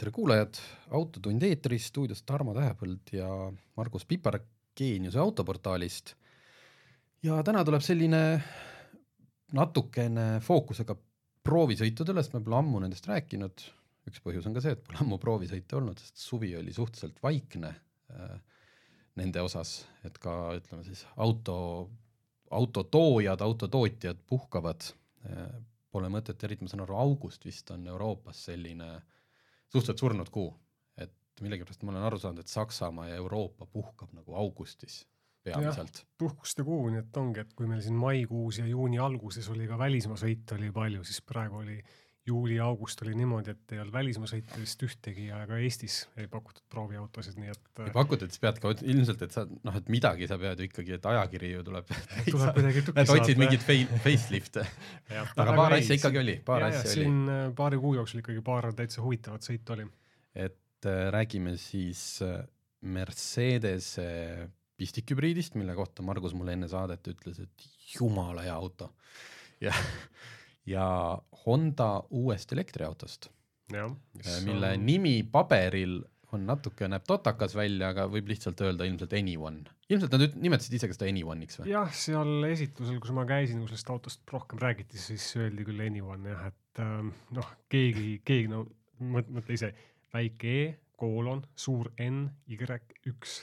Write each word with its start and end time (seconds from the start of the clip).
tere 0.00 0.12
kuulajad, 0.16 0.56
Autotund 0.96 1.42
eetris, 1.44 1.90
stuudios 1.90 2.22
Tarmo 2.24 2.54
Tähepõld 2.56 3.10
ja 3.12 3.26
Margus 3.76 4.06
Pipar 4.08 4.38
Geeniuse 4.76 5.20
autoportaalist. 5.20 6.14
ja 7.22 7.42
täna 7.44 7.60
tuleb 7.68 7.84
selline 7.84 8.20
natukene 9.52 10.24
fookusega 10.40 10.96
proovisõitudele, 11.44 12.24
sest 12.24 12.38
me 12.38 12.40
pole 12.46 12.56
ammu 12.62 12.80
nendest 12.80 13.10
rääkinud. 13.10 13.66
üks 14.08 14.24
põhjus 14.24 14.48
on 14.48 14.56
ka 14.56 14.64
see, 14.64 14.72
et 14.72 14.82
pole 14.86 15.02
ammu 15.04 15.20
proovisõite 15.20 15.76
olnud, 15.76 16.00
sest 16.00 16.24
suvi 16.24 16.54
oli 16.56 16.72
suhteliselt 16.72 17.20
vaikne 17.22 17.74
äh, 17.76 18.34
nende 19.20 19.44
osas, 19.44 19.84
et 20.04 20.16
ka 20.18 20.54
ütleme 20.56 20.84
siis 20.86 21.04
auto, 21.16 21.90
autotoojad, 22.50 23.40
autotootjad 23.40 24.24
puhkavad 24.26 24.94
äh,. 25.26 25.50
Pole 25.90 26.06
mõtet, 26.06 26.38
eriti 26.46 26.62
ma 26.62 26.70
saan 26.70 26.84
aru, 26.84 26.94
august 26.94 27.42
vist 27.42 27.70
on 27.74 27.88
Euroopas 27.90 28.44
selline 28.46 28.92
äh, 28.94 29.00
suhteliselt 29.70 30.02
surnud 30.02 30.30
kuu, 30.34 30.50
et 30.98 31.14
millegipärast 31.40 31.84
ma 31.86 31.94
olen 31.94 32.08
aru 32.08 32.18
saanud, 32.18 32.42
et 32.42 32.52
Saksamaa 32.52 33.08
ja 33.08 33.20
Euroopa 33.22 33.66
puhkab 33.66 34.12
nagu 34.16 34.34
augustis 34.34 35.04
peamiselt. 35.42 36.04
puhkuste 36.18 36.64
kuu, 36.64 36.88
nii 36.90 37.00
et 37.00 37.16
ongi, 37.16 37.40
et 37.40 37.54
kui 37.56 37.68
meil 37.70 37.80
siin 37.84 37.96
maikuus 37.96 38.60
ja 38.60 38.66
juuni 38.66 38.98
alguses 39.00 39.48
oli 39.52 39.68
ka 39.70 39.78
välismaa 39.78 40.20
sõite 40.20 40.58
oli 40.58 40.72
palju, 40.74 41.04
siis 41.04 41.22
praegu 41.26 41.62
oli 41.62 41.78
juuli-august 42.30 43.02
oli 43.04 43.14
niimoodi, 43.18 43.54
et 43.54 43.74
ei 43.74 43.80
olnud 43.82 43.94
välismaa 43.94 44.30
sõite 44.30 44.60
vist 44.60 44.82
ühtegi 44.86 45.26
ja 45.28 45.42
ka 45.48 45.58
Eestis 45.60 46.02
ei 46.20 46.28
pakutud 46.30 46.62
prooviautosid, 46.72 47.38
nii 47.40 47.52
et. 47.52 47.62
ei 47.86 47.94
pakutud, 47.94 48.30
siis 48.32 48.42
peadki 48.42 48.72
ilmselt, 48.92 49.24
et 49.26 49.34
sa 49.34 49.44
noh, 49.48 49.76
et 49.76 49.90
midagi 49.92 50.28
sa 50.30 50.38
pead 50.40 50.62
ju 50.62 50.68
ikkagi, 50.68 50.96
et 50.98 51.08
ajakiri 51.12 51.52
ju 51.52 51.64
tuleb. 51.66 51.90
tuleb 52.34 52.60
midagi 52.60 52.84
tukki 52.86 53.04
saada. 53.04 53.18
otsid 53.18 53.42
mingit 53.42 53.66
facelifte 53.66 54.64
aga 55.42 55.56
paar 55.58 55.76
asja 55.78 55.98
ikkagi 55.98 56.22
oli, 56.22 56.36
paar 56.46 56.64
ja, 56.64 56.70
asja 56.70 56.86
oli. 56.86 56.94
siin 56.94 57.20
äh, 57.34 57.42
paari 57.56 57.80
kuu 57.82 57.96
jooksul 57.98 58.22
ikkagi 58.22 58.44
paar 58.46 58.70
täitsa 58.76 59.04
huvitavat 59.04 59.46
sõitu 59.46 59.76
oli. 59.76 59.88
et 60.34 60.88
äh, 60.88 61.02
räägime 61.14 61.56
siis 61.60 62.22
äh, 62.26 62.40
Mercedese 62.80 64.08
pistikhübriidist, 64.80 65.58
mille 65.60 65.74
kohta 65.76 66.02
Margus 66.06 66.32
mulle 66.32 66.54
enne 66.56 66.68
saadet 66.70 67.10
ütles, 67.12 67.42
et 67.42 67.66
jumala 67.98 68.46
hea 68.46 68.54
auto 68.54 68.94
ja 69.60 69.74
ja 70.68 70.84
Honda 71.46 71.90
uuest 72.10 72.52
elektriautost, 72.52 73.30
äh, 73.72 74.40
mille 74.44 74.74
on... 74.76 74.86
nimi 74.86 75.20
paberil 75.32 76.00
on 76.34 76.44
natuke, 76.46 76.86
näeb 76.86 77.06
totakas 77.08 77.56
välja, 77.58 77.90
aga 77.90 78.04
võib 78.10 78.28
lihtsalt 78.30 78.60
öelda 78.62 78.86
ilmselt 78.86 79.14
Anyone. 79.18 79.64
ilmselt 79.90 80.12
nad 80.14 80.36
nimetasid 80.38 80.76
ise 80.78 80.90
ka 80.90 80.94
seda 80.94 81.08
Anyone'iks 81.10 81.60
või? 81.60 81.70
jah, 81.72 81.90
seal 81.96 82.46
esitlusel, 82.50 83.00
kus 83.02 83.14
ma 83.16 83.24
käisin, 83.28 83.62
kus 83.64 83.74
sellest 83.74 83.90
autost 83.96 84.34
rohkem 84.34 84.62
räägiti, 84.62 85.00
siis 85.00 85.26
öeldi 85.40 85.66
küll 85.66 85.82
Anyone 85.86 86.30
jah, 86.34 86.46
et 86.52 86.84
ähm, 86.84 87.10
noh, 87.34 87.50
keegi, 87.72 88.20
keegi 88.26 88.52
no 88.52 88.64
mõtle 89.00 89.56
ise, 89.56 89.72
väike 90.14 90.54
E, 90.60 90.62
koolon, 91.00 91.42
suur 91.56 91.90
N, 92.04 92.26
Y, 92.50 92.58
üks 93.08 93.40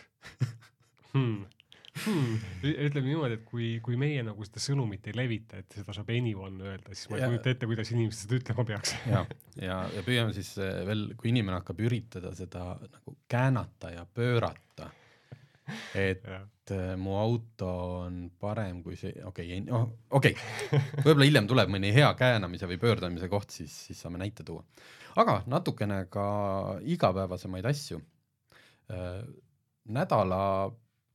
hmm 1.16 1.56
hmm.. 2.06 2.41
ütleme 2.88 3.09
niimoodi, 3.09 3.38
et 3.40 3.46
kui, 3.47 3.69
kui 3.84 3.97
meie 4.00 4.24
nagu 4.25 4.46
seda 4.47 4.62
sõnumit 4.63 5.08
ei 5.09 5.16
levita, 5.18 5.62
et 5.62 5.80
seda 5.80 5.96
saab 5.96 6.12
anyone 6.13 6.66
öelda, 6.72 6.94
siis 6.94 7.09
ma 7.12 7.19
ei 7.19 7.31
kujuta 7.31 7.53
ette, 7.53 7.69
kuidas 7.69 7.94
inimesed 7.94 8.25
seda 8.25 8.40
ütlema 8.41 8.68
peaks. 8.72 8.94
ja, 9.13 9.24
ja, 9.62 9.80
ja 9.96 10.03
püüame 10.06 10.36
siis 10.36 10.53
eh, 10.62 10.84
veel, 10.88 11.07
kui 11.19 11.31
inimene 11.34 11.59
hakkab 11.62 11.81
üritada 11.88 12.34
seda 12.38 12.69
nagu 12.81 13.18
käänata 13.30 13.94
ja 13.96 14.06
pöörata, 14.06 14.91
et. 15.96 16.28
Eh, 16.68 16.97
mu 17.00 17.13
auto 17.16 17.68
on 18.03 18.16
parem 18.44 18.81
kui 18.84 18.97
see, 19.00 19.13
okei 19.24 19.53
okay,, 19.56 19.72
oh, 19.72 19.86
okei 20.18 20.34
okay., 20.36 20.81
võib-olla 20.97 21.28
hiljem 21.30 21.46
tuleb 21.47 21.69
mõni 21.72 21.94
hea 21.96 22.09
käänamise 22.19 22.68
või 22.68 22.75
pöördamise 22.81 23.30
koht, 23.31 23.53
siis, 23.56 23.72
siis 23.88 24.02
saame 24.03 24.19
näite 24.19 24.44
tuua. 24.44 24.66
aga 25.24 25.38
natukene 25.47 26.02
ka 26.12 26.25
igapäevasemaid 26.84 27.69
asju 27.72 28.02
äh,. 28.91 29.24
nädala 29.96 30.41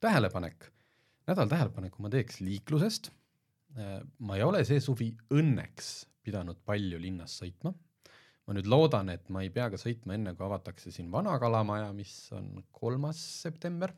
tähelepanek, 0.03 0.67
nädal 1.31 1.51
tähelepaneku 1.51 2.03
ma 2.03 2.11
teeks 2.13 2.41
liiklusest. 2.43 3.11
Äh, 3.79 4.01
ma 4.27 4.37
ei 4.37 4.45
ole 4.45 4.65
see 4.69 4.83
suvi 4.83 5.13
õnneks 5.33 5.93
pidanud 6.23 6.61
palju 6.67 7.01
linnas 7.03 7.39
sõitma. 7.41 7.75
ma 8.43 8.57
nüüd 8.57 8.67
loodan, 8.67 9.07
et 9.13 9.29
ma 9.31 9.45
ei 9.45 9.53
pea 9.55 9.69
ka 9.71 9.79
sõitma 9.79 10.17
enne, 10.17 10.33
kui 10.35 10.43
avatakse 10.43 10.91
siin 10.91 11.13
Vana 11.13 11.37
Kalamaja, 11.39 11.93
mis 11.95 12.11
on 12.35 12.57
kolmas 12.75 13.21
september. 13.45 13.93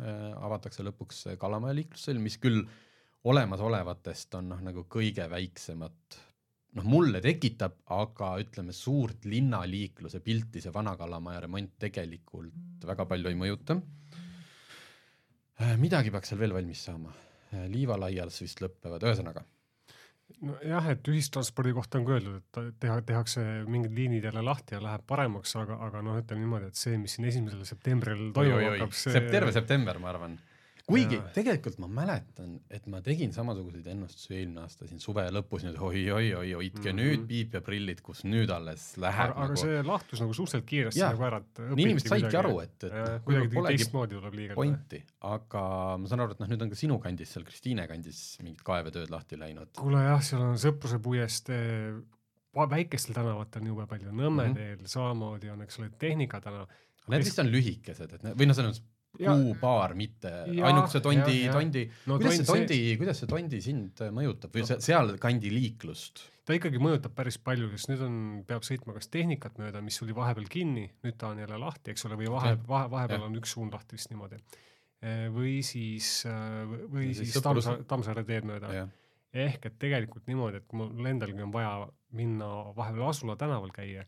Äh, 0.00 0.30
avatakse 0.40 0.82
lõpuks 0.86 1.26
Kalamaja 1.38 1.76
liiklussõlm, 1.76 2.24
mis 2.24 2.38
küll 2.40 2.64
olemasolevatest 3.28 4.34
on 4.40 4.48
noh, 4.54 4.62
nagu 4.64 4.86
kõige 4.90 5.28
väiksemat 5.30 6.16
noh, 6.78 6.86
mulle 6.88 7.20
tekitab, 7.24 7.76
aga 7.92 8.34
ütleme, 8.42 8.72
suurt 8.72 9.28
linnaliikluse 9.28 10.20
pilti 10.24 10.64
see 10.64 10.72
Vana-Kalamaja 10.74 11.44
remont 11.44 11.76
tegelikult 11.80 12.88
väga 12.88 13.06
palju 13.08 13.30
ei 13.30 13.38
mõjuta 13.38 13.78
midagi 15.80 16.12
peaks 16.14 16.32
seal 16.32 16.40
veel 16.40 16.54
valmis 16.56 16.84
saama. 16.88 17.12
Äh, 17.54 17.66
liivalaias 17.70 18.40
vist 18.42 18.62
lõpevad, 18.64 19.04
ühesõnaga. 19.06 19.44
nojah, 20.44 20.88
et 20.90 21.08
ühistranspordi 21.08 21.74
kohta 21.76 22.00
on 22.00 22.06
ka 22.08 22.14
öeldud, 22.16 22.40
et 22.40 22.78
teha, 22.80 22.96
tehakse 23.06 23.42
mingid 23.70 23.92
liinid 23.94 24.24
jälle 24.24 24.42
lahti 24.42 24.74
ja 24.74 24.80
läheb 24.82 25.04
paremaks, 25.06 25.52
aga, 25.60 25.76
aga 25.86 26.00
noh, 26.02 26.16
ütleme 26.20 26.42
niimoodi, 26.42 26.72
et 26.72 26.80
see, 26.80 26.96
mis 26.98 27.14
siin 27.16 27.28
esimesel 27.28 27.62
septembril 27.68 28.32
toimuma 28.34 28.72
hakkab, 28.74 28.96
see. 28.96 29.22
terve 29.30 29.52
september, 29.54 30.00
ma 30.02 30.10
arvan 30.14 30.38
kuigi 30.84 31.16
ja. 31.16 31.22
tegelikult 31.32 31.78
ma 31.80 31.88
mäletan, 31.88 32.58
et 32.72 32.84
ma 32.92 33.00
tegin 33.04 33.32
samasuguseid 33.32 33.86
ennustusi 33.94 34.34
eelmine 34.36 34.64
aasta 34.66 34.88
siin 34.88 35.00
suve 35.00 35.24
lõpus, 35.32 35.64
nüüd 35.64 35.78
oi-oi-oi, 35.80 36.50
hoidke 36.58 36.82
mm 36.82 36.88
-hmm. 36.90 36.98
nüüd 37.00 37.26
piip 37.30 37.56
ja 37.56 37.62
prillid, 37.64 38.02
kus 38.04 38.24
nüüd 38.28 38.52
alles 38.52 38.90
läheb. 39.00 39.32
aga, 39.32 39.48
nagu... 39.48 39.60
see 39.62 39.80
lahtus 39.88 40.20
nagu 40.20 40.36
suhteliselt 40.36 40.68
kiiresti 40.68 41.00
ja. 41.00 41.10
nagu 41.14 41.26
ära, 41.30 41.40
et. 41.40 41.62
inimesed 41.72 42.12
saidki 42.12 42.40
aru, 42.40 42.58
et, 42.60 42.76
et. 42.84 43.24
kuidagi 43.24 43.66
teistmoodi 43.70 44.18
tuleb 44.18 44.38
liigelda. 44.40 44.60
pointi, 44.60 45.02
aga 45.32 45.64
ma 46.02 46.12
saan 46.12 46.26
aru, 46.26 46.36
et 46.36 46.44
noh, 46.44 46.52
nüüd 46.52 46.66
on 46.68 46.74
ka 46.74 46.80
sinu 46.84 47.00
kandis 47.00 47.32
seal 47.32 47.48
Kristiine 47.48 47.88
kandis 47.88 48.24
mingid 48.42 48.64
kaevetööd 48.68 49.12
lahti 49.14 49.40
läinud. 49.40 49.72
kuule 49.80 50.04
jah, 50.04 50.20
seal 50.22 50.44
on 50.44 50.60
Sõpruse 50.60 51.00
puiestee 51.00 51.94
väikestel 52.54 53.16
tänavatel 53.16 53.64
on 53.64 53.72
jube 53.72 53.86
palju, 53.90 54.12
Nõmme 54.12 54.52
teel 54.52 54.76
mm 54.76 54.82
-hmm. 54.82 54.96
samamoodi 54.98 55.50
on, 55.50 55.62
eks 55.62 55.78
ole, 55.78 55.90
Tehnika 55.98 56.40
tänav. 56.40 56.68
Need 57.08 57.24
vist 57.24 57.38
on 57.38 57.50
lühikesed, 57.52 58.12
et 58.14 58.22
või 58.22 58.46
noh, 58.46 58.56
selles 58.56 58.78
mõttes 58.78 58.93
kuupaar, 59.18 59.94
mitte 59.98 60.30
ja, 60.50 60.68
ainult 60.68 60.92
see 60.92 61.02
tondi, 61.04 61.40
tondi 61.52 61.84
no,, 62.08 62.18
kuidas 62.18 62.38
see 62.40 62.48
tondi 62.48 62.78
see..., 62.80 63.00
kuidas 63.00 63.20
see 63.22 63.30
tondi 63.30 63.60
sind 63.64 64.04
mõjutab 64.14 64.54
või 64.54 64.64
no. 64.66 64.78
sealkandi 64.82 65.52
liiklust? 65.54 66.24
ta 66.44 66.56
ikkagi 66.56 66.80
mõjutab 66.82 67.14
päris 67.16 67.38
palju, 67.40 67.70
sest 67.72 67.90
nüüd 67.90 68.02
on, 68.04 68.16
peab 68.48 68.66
sõitma 68.66 68.96
kas 68.96 69.08
tehnikat 69.12 69.56
mööda, 69.60 69.80
mis 69.84 69.96
oli 70.04 70.16
vahepeal 70.16 70.48
kinni, 70.52 70.88
nüüd 71.06 71.16
ta 71.20 71.30
on 71.32 71.40
jälle 71.40 71.60
lahti, 71.60 71.94
eks 71.94 72.04
ole, 72.08 72.18
või 72.20 72.28
vahe, 72.34 72.56
vahe, 72.68 72.90
vahepeal 72.92 73.22
ja. 73.22 73.28
on 73.30 73.38
üks 73.40 73.54
suund 73.56 73.76
lahti 73.76 73.96
vist 73.96 74.12
niimoodi. 74.12 74.40
või 75.32 75.54
siis, 75.64 76.10
või 76.92 77.08
ja 77.10 77.16
siis, 77.16 77.32
siis 77.32 77.44
Tammsaare, 77.44 77.86
Tammsaare 77.88 78.24
teed 78.28 78.48
mööda. 78.48 78.88
ehk 79.32 79.66
et 79.70 79.78
tegelikult 79.80 80.28
niimoodi, 80.28 80.60
et 80.60 80.68
kui 80.68 80.82
mul 80.82 81.08
endalgi 81.08 81.42
on 81.42 81.52
vaja 81.52 81.88
minna 82.14 82.50
vahepeal 82.76 83.08
Asula 83.08 83.36
tänaval 83.40 83.72
käia 83.74 84.04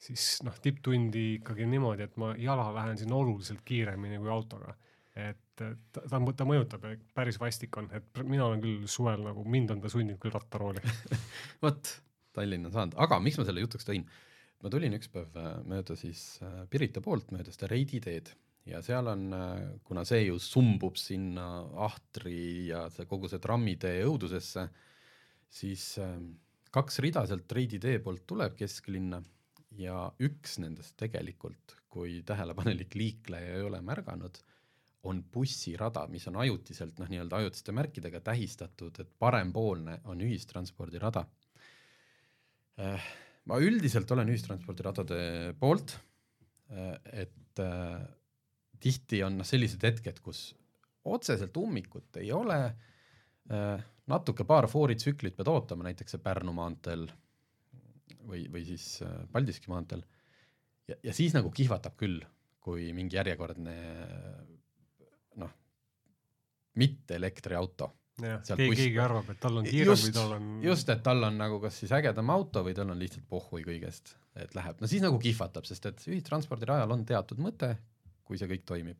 siis 0.00 0.26
noh, 0.44 0.56
tipptundi 0.62 1.26
ikkagi 1.38 1.66
niimoodi, 1.68 2.06
et 2.06 2.16
ma 2.20 2.34
jala 2.40 2.68
lähen 2.76 2.98
sinna 3.00 3.16
oluliselt 3.16 3.62
kiiremini 3.64 4.20
kui 4.20 4.30
autoga. 4.32 4.74
et 5.16 5.40
ta, 5.56 5.70
ta, 5.92 6.20
ta 6.36 6.44
mõjutab 6.44 6.82
ja 6.84 6.96
päris 7.16 7.38
vastik 7.40 7.76
on, 7.80 7.88
et 7.96 8.20
mina 8.24 8.44
olen 8.44 8.60
küll 8.60 8.88
suvel 8.90 9.22
nagu, 9.24 9.44
mind 9.48 9.72
on 9.72 9.80
ta 9.80 9.88
sundinud 9.92 10.20
küll 10.20 10.34
rattarooli 10.34 10.82
vot, 11.64 11.92
Tallinn 12.36 12.68
on 12.68 12.74
saanud, 12.74 12.96
aga 13.00 13.18
miks 13.24 13.38
ma 13.40 13.46
selle 13.48 13.64
jutuks 13.64 13.88
tõin? 13.88 14.04
ma 14.64 14.72
tulin 14.72 14.96
üks 14.96 15.08
päev 15.12 15.36
äh, 15.40 15.54
mööda 15.68 15.96
siis 15.98 16.40
äh, 16.44 16.64
Pirita 16.72 17.02
poolt, 17.04 17.30
mööda 17.32 17.52
seda 17.54 17.70
Reidi 17.72 18.00
teed 18.04 18.32
ja 18.68 18.80
seal 18.84 19.08
on, 19.12 19.26
äh, 19.36 19.62
kuna 19.86 20.04
see 20.08 20.26
ju 20.26 20.40
sumbub 20.42 21.00
sinna 21.00 21.46
Ahtri 21.86 22.68
ja 22.70 22.86
see 22.92 23.08
kogu 23.08 23.30
see 23.32 23.40
trammitee 23.42 24.00
õudusesse, 24.08 24.66
siis 25.52 25.94
kaks 26.74 27.00
rida 27.04 27.24
sealt 27.28 27.52
Reidi 27.56 27.80
tee 27.80 28.00
poolt 28.04 28.26
tuleb 28.28 28.56
kesklinna 28.58 29.22
ja 29.78 30.06
üks 30.22 30.58
nendest 30.62 30.96
tegelikult, 31.00 31.76
kui 31.92 32.20
tähelepanelik 32.26 32.94
liikleja 32.98 33.56
ei 33.58 33.64
ole 33.66 33.80
märganud, 33.84 34.38
on 35.06 35.22
bussirada, 35.32 36.06
mis 36.10 36.26
on 36.30 36.40
ajutiselt 36.42 36.98
noh, 36.98 37.08
nii-öelda 37.10 37.38
ajutiste 37.38 37.74
märkidega 37.76 38.20
tähistatud, 38.26 38.98
et 39.02 39.12
parempoolne 39.22 40.00
on 40.10 40.22
ühistranspordirada. 40.26 41.22
Äh, 42.82 43.08
ma 43.46 43.60
üldiselt 43.62 44.10
olen 44.12 44.32
ühistranspordiradade 44.34 45.20
poolt, 45.60 45.94
äh, 46.72 46.96
et 47.24 47.62
äh, 47.62 48.00
tihti 48.82 49.22
on 49.24 49.38
noh, 49.40 49.46
sellised 49.46 49.86
hetked, 49.86 50.20
kus 50.24 50.50
otseselt 51.06 51.56
ummikut 51.56 52.18
ei 52.18 52.32
ole 52.34 52.58
natuke 54.10 54.42
paar 54.42 54.66
fooritsüklit 54.66 55.36
pead 55.38 55.46
ootama, 55.46 55.84
näiteks 55.86 56.16
see 56.16 56.22
Pärnu 56.24 56.50
maanteel 56.50 57.04
või, 58.26 58.46
või 58.52 58.64
siis 58.68 58.86
äh, 59.04 59.18
Paldiski 59.32 59.70
maanteel, 59.72 60.04
ja, 60.88 60.98
ja 61.10 61.14
siis 61.16 61.34
nagu 61.36 61.50
kihvatab 61.54 61.96
küll, 62.00 62.22
kui 62.66 62.90
mingi 62.96 63.18
järjekordne 63.18 63.76
noh, 65.38 65.52
mitte 66.80 67.18
elektriauto 67.18 67.92
keegi, 68.16 68.76
keegi 68.78 69.00
arvab, 69.02 69.28
et 69.32 69.40
tal 69.42 69.60
on 69.60 69.66
kiirem 69.66 69.92
just 69.92 70.08
või 70.08 70.14
tal 70.16 70.30
on, 70.38 70.46
just, 70.64 70.92
et 70.92 71.02
tal 71.04 71.26
on 71.28 71.36
nagu 71.36 71.58
kas 71.60 71.82
siis 71.82 71.92
ägedam 71.96 72.32
auto 72.32 72.62
või 72.64 72.72
tal 72.76 72.94
on 72.94 73.00
lihtsalt 73.00 73.26
pohhui 73.28 73.64
kõigest, 73.66 74.14
et 74.40 74.56
läheb, 74.56 74.80
no 74.80 74.88
siis 74.90 75.04
nagu 75.04 75.20
kihvatab, 75.20 75.68
sest 75.68 75.90
et 75.90 76.06
ühistranspordirajal 76.08 76.96
on 76.96 77.04
teatud 77.08 77.42
mõte, 77.42 77.74
kui 78.26 78.40
see 78.40 78.48
kõik 78.50 78.64
toimib. 78.68 78.98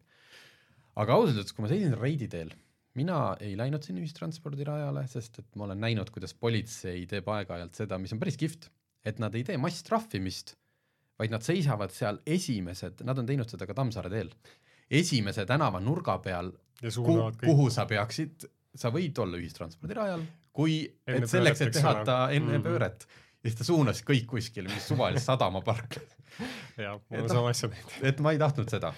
aga 0.96 1.16
ausalt 1.16 1.36
öeldes, 1.36 1.56
kui 1.56 1.64
ma 1.64 1.72
seisin 1.72 1.96
Reidi 1.96 2.28
teel, 2.32 2.52
mina 2.96 3.36
ei 3.40 3.56
läinud 3.56 3.84
sinna 3.84 4.04
ühistranspordirajale, 4.04 5.06
sest 5.08 5.40
et 5.40 5.56
ma 5.56 5.64
olen 5.68 5.80
näinud, 5.80 6.12
kuidas 6.12 6.34
politsei 6.34 7.06
teeb 7.08 7.28
aeg-ajalt 7.32 7.76
seda, 7.76 7.98
mis 8.00 8.12
on 8.12 8.20
päris 8.20 8.36
kihvt, 8.40 8.70
et 9.06 9.18
nad 9.22 9.34
ei 9.38 9.44
tee 9.46 9.56
masstrahvimist, 9.62 10.56
vaid 11.18 11.30
nad 11.32 11.44
seisavad 11.46 11.92
seal 11.94 12.18
esimesed, 12.26 13.04
nad 13.06 13.18
on 13.22 13.26
teinud 13.28 13.48
seda 13.48 13.66
ka 13.68 13.74
Tammsaare 13.78 14.10
teel, 14.12 14.32
esimese 14.90 15.46
tänava 15.48 15.80
nurga 15.80 16.18
peal 16.24 16.50
ja 16.82 16.90
Ku, 16.90 16.94
suunavad 16.98 17.38
kõik. 17.38 17.46
kuhu 17.48 17.70
sa 17.72 17.86
peaksid, 17.88 18.48
sa 18.76 18.90
võid 18.92 19.16
olla 19.22 19.38
ühistranspordirajal, 19.40 20.26
kui, 20.52 20.82
Enne 21.06 21.24
et 21.24 21.30
selleks, 21.32 21.62
et 21.64 21.72
teha 21.78 21.94
ta 22.04 22.18
enne 22.30 22.40
mm 22.40 22.50
Mhm. 22.50 22.56
-hmm. 22.58 22.66
pööret. 22.68 23.06
ja 23.44 23.50
siis 23.50 23.58
ta 23.58 23.64
suunas 23.64 24.02
kõik 24.02 24.26
kuskile, 24.26 24.68
mis 24.68 24.88
suvalist 24.88 25.24
sadamaparkla. 25.26 26.02
jah, 26.84 27.00
mul 27.10 27.20
on 27.20 27.24
noh- 27.28 27.32
sama 27.32 27.48
asja 27.48 27.68
näinud. 27.68 27.92
et 28.02 28.20
ma 28.20 28.32
ei 28.32 28.38
tahtnud 28.38 28.68
seda. 28.70 28.92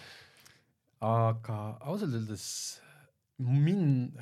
aga 1.00 1.58
ausalt 1.87 2.14
öeldes 2.16 2.81
mind, 3.38 4.19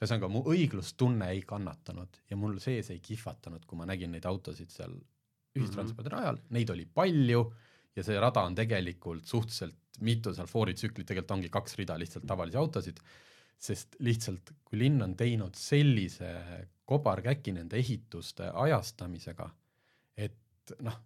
ühesõnaga 0.00 0.28
mu 0.32 0.42
õiglustunne 0.52 1.30
ei 1.34 1.40
kannatanud 1.48 2.18
ja 2.30 2.36
mul 2.36 2.58
sees 2.60 2.90
ei 2.90 3.00
kihvatanud, 3.00 3.64
kui 3.66 3.78
ma 3.78 3.86
nägin 3.88 4.12
neid 4.12 4.26
autosid 4.28 4.70
seal 4.72 4.98
ühistranspordirajal 5.58 6.36
mm, 6.36 6.42
-hmm. 6.44 6.56
neid 6.56 6.70
oli 6.70 6.86
palju 6.86 7.42
ja 7.96 8.04
see 8.06 8.20
rada 8.20 8.44
on 8.46 8.54
tegelikult 8.54 9.26
suhteliselt 9.26 9.76
mitu 10.00 10.32
seal 10.34 10.48
fooritsüklit, 10.48 11.06
tegelikult 11.06 11.36
ongi 11.36 11.50
kaks 11.52 11.76
rida 11.80 11.98
lihtsalt 11.98 12.26
tavalisi 12.28 12.56
autosid, 12.56 13.00
sest 13.60 13.96
lihtsalt 14.00 14.54
kui 14.64 14.78
linn 14.80 15.02
on 15.04 15.16
teinud 15.16 15.58
sellise 15.58 16.30
kobarkäki 16.88 17.52
nende 17.52 17.76
ehituste 17.78 18.48
ajastamisega, 18.64 19.50
et 20.16 20.74
noh, 20.86 20.96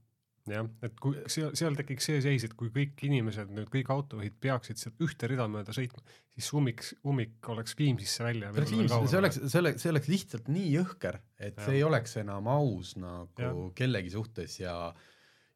jah, 0.50 0.67
et 0.85 0.99
kui 1.00 1.17
seal, 1.31 1.55
seal 1.56 1.76
tekiks 1.79 2.11
see 2.11 2.20
seis, 2.25 2.44
et 2.46 2.55
kui 2.58 2.70
kõik 2.75 3.00
inimesed 3.06 3.52
nüüd, 3.55 3.70
kõik 3.73 3.91
autojuhid 3.94 4.37
peaksid 4.44 4.81
sealt 4.81 5.00
ühte 5.05 5.31
rida 5.31 5.46
mööda 5.50 5.73
sõitma, 5.76 6.02
siis 6.35 6.50
ummik, 6.56 6.85
ummik 7.08 7.49
oleks 7.55 7.76
Viimsisse 7.79 8.26
välja. 8.26 8.52
see 8.52 8.61
oleks 8.61 8.75
Viimsis, 8.75 9.11
see 9.11 9.23
oleks, 9.23 9.41
see 9.41 9.62
oleks, 9.62 9.82
see 9.82 9.94
oleks 9.94 10.12
lihtsalt 10.12 10.52
nii 10.52 10.69
jõhker, 10.75 11.20
et 11.38 11.56
Jah. 11.56 11.64
see 11.64 11.81
ei 11.81 11.87
oleks 11.87 12.17
enam 12.20 12.50
aus 12.52 12.94
nagu 13.00 13.46
Jah. 13.46 13.58
kellegi 13.79 14.14
suhtes 14.14 14.61
ja 14.61 14.76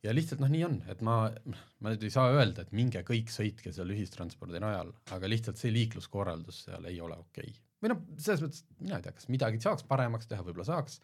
ja 0.06 0.14
lihtsalt 0.14 0.42
noh, 0.42 0.50
nii 0.52 0.64
on, 0.66 0.80
et 0.90 1.00
ma, 1.04 1.20
ma 1.82 1.92
nüüd 1.92 2.04
ei 2.06 2.12
saa 2.14 2.30
öelda, 2.32 2.64
et 2.64 2.74
minge 2.76 3.02
kõik 3.06 3.32
sõitke 3.34 3.72
seal 3.74 3.90
ühistranspordi 3.94 4.60
najal, 4.62 4.92
aga 5.14 5.30
lihtsalt 5.30 5.58
see 5.60 5.72
liikluskorraldus 5.74 6.64
seal 6.68 6.86
ei 6.90 7.00
ole 7.02 7.18
okei 7.18 7.50
okay.. 7.50 7.64
või 7.82 7.92
noh, 7.92 8.04
selles 8.16 8.44
mõttes 8.44 8.62
mina 8.78 9.00
ei 9.00 9.08
tea, 9.08 9.16
kas 9.18 9.28
midagi 9.32 9.60
saaks 9.64 9.86
paremaks 9.90 10.30
teha, 10.30 10.44
võib-olla 10.46 10.68
saaks, 10.70 11.00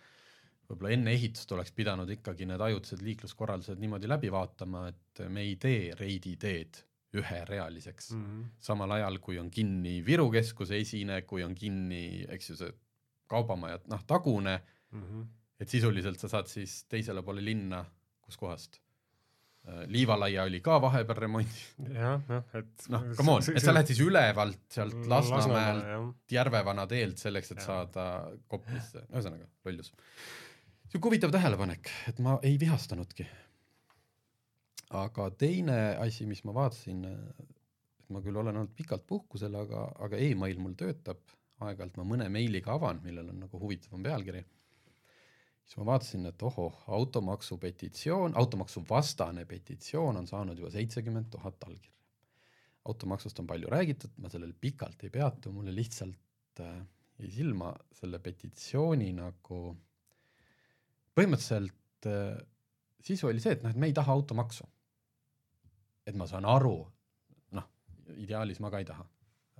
võib-olla 0.68 0.94
enne 0.96 1.12
ehitust 1.12 1.52
oleks 1.52 1.72
pidanud 1.76 2.10
ikkagi 2.10 2.48
need 2.48 2.60
ajutised 2.60 3.02
liikluskorraldused 3.04 3.80
niimoodi 3.80 4.10
läbi 4.10 4.32
vaatama, 4.32 4.88
et 4.88 5.24
me 5.28 5.44
ei 5.44 5.56
tee 5.60 5.92
Reidi 5.98 6.36
teed 6.40 6.80
üherealiseks 7.14 8.10
mm., 8.14 8.22
mm. 8.22 8.46
samal 8.68 8.96
ajal 8.96 9.20
kui 9.22 9.38
on 9.38 9.50
kinni 9.54 10.00
Viru 10.06 10.30
keskuse 10.34 10.80
esine, 10.82 11.22
kui 11.28 11.44
on 11.46 11.54
kinni, 11.54 12.24
eks 12.34 12.50
ju, 12.50 12.56
see 12.62 12.72
kaubamaja, 13.30 13.78
noh, 13.90 14.02
tagune, 14.06 14.58
-hmm. 14.92 15.26
et 15.60 15.68
sisuliselt 15.68 16.20
sa 16.20 16.28
saad 16.28 16.50
siis 16.50 16.84
teisele 16.90 17.22
poole 17.22 17.44
linna, 17.44 17.84
kuskohast? 18.24 18.80
Liivalaia 19.88 20.42
oli 20.44 20.58
ka 20.60 20.74
vahepeal 20.76 21.16
remondis, 21.16 21.60
jah, 21.88 22.20
jah, 22.28 22.42
et 22.58 22.82
noh, 22.92 23.06
come 23.16 23.38
on, 23.38 23.46
et 23.48 23.64
sa 23.64 23.72
lähed 23.72 23.88
siis 23.88 24.02
ülevalt 24.04 24.66
sealt 24.76 25.06
Lasnamäelt 25.08 25.86
jah. 25.88 26.02
Järvevana 26.34 26.84
teelt 26.86 27.22
selleks, 27.22 27.54
et 27.54 27.62
Jah. 27.62 27.70
saada 27.70 28.04
Koplisse, 28.46 29.06
ühesõnaga 29.08 29.48
lollus. 29.64 29.94
Sihuke 30.94 31.10
huvitav 31.10 31.32
tähelepanek, 31.34 31.88
et 32.06 32.20
ma 32.22 32.36
ei 32.46 32.54
vihastanudki. 32.54 33.24
aga 34.94 35.24
teine 35.34 35.76
asi, 35.98 36.22
mis 36.22 36.44
ma 36.46 36.52
vaatasin, 36.54 37.00
et 37.98 38.10
ma 38.14 38.20
küll 38.22 38.36
olen 38.38 38.60
olnud 38.60 38.76
pikalt 38.78 39.02
puhkusel, 39.10 39.56
aga, 39.58 39.88
aga 40.06 40.20
email 40.22 40.60
mul 40.62 40.76
töötab, 40.78 41.18
aeg-ajalt 41.66 41.96
ma 41.98 42.04
mõne 42.06 42.28
meiliga 42.30 42.76
avan, 42.76 43.00
millel 43.02 43.32
on 43.32 43.40
nagu 43.42 43.58
huvitavam 43.58 44.06
pealkiri. 44.06 44.44
siis 45.64 45.80
ma 45.80 45.86
vaatasin, 45.88 46.28
et 46.30 46.44
ohoh, 46.46 46.76
automaksu 46.86 47.58
petitsioon, 47.58 48.36
automaksu 48.38 48.84
vastane 48.90 49.44
petitsioon 49.50 50.16
on 50.20 50.30
saanud 50.30 50.58
juba 50.62 50.70
seitsekümmend 50.70 51.26
tuhat 51.30 51.64
allkirja. 51.66 51.98
automaksust 52.84 53.40
on 53.42 53.48
palju 53.50 53.72
räägitud, 53.74 54.14
ma 54.18 54.30
sellel 54.30 54.54
pikalt 54.60 55.02
ei 55.02 55.10
peatu, 55.10 55.50
mulle 55.52 55.74
lihtsalt 55.74 56.60
äh, 56.60 56.78
jäi 57.18 57.32
silma 57.40 57.72
selle 57.98 58.22
petitsiooni 58.22 59.10
nagu 59.18 59.64
põhimõtteliselt 61.18 62.08
äh, 62.10 62.38
sisu 63.04 63.28
oli 63.30 63.42
see, 63.42 63.56
et 63.56 63.64
noh, 63.64 63.74
et 63.74 63.80
me 63.80 63.90
ei 63.90 63.96
taha 63.96 64.12
automaksu. 64.14 64.66
et 66.04 66.16
ma 66.20 66.26
saan 66.28 66.44
aru, 66.44 66.76
noh, 67.56 67.68
ideaalis 68.20 68.60
ma 68.60 68.70
ka 68.72 68.82
ei 68.82 68.88
taha 68.88 69.06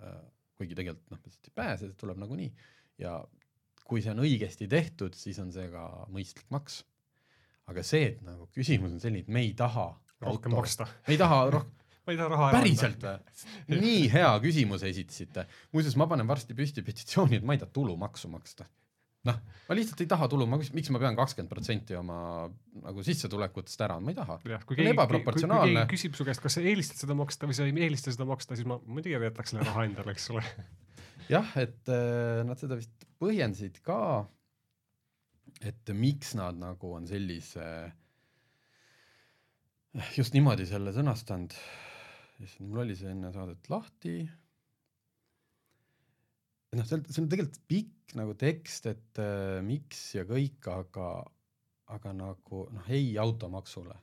äh,, 0.04 0.18
kuigi 0.58 0.76
tegelikult 0.76 1.14
noh, 1.14 1.20
sellest 1.22 1.48
ei 1.48 1.54
pääse, 1.56 1.88
see 1.88 2.00
tuleb 2.00 2.20
nagunii 2.20 2.50
ja 3.00 3.16
kui 3.84 4.02
see 4.04 4.12
on 4.14 4.22
õigesti 4.24 4.68
tehtud, 4.70 5.16
siis 5.18 5.38
on 5.42 5.52
see 5.54 5.66
ka 5.72 5.84
mõistlik 6.12 6.48
maks. 6.54 6.82
aga 7.70 7.82
see, 7.86 8.10
et 8.12 8.20
nagu 8.24 8.46
küsimus 8.52 8.92
on 8.92 9.00
selline, 9.00 9.24
et 9.24 9.32
me 9.32 9.40
ei 9.44 9.54
taha 9.56 9.88
rohkem 10.20 10.52
auto- 10.52 10.60
maksta. 10.60 10.88
me 11.06 11.16
ei 11.16 11.20
taha 11.20 11.40
rohkem, 11.52 11.72
ma 12.04 12.12
ei 12.12 12.20
taha 12.20 12.30
raha 12.34 12.48
ära 12.50 12.60
päriselt 12.60 13.04
või? 13.08 13.80
nii 13.80 14.06
hea 14.12 14.32
küsimuse 14.44 14.90
esitasite. 14.92 15.46
muuseas, 15.72 15.96
ma 16.00 16.08
panen 16.10 16.28
varsti 16.28 16.56
püsti 16.56 16.84
petitsiooni, 16.84 17.40
et 17.40 17.46
ma 17.46 17.56
ei 17.56 17.62
taha 17.62 17.72
tulumaksu 17.76 18.32
maksta. 18.32 18.68
noh, 19.28 19.40
ma 19.68 19.76
lihtsalt 19.78 20.02
ei 20.04 20.10
taha 20.10 20.28
tulumaksu, 20.30 20.74
miks 20.76 20.90
ma 20.92 21.00
pean 21.02 21.16
kakskümmend 21.18 21.52
protsenti 21.52 21.96
oma 21.98 22.18
nagu 22.84 23.04
sissetulekutest 23.06 23.84
ära, 23.86 23.98
ma 24.00 24.12
ei 24.12 24.18
taha. 24.18 24.38
kui 24.68 24.76
keegi, 24.76 24.92
küsib 25.90 26.18
su 26.18 26.26
käest, 26.28 26.42
kas 26.44 26.58
sa 26.58 26.64
eelistad 26.64 27.00
seda 27.00 27.16
maksta 27.18 27.48
või 27.48 27.56
sa 27.56 27.68
ei 27.68 27.74
eelista 27.86 28.12
seda 28.14 28.28
maksta, 28.28 28.58
siis 28.58 28.68
ma 28.68 28.78
muidugi 28.84 29.16
jätaks 29.16 29.54
selle 29.54 29.66
raha 29.68 29.86
endale, 29.88 30.14
eks 30.14 30.28
ole. 30.34 30.44
jah, 31.32 31.56
et 31.60 31.92
äh, 31.92 32.44
nad 32.46 32.60
seda 32.60 32.78
vist 32.80 33.08
põhjendasid 33.22 33.80
ka, 33.86 33.98
et 35.64 35.94
miks 35.96 36.34
nad 36.36 36.58
nagu 36.60 36.94
on 36.98 37.08
sellise, 37.08 37.66
just 40.18 40.36
niimoodi 40.36 40.68
selle 40.68 40.92
sõnastanud. 40.96 41.56
issand, 42.44 42.68
mul 42.68 42.84
oli 42.84 42.96
see 42.98 43.12
enne 43.14 43.32
saadet 43.32 43.70
lahti. 43.72 44.18
noh, 46.78 46.86
see 46.88 46.98
on, 46.98 47.04
see 47.08 47.22
on 47.22 47.28
tegelikult 47.30 47.62
pikk 47.70 48.14
nagu 48.18 48.34
tekst, 48.38 48.88
et 48.90 49.20
äh, 49.22 49.60
miks 49.64 50.02
ja 50.16 50.24
kõik, 50.28 50.60
aga, 50.70 51.08
aga 51.94 52.14
nagu 52.16 52.64
noh, 52.74 52.90
ei 52.92 53.14
automaksule. 53.20 53.96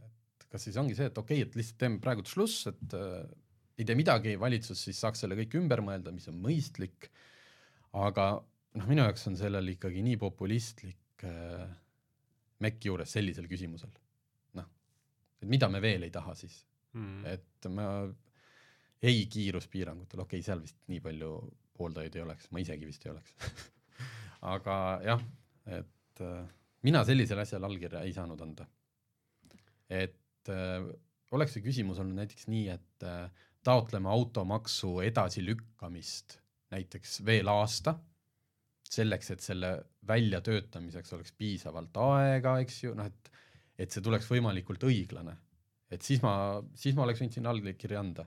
et 0.00 0.46
kas 0.52 0.66
siis 0.66 0.78
ongi 0.80 0.96
see, 0.98 1.10
et 1.10 1.18
okei 1.18 1.42
okay,, 1.42 1.48
et 1.48 1.58
lihtsalt 1.58 1.80
teeme 1.82 2.00
praegu 2.02 2.26
šluss, 2.28 2.68
et 2.70 2.96
äh, 2.98 3.24
ei 3.80 3.88
tee 3.88 3.96
midagi, 3.96 4.36
valitsus 4.40 4.84
siis 4.88 5.00
saaks 5.00 5.24
selle 5.24 5.38
kõik 5.38 5.56
ümber 5.60 5.82
mõelda, 5.84 6.12
mis 6.12 6.28
on 6.28 6.40
mõistlik. 6.42 7.10
aga 7.96 8.32
noh, 8.78 8.86
minu 8.86 9.02
jaoks 9.02 9.26
on 9.30 9.38
sellel 9.38 9.72
ikkagi 9.74 10.02
nii 10.06 10.18
populistlik 10.20 11.24
äh, 11.26 11.68
mekk 12.60 12.90
juures 12.90 13.16
sellisel 13.16 13.48
küsimusel. 13.50 13.92
noh, 14.58 14.68
et 15.40 15.48
mida 15.48 15.68
me 15.68 15.80
veel 15.80 16.04
ei 16.06 16.14
taha 16.14 16.34
siis, 16.38 16.64
Mm. 16.90 17.22
et 17.24 17.66
ma 17.70 17.84
ei 19.02 19.26
kiiruspiirangutel, 19.32 20.22
okei 20.24 20.40
okay,, 20.40 20.46
seal 20.46 20.62
vist 20.64 20.78
nii 20.92 21.00
palju 21.04 21.34
pooldajaid 21.76 22.16
ei 22.18 22.24
oleks, 22.24 22.50
ma 22.52 22.62
isegi 22.62 22.88
vist 22.88 23.06
ei 23.06 23.12
oleks. 23.14 23.34
aga 24.54 24.76
jah, 25.04 25.22
et 25.78 26.24
äh, 26.24 26.42
mina 26.86 27.04
sellisele 27.08 27.46
asjale 27.46 27.68
allkirja 27.68 28.04
ei 28.04 28.12
saanud 28.16 28.44
anda. 28.44 28.66
et 29.90 30.52
äh, 30.52 30.84
oleks 31.36 31.56
see 31.56 31.64
küsimus 31.64 32.00
olnud 32.02 32.20
näiteks 32.20 32.48
nii, 32.52 32.68
et 32.76 33.06
äh, 33.08 33.48
taotleme 33.64 34.08
automaksu 34.08 35.00
edasilükkamist 35.04 36.38
näiteks 36.70 37.20
veel 37.26 37.50
aasta, 37.50 37.96
selleks, 38.90 39.30
et 39.34 39.42
selle 39.44 39.72
väljatöötamiseks 40.06 41.12
oleks 41.14 41.32
piisavalt 41.38 41.96
aega, 42.02 42.58
eks 42.62 42.84
ju, 42.84 42.94
noh 42.98 43.08
et 43.10 43.30
et 43.80 43.94
see 43.94 44.04
tuleks 44.04 44.28
võimalikult 44.28 44.84
õiglane. 44.84 45.36
et 45.90 46.04
siis 46.06 46.20
ma, 46.22 46.60
siis 46.76 46.94
ma 46.94 47.06
oleks 47.06 47.22
võinud 47.22 47.34
sinna 47.34 47.50
allkirja 47.50 48.00
anda. 48.00 48.26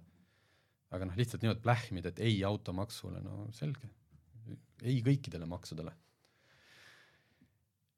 Aga 0.93 1.09
noh, 1.09 1.17
lihtsalt 1.17 1.43
niimoodi 1.43 1.63
plähmida, 1.63 2.13
et 2.13 2.21
ei 2.23 2.39
automaksule, 2.47 3.21
no 3.25 3.47
selge, 3.55 3.89
ei 4.83 4.99
kõikidele 5.05 5.47
maksudele. 5.49 5.93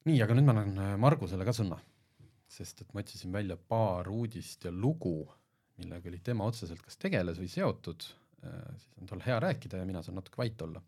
nii, 0.06 0.22
aga 0.22 0.38
nüüd 0.38 0.48
ma 0.48 0.54
annan 0.56 0.84
äh, 0.84 0.98
Margusele 1.02 1.48
ka 1.48 1.54
sõna, 1.56 1.80
sest 2.48 2.84
et 2.84 2.94
ma 2.94 3.02
otsisin 3.02 3.34
välja 3.34 3.58
paar 3.58 4.08
uudist 4.12 4.68
ja 4.68 4.72
lugu 4.72 5.18
millega 5.78 6.10
oli 6.10 6.22
tema 6.24 6.48
otseselt 6.48 6.82
kas 6.84 6.98
tegeles 7.00 7.40
või 7.42 7.50
seotud, 7.52 8.06
siis 8.06 9.02
on 9.02 9.10
tal 9.10 9.24
hea 9.25 9.38
rääkida 9.44 9.82
ja 9.82 9.88
mina 9.88 10.04
saan 10.06 10.20
natuke 10.20 10.40
vait 10.40 10.62
olla. 10.62 10.82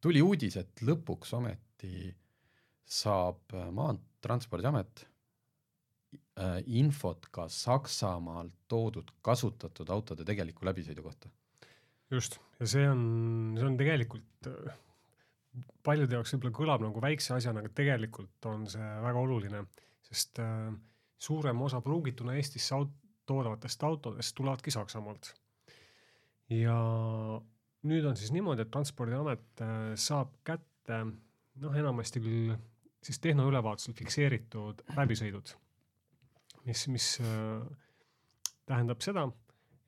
tuli 0.00 0.20
uudis, 0.22 0.56
et 0.60 0.82
lõpuks 0.84 1.32
ometi 1.38 2.12
saab 2.84 3.54
Maanteetranspordiamet 3.72 5.06
infot 6.66 7.28
ka 7.30 7.44
Saksamaalt 7.52 8.54
toodud 8.68 9.12
kasutatud 9.22 9.90
autode 9.94 10.24
tegeliku 10.26 10.66
läbisõidu 10.66 11.04
kohta. 11.04 11.28
just, 12.10 12.40
ja 12.58 12.66
see 12.66 12.88
on, 12.90 13.04
see 13.58 13.68
on 13.68 13.76
tegelikult 13.78 14.48
paljude 15.86 16.16
jaoks 16.16 16.34
võib-olla 16.34 16.56
kõlab 16.58 16.84
nagu 16.86 17.02
väikse 17.02 17.34
asjana, 17.36 17.62
aga 17.62 17.72
tegelikult 17.76 18.48
on 18.50 18.66
see 18.70 18.90
väga 19.04 19.22
oluline, 19.22 19.62
sest 20.08 20.40
äh, 20.42 20.68
suurem 21.20 21.62
osa 21.66 21.80
pruugituna 21.84 22.36
Eestisse 22.38 22.74
aut-, 22.76 22.94
toodavatest 23.28 23.84
autodest 23.86 24.36
tulevadki 24.36 24.74
Saksamaalt. 24.74 25.32
ja 26.52 26.76
nüüd 27.88 28.06
on 28.08 28.16
siis 28.16 28.32
niimoodi, 28.34 28.64
et 28.64 28.72
Transpordiamet 28.74 29.64
äh, 29.64 29.92
saab 30.00 30.34
kätte 30.44 31.04
noh, 31.04 31.76
enamasti 31.76 32.22
küll 32.24 32.54
siis 33.04 33.20
tehnoülevaatusel 33.20 33.94
fikseeritud 33.96 34.82
läbisõidud, 34.96 35.54
mis, 36.64 36.86
mis 36.88 37.08
äh, 37.20 37.64
tähendab 38.66 39.02
seda, 39.04 39.26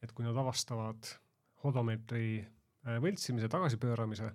et 0.03 0.13
kui 0.13 0.27
nad 0.27 0.37
avastavad 0.37 1.09
hodomeetri 1.65 2.27
äh, 2.41 2.99
võltsimise, 3.03 3.49
tagasipööramise 3.53 4.33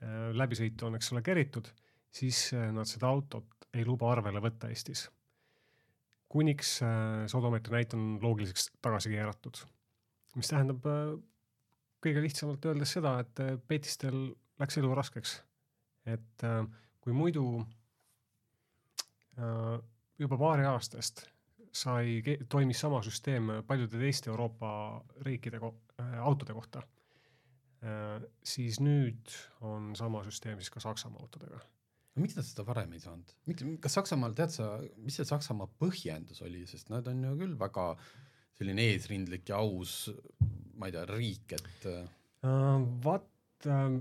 Äh, 0.00 0.30
läbisõitu 0.32 0.88
on, 0.88 0.96
eks 0.96 1.12
ole, 1.12 1.20
keritud, 1.24 1.66
siis 2.14 2.50
nad 2.72 2.88
seda 2.88 3.10
autot 3.10 3.68
ei 3.76 3.84
luba 3.86 4.08
arvele 4.14 4.40
võtta 4.42 4.70
Eestis. 4.72 5.08
kuniks 6.30 6.76
see 6.78 7.36
odomeetri 7.38 7.74
näit 7.74 7.94
on 7.94 8.04
loogiliseks 8.22 8.68
tagasi 8.82 9.10
keeratud. 9.10 9.60
mis 10.38 10.48
tähendab 10.48 10.86
kõige 12.00 12.22
lihtsamalt 12.22 12.64
öeldes 12.70 12.92
seda, 12.96 13.16
et 13.20 13.42
petistel 13.68 14.16
läks 14.62 14.78
elu 14.78 14.94
raskeks. 14.94 15.42
et 16.06 16.46
kui 17.00 17.12
muidu 17.12 17.44
juba 20.18 20.38
paari 20.38 20.64
aastast 20.70 21.26
sai, 21.72 22.20
toimis 22.48 22.80
sama 22.82 23.02
süsteem 23.06 23.60
paljude 23.66 23.98
teiste 24.00 24.30
Euroopa 24.30 24.70
riikide 25.26 25.60
ko 25.62 25.74
autode 26.24 26.56
kohta 26.56 26.82
Äh, 27.80 28.20
siis 28.44 28.76
nüüd 28.84 29.32
on 29.64 29.94
sama 29.96 30.20
süsteem 30.26 30.58
siis 30.60 30.72
ka 30.72 30.82
Saksamaa 30.84 31.22
autodega. 31.24 31.60
miks 32.20 32.34
nad 32.36 32.44
seda 32.44 32.64
varem 32.68 32.90
ei 32.92 33.00
saanud, 33.00 33.30
miks, 33.48 33.64
kas 33.80 33.94
Saksamaal, 33.96 34.34
tead 34.36 34.52
sa, 34.52 34.66
mis 35.00 35.16
see 35.16 35.24
Saksamaa 35.24 35.70
põhjendus 35.80 36.42
oli, 36.44 36.66
sest 36.68 36.90
nad 36.92 37.06
on 37.08 37.22
ju 37.24 37.30
küll 37.38 37.54
väga 37.56 37.86
selline 38.58 38.84
eesrindlik 38.90 39.48
ja 39.48 39.62
aus, 39.62 40.10
ma 40.76 40.90
ei 40.90 40.96
tea, 40.96 41.06
riik, 41.08 41.54
et 41.56 41.88
uh,. 41.88 42.10
Vaat 43.06 43.70
uh,, 43.70 43.96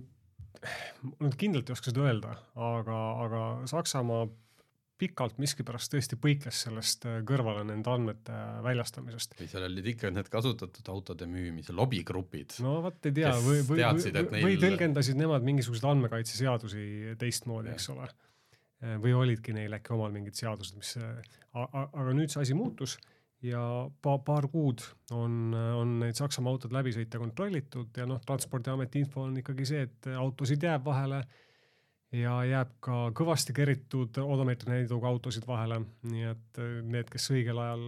ma 1.05 1.29
nüüd 1.29 1.39
kindlalt 1.39 1.71
ei 1.71 1.77
oska 1.77 1.93
seda 1.93 2.03
öelda, 2.09 2.35
aga, 2.59 2.99
aga 3.23 3.45
Saksamaa 3.71 4.27
pikalt 4.99 5.37
miskipärast 5.39 5.93
tõesti 5.93 6.17
põikles 6.19 6.63
sellest 6.65 7.05
äh, 7.07 7.19
kõrvale 7.27 7.63
nende 7.67 7.91
andmete 7.91 8.35
väljastamisest. 8.65 9.37
või 9.39 9.49
seal 9.51 9.67
olid 9.67 9.91
ikka 9.93 10.11
need 10.13 10.31
kasutatud 10.31 10.91
autode 10.93 11.27
müümise 11.29 11.75
lobigrupid. 11.75 12.57
no 12.65 12.79
vot 12.85 13.09
ei 13.09 13.15
tea, 13.21 13.33
või, 13.43 13.61
või, 13.67 13.83
või, 13.83 14.15
neil... 14.15 14.47
või 14.47 14.57
tõlgendasid 14.63 15.19
nemad 15.19 15.45
mingisuguseid 15.47 15.87
andmekaitseseadusi 15.93 17.15
teistmoodi, 17.21 17.73
eks 17.75 17.89
ole. 17.95 18.09
Äh, 18.83 18.97
või 19.03 19.15
olidki 19.15 19.55
neil 19.55 19.77
äkki 19.79 19.95
omal 19.95 20.11
mingid 20.15 20.39
seadused, 20.39 20.77
mis, 20.79 20.95
äh, 20.99 21.39
aga 21.55 22.11
nüüd 22.15 22.33
see 22.33 22.43
asi 22.43 22.57
muutus 22.57 22.97
ja 23.45 23.61
pa, 24.03 24.17
paar 24.19 24.49
kuud 24.51 24.83
on, 25.15 25.53
on 25.55 25.99
neid 26.01 26.17
Saksamaa 26.19 26.57
autod 26.57 26.73
läbisõite 26.75 27.21
kontrollitud 27.21 27.95
ja 27.95 28.07
noh, 28.09 28.19
Transpordiameti 28.25 29.05
info 29.05 29.23
on 29.29 29.37
ikkagi 29.39 29.67
see, 29.67 29.85
et 29.87 30.09
autosid 30.11 30.63
jääb 30.67 30.83
vahele 30.83 31.23
ja 32.15 32.33
jääb 32.47 32.75
ka 32.83 32.99
kõvasti 33.17 33.53
keritud 33.55 34.17
odomeetri 34.23 34.71
näiduga 34.71 35.09
autosid 35.11 35.45
vahele, 35.47 35.81
nii 36.09 36.27
et 36.31 36.61
äh, 36.61 36.77
need, 36.85 37.09
kes 37.11 37.29
õigel 37.35 37.59
ajal 37.61 37.83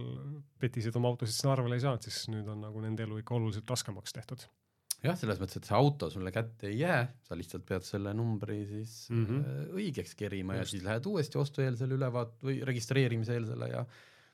petisid 0.62 0.96
oma 0.98 1.10
autosid 1.12 1.40
sinna 1.40 1.56
arvele 1.56 1.78
ei 1.78 1.84
saanud, 1.84 2.06
siis 2.06 2.28
nüüd 2.30 2.50
on 2.52 2.62
nagu 2.62 2.82
nende 2.84 3.06
elu 3.06 3.18
ikka 3.22 3.34
oluliselt 3.38 3.70
raskemaks 3.74 4.14
tehtud. 4.14 4.46
jah, 5.02 5.16
selles 5.18 5.40
mõttes, 5.42 5.58
et 5.58 5.66
see 5.66 5.74
auto 5.74 6.10
sulle 6.14 6.30
kätte 6.34 6.70
ei 6.70 6.78
jää, 6.84 7.02
sa 7.26 7.38
lihtsalt 7.38 7.66
pead 7.66 7.86
selle 7.86 8.14
numbri 8.14 8.60
siis 8.68 8.94
mm 9.10 9.26
-hmm. 9.26 9.74
õigeks 9.80 10.14
kerima 10.14 10.54
Just. 10.54 10.60
ja 10.60 10.70
siis 10.70 10.84
lähed 10.86 11.06
uuesti 11.10 11.38
ostueelsele 11.38 11.98
ülevaat- 11.98 12.38
või 12.42 12.62
registreerimise 12.64 13.34
eelsele 13.34 13.68
ja 13.68 13.84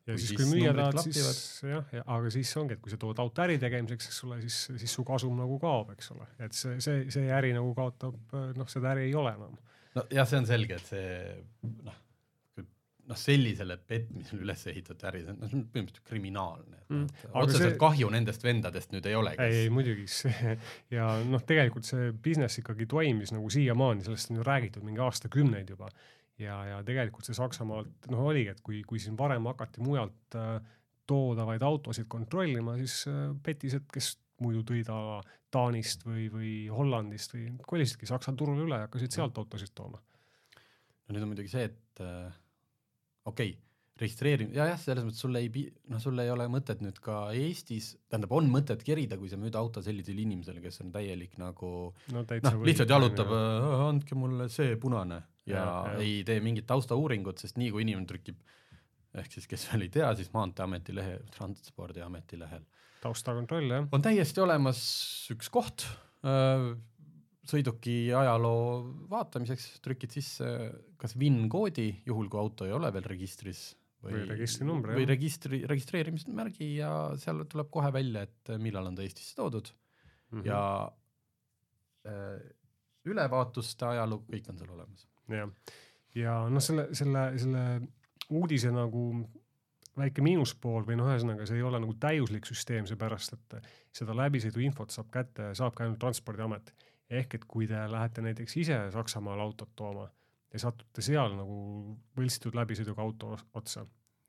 ja 0.09 0.14
kui 0.14 0.21
siis, 0.21 0.37
kui 0.37 0.45
müüa 0.49 0.73
tahad, 0.73 1.00
siis 1.04 1.62
jah, 1.62 1.88
ja 1.92 2.02
aga 2.07 2.30
siis 2.30 2.57
ongi, 2.57 2.75
et 2.75 2.80
kui 2.80 2.90
sa 2.90 2.97
tood 2.97 3.18
auto 3.18 3.42
äri 3.42 3.59
tegemiseks, 3.59 4.07
eks 4.09 4.25
ole, 4.25 4.40
siis, 4.40 4.71
siis 4.80 4.92
su 4.92 5.04
kasum 5.04 5.37
nagu 5.37 5.59
kaob, 5.59 5.90
eks 5.92 6.11
ole, 6.12 6.28
et 6.38 6.52
see, 6.52 6.80
see, 6.80 7.11
see 7.11 7.33
äri 7.33 7.52
nagu 7.52 7.75
kaotab, 7.75 8.16
noh, 8.57 8.68
seda 8.68 8.92
äri 8.95 9.09
ei 9.09 9.14
ole 9.14 9.35
enam 9.37 9.59
nojah, 9.97 10.28
see 10.28 10.42
on 10.42 10.47
selge, 10.49 10.78
et 10.78 10.92
see 10.92 11.09
noh, 11.87 11.97
noh, 13.09 13.18
sellisele 13.18 13.78
petmisele 13.88 14.45
üles 14.45 14.64
ehitatud 14.71 15.07
äri, 15.11 15.23
see 15.25 15.33
on 15.33 15.40
noh, 15.40 15.64
põhimõtteliselt 15.73 16.11
kriminaalne 16.11 16.80
mm.. 16.83 17.25
otseselt 17.40 17.75
see... 17.75 17.80
kahju 17.80 18.11
nendest 18.12 18.45
vendadest 18.45 18.92
nüüd 18.95 19.09
ei 19.09 19.16
olegi. 19.18 19.45
ei, 19.45 19.64
ei 19.64 19.73
muidugi 19.73 20.07
ja 20.97 21.09
noh, 21.25 21.45
tegelikult 21.49 21.88
see 21.88 22.12
business 22.25 22.61
ikkagi 22.62 22.88
toimis 22.90 23.33
nagu 23.35 23.50
siiamaani, 23.52 24.04
sellest 24.07 24.33
on 24.33 24.40
ju 24.40 24.47
räägitud 24.47 24.87
mingi 24.87 25.04
aastakümneid 25.04 25.73
juba. 25.75 25.90
ja, 26.42 26.61
ja 26.73 26.80
tegelikult 26.87 27.28
see 27.28 27.38
Saksamaalt 27.38 28.11
noh, 28.12 28.26
oligi, 28.28 28.52
et 28.54 28.64
kui, 28.64 28.83
kui 28.88 29.00
siin 29.02 29.16
varem 29.18 29.49
hakati 29.50 29.85
mujalt 29.85 30.38
äh, 30.38 30.59
toodavaid 31.09 31.64
autosid 31.64 32.09
kontrollima, 32.12 32.76
siis 32.83 33.00
äh, 33.09 33.30
petised, 33.45 33.88
kes 33.92 34.16
muidu 34.45 34.62
tõid 34.66 34.87
ta 34.87 34.99
Taanist 35.55 36.05
või, 36.07 36.26
või 36.33 36.52
Hollandist 36.73 37.33
või 37.35 37.47
kolisidki 37.67 38.09
Saksa 38.09 38.35
turule 38.37 38.67
üle 38.67 38.83
ja 38.83 38.88
hakkasid 38.88 39.14
sealt 39.14 39.38
autosid 39.40 39.73
tooma. 39.76 40.00
no 41.07 41.14
nüüd 41.14 41.25
on 41.25 41.33
muidugi 41.33 41.52
see, 41.52 41.71
et 41.71 42.05
äh, 42.05 42.28
okei 43.25 43.55
okay,, 43.55 43.57
registreerimine, 43.99 44.55
ja 44.55 44.69
jah, 44.69 44.78
selles 44.78 45.07
mõttes 45.07 45.23
sul 45.25 45.35
ei, 45.40 45.49
noh, 45.90 45.99
sul 46.02 46.21
ei 46.23 46.28
ole 46.31 46.45
mõtet 46.52 46.83
nüüd 46.85 47.00
ka 47.02 47.33
Eestis, 47.35 47.90
tähendab, 48.07 48.35
on 48.37 48.47
mõtet 48.52 48.85
kerida, 48.87 49.19
kui 49.19 49.31
sa 49.31 49.38
müüd 49.40 49.57
auto 49.59 49.83
sellisele 49.83 50.23
inimesele, 50.23 50.62
kes 50.62 50.85
on 50.85 50.93
täielik 50.95 51.35
nagu 51.40 51.73
no, 52.14 52.23
noh, 52.23 52.61
lihtsalt 52.69 52.95
jalutab, 52.95 53.33
andke 53.88 54.19
mulle 54.19 54.47
see 54.55 54.76
punane. 54.78 55.25
Ja, 55.49 55.57
ja, 55.57 55.67
ja 55.97 56.05
ei 56.05 56.23
tee 56.28 56.38
mingit 56.45 56.69
taustauuringut, 56.69 57.40
sest 57.43 57.59
nii 57.59 57.73
kui 57.75 57.83
inimene 57.87 58.07
trükib 58.07 58.38
ehk 59.19 59.33
siis 59.33 59.49
kes 59.50 59.64
veel 59.71 59.87
ei 59.87 59.93
tea, 59.93 60.11
siis 60.14 60.28
Maanteeameti 60.35 60.95
lehe, 60.95 61.19
Transpordiameti 61.35 62.38
lehel 62.38 62.67
taustakontroll, 63.02 63.71
jah. 63.71 63.88
on 63.93 64.05
täiesti 64.05 64.43
olemas 64.43 64.81
üks 65.35 65.50
koht 65.52 65.87
äh, 66.26 66.71
sõiduki 67.49 68.11
ajaloo 68.17 68.62
vaatamiseks, 69.11 69.78
trükid 69.85 70.14
sisse 70.19 70.49
kas 71.00 71.14
VIN 71.19 71.47
koodi, 71.52 71.90
juhul 72.07 72.28
kui 72.31 72.40
auto 72.40 72.67
ei 72.69 72.75
ole 72.76 72.90
veel 72.95 73.07
registris 73.09 73.71
või, 74.02 74.12
või 74.14 74.28
registrinumbri, 74.33 74.97
või 74.99 75.09
registri, 75.09 75.62
registreerimismärgi 75.71 76.71
ja 76.78 76.93
seal 77.21 77.45
tuleb 77.50 77.71
kohe 77.75 77.90
välja, 77.95 78.26
et 78.28 78.55
millal 78.62 78.90
on 78.90 78.99
ta 78.99 79.05
Eestisse 79.07 79.38
toodud 79.38 79.71
mm 79.71 80.40
-hmm. 80.40 80.47
ja 80.47 80.62
äh, 82.09 82.38
ülevaatuste 83.09 83.87
ajalugu, 83.95 84.26
kõik 84.33 84.50
on 84.52 84.59
seal 84.59 84.75
olemas. 84.75 85.09
jah, 85.28 85.50
ja 86.14 86.38
noh, 86.50 86.62
selle, 86.62 86.88
selle, 86.93 87.25
selle 87.38 87.64
uudise 88.28 88.73
nagu 88.75 89.05
väike 89.99 90.25
miinuspool 90.25 90.87
või 90.88 90.99
noh, 90.99 91.11
ühesõnaga 91.12 91.47
see 91.49 91.59
ei 91.59 91.67
ole 91.67 91.81
nagu 91.83 91.95
täiuslik 92.00 92.47
süsteem, 92.49 92.87
seepärast 92.88 93.35
et 93.37 93.59
seda 93.95 94.17
läbisõiduinfot 94.17 94.95
saab 94.95 95.11
kätte, 95.14 95.50
saabki 95.59 95.85
ainult 95.85 96.00
Transpordiamet. 96.02 96.75
ehk 97.09 97.35
et 97.35 97.45
kui 97.49 97.67
te 97.67 97.78
lähete 97.88 98.21
näiteks 98.21 98.57
ise 98.57 98.78
Saksamaal 98.93 99.40
autot 99.40 99.71
tooma 99.76 100.11
ja 100.52 100.59
satute 100.59 101.02
seal 101.05 101.37
nagu 101.37 101.57
võltsitud 102.17 102.57
läbisõiduga 102.57 103.02
auto 103.02 103.37
otsa, 103.57 103.87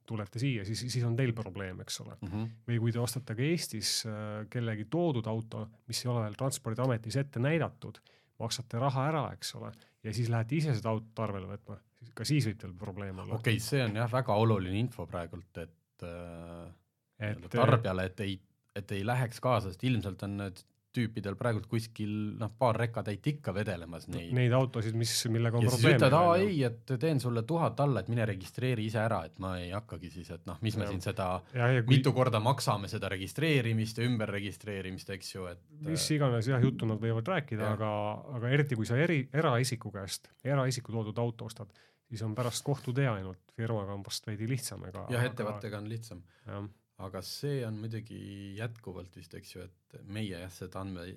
tulete 0.09 0.39
siia, 0.41 0.63
siis, 0.65 0.81
siis 0.89 1.03
on 1.05 1.15
teil 1.15 1.33
probleem, 1.37 1.81
eks 1.83 1.99
ole 2.01 2.15
mm. 2.15 2.29
-hmm. 2.29 2.47
või 2.67 2.79
kui 2.85 2.93
te 2.95 2.99
ostate 2.99 3.35
ka 3.35 3.45
Eestis 3.45 3.91
äh, 4.09 4.47
kellegi 4.49 4.87
toodud 4.89 5.27
auto, 5.27 5.67
mis 5.87 6.05
ei 6.05 6.11
ole 6.11 6.23
veel 6.25 6.39
Transpordiametis 6.39 7.19
ette 7.21 7.39
näidatud, 7.39 7.99
maksate 8.39 8.79
raha 8.81 9.05
ära, 9.11 9.27
eks 9.35 9.55
ole, 9.59 9.71
ja 10.03 10.15
siis 10.15 10.31
lähete 10.31 10.55
ise 10.57 10.75
seda 10.77 10.93
autot 10.93 11.25
arvele 11.27 11.49
võtma 11.51 11.79
ka 12.15 12.27
siis 12.27 12.47
võib 12.47 12.59
teil 12.61 12.75
probleem 12.79 13.17
olla. 13.23 13.37
okei 13.39 13.57
okay,, 13.57 13.63
see 13.63 13.81
on 13.83 13.97
jah, 13.99 14.09
väga 14.11 14.35
oluline 14.39 14.79
info 14.79 15.05
praegult, 15.09 15.61
et 15.63 16.05
äh, 16.07 16.67
et 17.29 17.49
tarbijale, 17.51 18.05
et 18.07 18.21
ei, 18.23 18.35
et 18.79 18.91
ei 18.95 19.05
läheks 19.05 19.41
kaasa, 19.43 19.73
sest 19.73 19.83
ilmselt 19.87 20.23
on 20.27 20.37
need 20.39 20.61
tüüpidel 20.95 21.35
praegult 21.37 21.67
kuskil 21.69 22.11
noh, 22.39 22.51
paar 22.57 22.77
rekatäit 22.81 23.25
ikka 23.31 23.53
vedelemas 23.53 24.07
neid. 24.09 24.31
Neid 24.35 24.53
autosid, 24.57 24.95
mis, 24.97 25.11
millega 25.29 25.59
on 25.59 25.65
ja 25.65 25.73
probleeme. 25.73 25.99
ütled, 25.99 26.15
aa 26.17 26.37
ei, 26.41 26.55
et 26.65 26.93
teen 27.01 27.21
sulle 27.21 27.43
tuhat 27.49 27.79
alla, 27.83 28.01
et 28.01 28.09
mine 28.11 28.25
registreeri 28.29 28.87
ise 28.89 29.01
ära, 29.03 29.21
et 29.29 29.37
ma 29.43 29.55
ei 29.61 29.69
hakkagi 29.75 30.09
siis, 30.13 30.31
et 30.33 30.47
noh, 30.49 30.57
mis 30.65 30.77
ja. 30.77 30.81
me 30.81 30.89
siin 30.89 31.03
seda, 31.05 31.27
kui... 31.51 31.93
mitu 31.93 32.13
korda 32.15 32.41
maksame 32.43 32.89
seda 32.91 33.11
registreerimist 33.13 34.01
ja 34.01 34.07
ümberregistreerimist, 34.09 35.13
eks 35.17 35.35
ju, 35.35 35.45
et. 35.51 35.61
mis 35.85 36.09
iganes 36.17 36.49
jah, 36.49 36.63
juttu 36.63 36.89
nad 36.89 37.01
võivad 37.03 37.29
rääkida, 37.35 37.75
aga, 37.77 37.93
aga 38.39 38.51
eriti 38.57 38.79
kui 38.79 38.89
sa 38.89 38.97
eri, 38.97 39.21
eraisiku 39.33 39.93
käest, 39.93 40.31
eraisiku 40.43 40.95
toodud 40.95 41.21
auto 41.21 41.49
ostad, 41.51 41.73
siis 42.09 42.25
on 42.25 42.33
pärast 42.37 42.65
kohtutee 42.65 43.07
ainult, 43.11 43.53
firmaga 43.53 43.93
on 43.93 44.03
vast 44.05 44.25
veidi 44.27 44.49
lihtsam, 44.49 44.89
ega. 44.89 45.05
jah, 45.13 45.29
ettevõttega 45.29 45.81
on 45.81 45.89
lihtsam. 45.91 46.25
Aga 46.99 47.21
see 47.25 47.63
on 47.67 47.79
muidugi 47.79 48.19
jätkuvalt 48.59 49.15
vist, 49.15 49.33
eks 49.39 49.55
ju, 49.55 49.65
et 49.69 49.99
meie 50.11 50.39
jah, 50.43 50.51
seda 50.51 50.81
andme, 50.83 51.07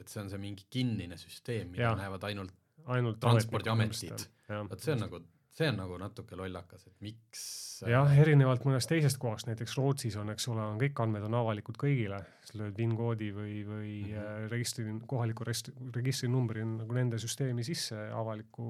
et 0.00 0.08
see 0.10 0.20
on 0.22 0.30
see 0.32 0.38
mingi 0.42 0.66
kinnine 0.70 1.16
süsteem, 1.20 1.70
mida 1.74 1.88
Jah. 1.90 1.98
näevad 1.98 2.24
ainult 2.30 2.54
ainult 2.86 3.18
transpordiametid. 3.20 4.28
vot 4.70 4.80
see 4.80 4.92
on 4.94 5.00
nagu, 5.02 5.18
see 5.58 5.66
on 5.68 5.76
nagu 5.76 5.96
natuke 6.00 6.36
lollakas, 6.38 6.86
et 6.86 6.94
miks 7.04 7.42
jah, 7.90 8.10
erinevalt 8.22 8.62
mõnest 8.64 8.88
teisest 8.88 9.18
kohast, 9.20 9.48
näiteks 9.50 9.74
Rootsis 9.78 10.16
on, 10.16 10.30
eks 10.32 10.46
ole, 10.48 10.62
on 10.62 10.78
kõik 10.80 11.02
andmed 11.02 11.26
on 11.26 11.34
avalikud 11.40 11.76
kõigile, 11.80 12.20
sa 12.46 12.58
lööd 12.60 12.74
PIN-koodi 12.78 13.28
või, 13.34 13.58
või 13.66 13.92
mm 14.02 14.08
Mhm. 14.08 14.22
-hmm. 14.22 14.48
registri, 14.54 14.86
kohaliku 15.06 15.44
rest-, 15.44 15.72
registrinumbri 15.96 16.64
nagu 16.64 16.94
nende 16.94 17.18
süsteemi 17.18 17.64
sisse 17.66 17.98
avaliku 18.14 18.68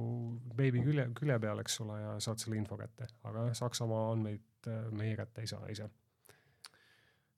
beebi 0.57 0.83
külje, 0.83 1.09
külje 1.15 1.39
peal, 1.41 1.61
eks 1.61 1.81
ole, 1.85 2.01
ja 2.01 2.19
saad 2.21 2.39
selle 2.43 2.57
info 2.57 2.77
kätte, 2.77 3.07
aga 3.25 3.53
Saksamaa 3.55 4.13
andmeid 4.13 4.67
äh, 4.67 4.91
meie 4.91 5.17
kätte 5.17 5.41
ei 5.41 5.47
saa 5.47 5.69
ise. 5.69 5.89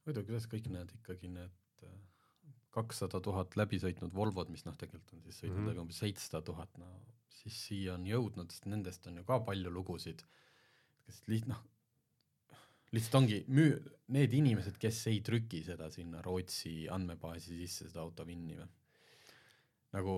muidu, 0.07 0.25
kuidas 0.27 0.47
kõik 0.51 0.69
need 0.73 0.93
ikkagi 0.99 1.29
need 1.33 1.85
äh, 1.87 1.97
kakssada 2.75 3.21
tuhat 3.21 3.57
läbi 3.59 3.81
sõitnud 3.83 4.15
Volvod, 4.15 4.51
mis 4.53 4.65
noh, 4.67 4.77
tegelikult 4.79 5.15
on 5.17 5.23
siis 5.27 5.41
sõitnud 5.43 5.61
Mhm. 5.63 5.69
läbi 5.73 5.83
umbes 5.85 5.99
seitsesada 6.05 6.43
tuhat, 6.47 6.79
no 6.79 6.89
siis 7.41 7.57
siia 7.67 7.95
on 7.95 8.05
jõudnud, 8.07 8.51
sest 8.53 8.67
nendest 8.67 9.07
on 9.07 9.17
ju 9.17 9.25
ka 9.25 9.39
palju 9.41 9.71
lugusid, 9.73 10.23
kes 11.07 11.23
liht-, 11.29 11.49
noh, 11.49 11.63
lihtsalt 12.93 13.15
ongi 13.23 13.45
müü-, 13.49 13.81
need 14.09 14.33
inimesed, 14.35 14.77
kes 14.79 15.07
ei 15.07 15.21
trüki 15.21 15.63
seda 15.65 15.91
sinna 15.91 16.23
Rootsi 16.23 16.89
andmebaasi 16.91 17.57
sisse, 17.63 17.89
seda 17.89 18.01
auto 18.05 18.27
VIN-i 18.27 18.57
või. 18.59 18.69
nagu 19.93 20.15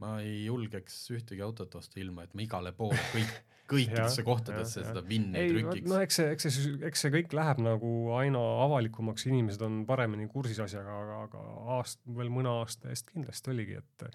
ma 0.00 0.16
ei 0.24 0.44
julgeks 0.46 0.98
ühtegi 1.14 1.44
autot 1.44 1.74
osta 1.80 2.00
ilma, 2.00 2.24
et 2.26 2.34
ma 2.36 2.44
igale 2.44 2.72
poole 2.76 2.98
kõik, 3.14 3.34
kõikidesse 3.70 4.24
kohtadesse 4.26 4.84
seda. 4.86 5.02
VIN-i 5.06 5.46
trükiks 5.52 5.90
no 5.90 6.00
eks 6.02 6.20
see, 6.20 6.32
eks 6.34 6.48
see, 6.48 6.74
eks 6.88 7.04
see 7.04 7.14
kõik 7.14 7.36
läheb 7.36 7.62
nagu 7.64 7.92
aina 8.18 8.40
avalikumaks, 8.64 9.28
inimesed 9.30 9.62
on 9.66 9.82
paremini 9.88 10.28
kursis 10.32 10.60
asjaga, 10.64 10.96
aga, 11.04 11.20
aga 11.28 11.44
aast-, 11.78 12.02
veel 12.16 12.32
mõne 12.32 12.52
aasta 12.62 12.92
eest 12.92 13.12
kindlasti 13.12 13.54
oligi, 13.54 13.78
et 13.80 14.08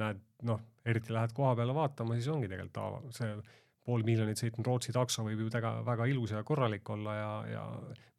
näed, 0.00 0.22
noh, 0.46 0.62
eriti 0.86 1.14
lähed 1.14 1.34
koha 1.36 1.54
peale 1.58 1.74
vaatama, 1.76 2.16
siis 2.18 2.30
ongi 2.32 2.50
tegelikult 2.50 3.14
see 3.14 3.34
pool 3.84 4.04
miljonit 4.06 4.40
sõitnud 4.40 4.66
Rootsi 4.66 4.94
takso 4.96 5.24
võib 5.26 5.42
ju 5.44 5.50
väga, 5.52 5.74
väga 5.84 6.06
ilus 6.08 6.32
ja 6.32 6.42
korralik 6.46 6.88
olla 6.94 7.16
ja, 7.16 7.32
ja 7.52 7.64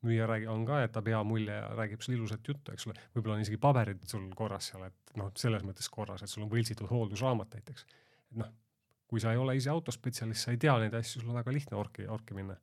müüja 0.05 0.27
räägi-, 0.29 0.49
on 0.51 0.65
ka, 0.67 0.81
jätab 0.83 1.09
hea 1.09 1.21
mulje 1.25 1.55
ja 1.55 1.71
räägib 1.77 2.03
sulle 2.05 2.19
ilusat 2.19 2.47
juttu, 2.47 2.73
eks 2.75 2.85
ole, 2.89 2.99
võib-olla 3.15 3.39
on 3.39 3.45
isegi 3.45 3.57
paberid 3.61 4.05
sul 4.09 4.27
korras 4.37 4.69
seal, 4.71 4.85
et 4.89 5.17
noh, 5.19 5.31
selles 5.39 5.65
mõttes 5.65 5.89
korras, 5.91 6.21
et 6.21 6.31
sul 6.31 6.45
on 6.45 6.51
võltsitud 6.51 6.89
hooldusraamat 6.91 7.57
näiteks. 7.57 7.87
et 8.31 8.39
noh, 8.43 8.53
kui 9.09 9.21
sa 9.21 9.33
ei 9.33 9.41
ole 9.41 9.57
ise 9.57 9.71
autospetsialist, 9.73 10.45
sa 10.45 10.53
ei 10.53 10.61
tea 10.61 10.77
neid 10.81 10.93
asju, 10.97 11.21
sul 11.21 11.33
on 11.33 11.39
väga 11.41 11.53
lihtne 11.53 11.77
orki, 11.81 12.07
orki 12.11 12.37
minna. 12.37 12.57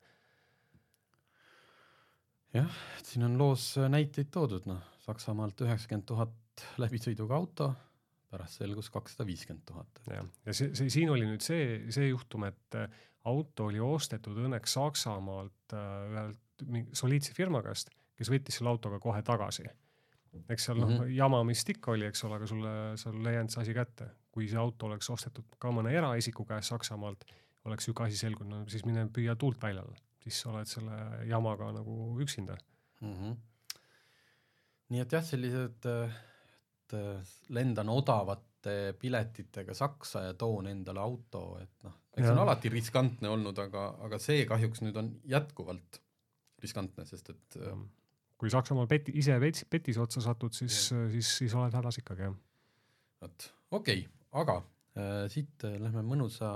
jah, 2.54 2.82
siin 3.02 3.26
on 3.26 3.38
loos 3.40 3.72
näiteid 3.90 4.30
toodud, 4.30 4.68
noh, 4.70 4.82
Saksamaalt 5.02 5.58
üheksakümmend 5.64 6.06
tuhat 6.06 6.62
läbisõiduga 6.78 7.34
auto, 7.34 7.72
pärast 8.32 8.62
selgus 8.62 8.90
kakssada 8.92 9.26
viiskümmend 9.28 9.64
tuhat. 9.68 10.02
jah, 10.08 10.28
ja 10.46 10.56
see, 10.56 10.72
see 10.78 10.92
siin 10.92 11.12
oli 11.12 11.28
nüüd 11.28 11.44
see, 11.44 11.82
see 11.92 12.08
juhtum, 12.08 12.48
et 12.48 12.78
äh, 12.80 13.02
auto 13.28 13.68
oli 13.70 13.82
ostetud 13.82 14.38
õnneks 14.46 14.78
Saksamaalt 14.78 15.76
äh, 15.76 15.92
ühelt 16.12 16.40
soliidse 16.96 17.34
firma 17.36 17.62
käest, 17.64 17.90
kes 18.18 18.30
võttis 18.30 18.58
selle 18.58 18.72
autoga 18.72 19.00
kohe 19.02 19.22
tagasi. 19.26 19.66
eks 20.48 20.64
seal 20.64 20.78
noh 20.80 20.88
mm. 20.88 20.98
-hmm. 20.98 21.14
jama, 21.16 21.42
mis 21.44 21.64
ikka 21.68 21.92
oli, 21.92 22.06
eks 22.08 22.24
ole, 22.24 22.36
aga 22.38 22.46
sulle, 22.46 22.72
sulle 22.96 23.30
ei 23.30 23.36
jäänud 23.36 23.52
see 23.52 23.62
asi 23.62 23.74
kätte. 23.74 24.10
kui 24.32 24.48
see 24.48 24.58
auto 24.58 24.86
oleks 24.86 25.10
ostetud 25.10 25.44
ka 25.58 25.70
mõne 25.70 25.92
eraisiku 25.92 26.44
käest 26.44 26.72
Saksamaalt, 26.72 27.24
oleks 27.64 27.86
niisugune 27.86 28.08
asi 28.08 28.16
selgunud, 28.16 28.64
no 28.64 28.68
siis 28.68 28.84
mine 28.88 29.04
püüa 29.12 29.36
tuult 29.36 29.60
väljal, 29.62 29.90
siis 30.24 30.40
sa 30.40 30.50
oled 30.50 30.66
selle 30.66 31.26
jamaga 31.28 31.72
nagu 31.72 32.20
üksinda. 32.20 32.56
mm. 33.00 33.14
-hmm. 33.14 33.36
nii 34.88 35.00
et 35.00 35.12
jah, 35.12 35.24
sellised, 35.24 35.88
et 36.92 36.98
äh, 36.98 37.32
lendan 37.54 37.88
odavate 37.92 38.94
piletitega 38.98 39.74
Saksa 39.74 40.26
ja 40.28 40.34
toon 40.38 40.68
endale 40.70 41.00
auto, 41.02 41.58
et 41.60 41.86
noh, 41.86 41.96
eks 42.14 42.26
see 42.26 42.34
on 42.34 42.42
alati 42.44 42.70
riskantne 42.72 43.30
olnud, 43.32 43.58
aga, 43.58 43.88
aga 44.06 44.20
see 44.22 44.44
kahjuks 44.48 44.84
nüüd 44.84 44.98
on 45.00 45.10
jätkuvalt 45.28 46.00
riskantne, 46.62 47.06
sest 47.08 47.32
et 47.34 47.58
äh, 47.58 47.80
kui 48.38 48.52
Saksamaal 48.52 48.90
peti, 48.90 49.14
ise 49.18 49.38
vets-, 49.42 49.64
petise 49.70 50.02
otsa 50.02 50.22
satud, 50.22 50.54
siis, 50.54 50.92
siis, 50.92 51.32
siis 51.40 51.56
oled 51.58 51.74
hädas 51.74 51.98
ikkagi, 52.02 52.28
jah. 52.28 52.36
vot, 53.24 53.48
okei 53.72 54.04
okay,, 54.04 54.06
aga 54.42 54.60
äh, 54.60 55.24
siit 55.32 55.66
äh, 55.66 55.78
lähme 55.82 56.04
mõnusa 56.06 56.52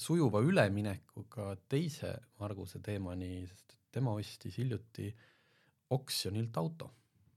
sujuva 0.00 0.40
üleminekuga 0.46 1.52
teise 1.68 2.14
Marguse 2.40 2.80
teemani, 2.84 3.42
sest 3.50 3.76
tema 3.92 4.14
ostis 4.16 4.56
hiljuti 4.56 5.12
oksjonilt 5.92 6.56
auto 6.56 6.88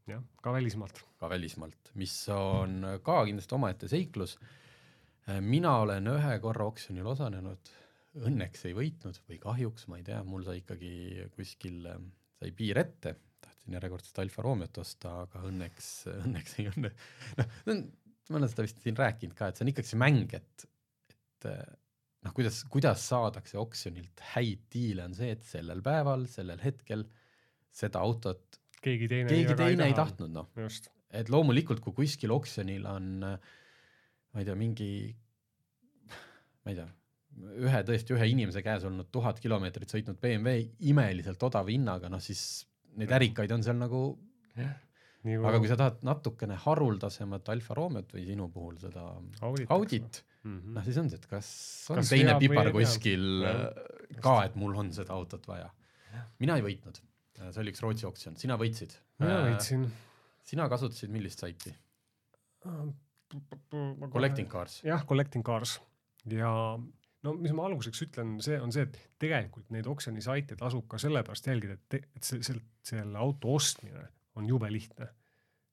jah, 0.10 0.22
ka 0.42 0.54
välismaalt. 0.54 1.02
ka 1.20 1.30
välismaalt, 1.32 1.92
mis 2.02 2.14
on 2.34 2.84
ka 3.04 3.18
kindlasti 3.26 3.58
omaette 3.58 3.90
seiklus. 3.92 4.38
mina 5.42 5.78
olen 5.82 6.08
ühe 6.12 6.38
korra 6.40 6.68
oksjonil 6.70 7.08
osalenud, 7.10 7.72
õnneks 8.26 8.68
ei 8.70 8.76
võitnud 8.78 9.18
või 9.30 9.40
kahjuks, 9.42 9.88
ma 9.90 9.98
ei 10.00 10.06
tea, 10.06 10.22
mul 10.24 10.46
sai 10.46 10.62
ikkagi 10.62 11.26
kuskil, 11.36 11.88
sai 12.38 12.52
piir 12.56 12.78
ette, 12.80 13.16
tahtsin 13.42 13.76
järjekordset 13.76 14.22
Alfa 14.22 14.46
Romeot 14.46 14.78
osta, 14.84 15.16
aga 15.26 15.42
õnneks, 15.50 15.90
õnneks 16.14 16.60
ei 16.62 16.70
õnne, 16.72 16.94
noh, 17.42 17.82
ma 18.30 18.40
olen 18.40 18.52
seda 18.52 18.66
vist 18.68 18.86
siin 18.86 18.98
rääkinud 19.00 19.36
ka, 19.38 19.50
et 19.50 19.58
see 19.58 19.66
on 19.66 19.74
ikkagi 19.74 19.92
see 19.92 20.02
mäng, 20.02 20.38
et, 20.38 20.68
et 21.10 21.50
noh, 22.26 22.36
kuidas, 22.38 22.62
kuidas 22.72 23.10
saadakse 23.10 23.58
oksjonilt 23.62 24.22
häid 24.36 24.70
diile, 24.74 25.10
on 25.10 25.18
see, 25.18 25.34
et 25.34 25.46
sellel 25.46 25.82
päeval, 25.86 26.30
sellel 26.30 26.62
hetkel 26.62 27.08
seda 27.76 28.06
autot 28.06 28.62
keegi 28.86 29.10
teine 29.12 29.32
keegi 29.32 29.58
teine 29.60 29.90
ei 29.90 29.98
tahtnud, 29.98 30.34
noh. 30.36 30.50
Et 31.16 31.32
loomulikult, 31.32 31.82
kui 31.84 31.96
kuskil 32.04 32.34
oksjonil 32.36 32.86
on, 32.92 33.10
ma 33.26 34.42
ei 34.42 34.48
tea, 34.48 34.56
mingi, 34.60 34.90
ma 36.66 36.74
ei 36.74 36.80
tea, 36.80 36.88
ühe 37.66 37.82
tõesti 37.88 38.16
ühe 38.16 38.30
inimese 38.32 38.64
käes 38.64 38.86
olnud 38.88 39.10
tuhat 39.14 39.40
kilomeetrit 39.44 39.92
sõitnud 39.92 40.20
BMW 40.24 40.70
imeliselt 40.92 41.42
odava 41.44 41.72
hinnaga, 41.72 42.12
noh 42.12 42.24
siis 42.24 42.66
neid 43.00 43.12
ärikaid 43.16 43.52
on 43.56 43.64
seal 43.66 43.80
nagu, 43.80 44.02
nii 44.56 45.40
aga 45.42 45.60
kui 45.62 45.70
sa 45.70 45.78
tahad 45.80 46.04
natukene 46.06 46.58
haruldasemat 46.66 47.50
Alfa 47.54 47.76
Romeot 47.78 48.14
või 48.14 48.26
sinu 48.28 48.48
puhul 48.54 48.78
seda 48.82 49.08
Audit, 49.48 49.72
Audit, 49.74 50.22
mm 50.44 50.54
-hmm. 50.60 50.76
noh 50.78 50.86
siis 50.86 51.00
on 51.02 51.10
see, 51.10 51.20
et 51.22 51.28
kas 51.32 51.50
on 51.90 52.02
Kas 52.02 52.14
teine 52.14 52.38
pipar 52.40 52.72
kuskil 52.76 53.26
Jah. 53.42 53.66
äh, 53.66 54.22
ka, 54.22 54.36
et 54.46 54.56
mul 54.56 54.78
on 54.84 54.94
seda 54.94 55.14
autot 55.14 55.48
vaja. 55.48 55.70
mina 56.40 56.56
ei 56.56 56.64
võitnud, 56.64 57.02
see 57.38 57.62
oli 57.62 57.74
üks 57.74 57.84
Rootsi 57.84 58.08
oksjon, 58.08 58.38
sina 58.40 58.58
võitsid. 58.60 58.96
mina 59.20 59.42
võitsin 59.50 59.88
sina 60.46 60.68
kasutasid 60.70 61.14
millist 61.14 61.42
saiti? 61.42 61.74
äh, 62.66 62.86
Collecting 64.12 64.50
Cars. 64.52 64.82
jah, 64.86 65.06
Collecting 65.08 65.46
Cars 65.46 65.80
ja 66.30 66.52
no 67.26 67.34
mis 67.42 67.54
ma 67.58 67.66
alguseks 67.70 68.06
ütlen, 68.08 68.38
see 68.46 68.58
on 68.62 68.74
see, 68.74 68.86
et 68.86 69.00
tegelikult 69.22 69.72
neid 69.74 69.88
oksjonisaite 69.90 70.58
tasub 70.60 70.88
ka 70.90 71.00
sellepärast 71.02 71.50
jälgida, 71.50 71.78
et, 71.78 72.10
et 72.16 72.26
see, 72.26 72.42
see, 72.46 72.62
selle 72.86 73.22
auto 73.22 73.56
ostmine 73.58 74.08
on 74.38 74.48
jube 74.50 74.70
lihtne. 74.72 75.10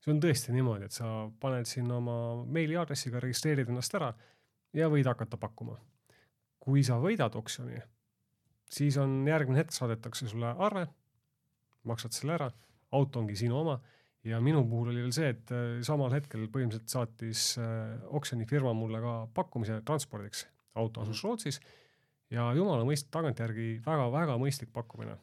see 0.03 0.15
on 0.15 0.21
tõesti 0.23 0.55
niimoodi, 0.57 0.89
et 0.89 0.97
sa 0.97 1.29
paned 1.41 1.69
sinna 1.69 1.99
oma 2.01 2.17
meiliaadressiga, 2.45 3.21
registreerid 3.23 3.71
ennast 3.71 3.95
ära 3.99 4.13
ja 4.77 4.89
võid 4.93 5.09
hakata 5.09 5.37
pakkuma. 5.41 5.77
kui 6.63 6.85
sa 6.87 6.97
võidad 7.03 7.35
oksjoni, 7.37 7.81
siis 8.71 8.97
on 8.97 9.23
järgmine 9.29 9.61
hetk 9.61 9.75
saadetakse 9.75 10.29
sulle 10.31 10.55
arve, 10.59 10.87
maksad 11.89 12.15
selle 12.17 12.37
ära, 12.37 12.51
auto 12.93 13.23
ongi 13.23 13.37
sinu 13.39 13.59
oma 13.61 13.79
ja 14.25 14.41
minu 14.41 14.63
puhul 14.69 14.93
oli 14.93 15.03
veel 15.03 15.15
see, 15.15 15.33
et 15.35 15.53
äh, 15.55 15.81
samal 15.87 16.13
hetkel 16.15 16.47
põhimõtteliselt 16.53 16.93
saatis 16.93 17.47
äh, 17.61 17.97
oksjonifirma 18.15 18.75
mulle 18.77 19.03
ka 19.03 19.15
pakkumise 19.35 19.81
transpordiks. 19.87 20.47
auto 20.75 21.03
asus 21.03 21.21
Rootsis 21.25 21.59
ja 22.33 22.47
jumala 22.57 22.87
mõist-, 22.89 23.11
tagantjärgi 23.13 23.83
väga-väga 23.85 24.39
mõistlik 24.41 24.73
pakkumine. 24.73 25.19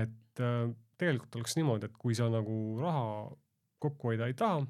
et 0.00 0.42
äh, 0.42 0.66
tegelikult 1.00 1.40
oleks 1.40 1.56
niimoodi, 1.56 1.88
et 1.88 1.96
kui 1.96 2.14
sa 2.14 2.28
nagu 2.32 2.56
raha 2.80 3.06
kokku 3.80 4.10
hoida 4.10 4.28
ei 4.28 4.34
taha, 4.36 4.66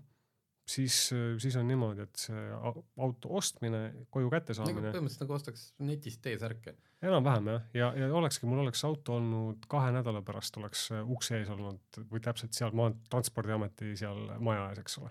siis, 0.71 0.97
siis 1.43 1.57
on 1.59 1.67
niimoodi, 1.69 2.05
et 2.07 2.23
see 2.25 2.43
au- 2.57 2.85
auto 3.07 3.33
ostmine, 3.41 3.81
koju 4.15 4.31
kätte 4.33 4.55
nagu 4.55 4.69
saamine, 4.69 4.93
põhimõtteliselt 4.95 5.25
nagu 5.25 5.37
ostaks 5.37 5.65
netist 5.87 6.23
T-särke. 6.25 6.75
enam-vähem 7.03 7.51
jah, 7.53 7.63
ja, 7.75 7.89
ja 8.03 8.11
olekski, 8.15 8.47
mul 8.51 8.63
oleks 8.65 8.85
auto 8.89 9.17
olnud 9.19 9.67
kahe 9.73 9.91
nädala 9.97 10.23
pärast 10.27 10.57
oleks 10.61 10.87
äh, 10.95 11.03
ukse 11.17 11.39
ees 11.41 11.51
olnud 11.53 12.01
või 12.13 12.23
täpselt 12.25 12.55
seal 12.57 12.75
maa, 12.77 12.93
transpordiameti 13.13 13.95
seal 14.01 14.23
maja 14.39 14.69
ees, 14.71 14.85
eks 14.85 14.99
ole. 15.03 15.11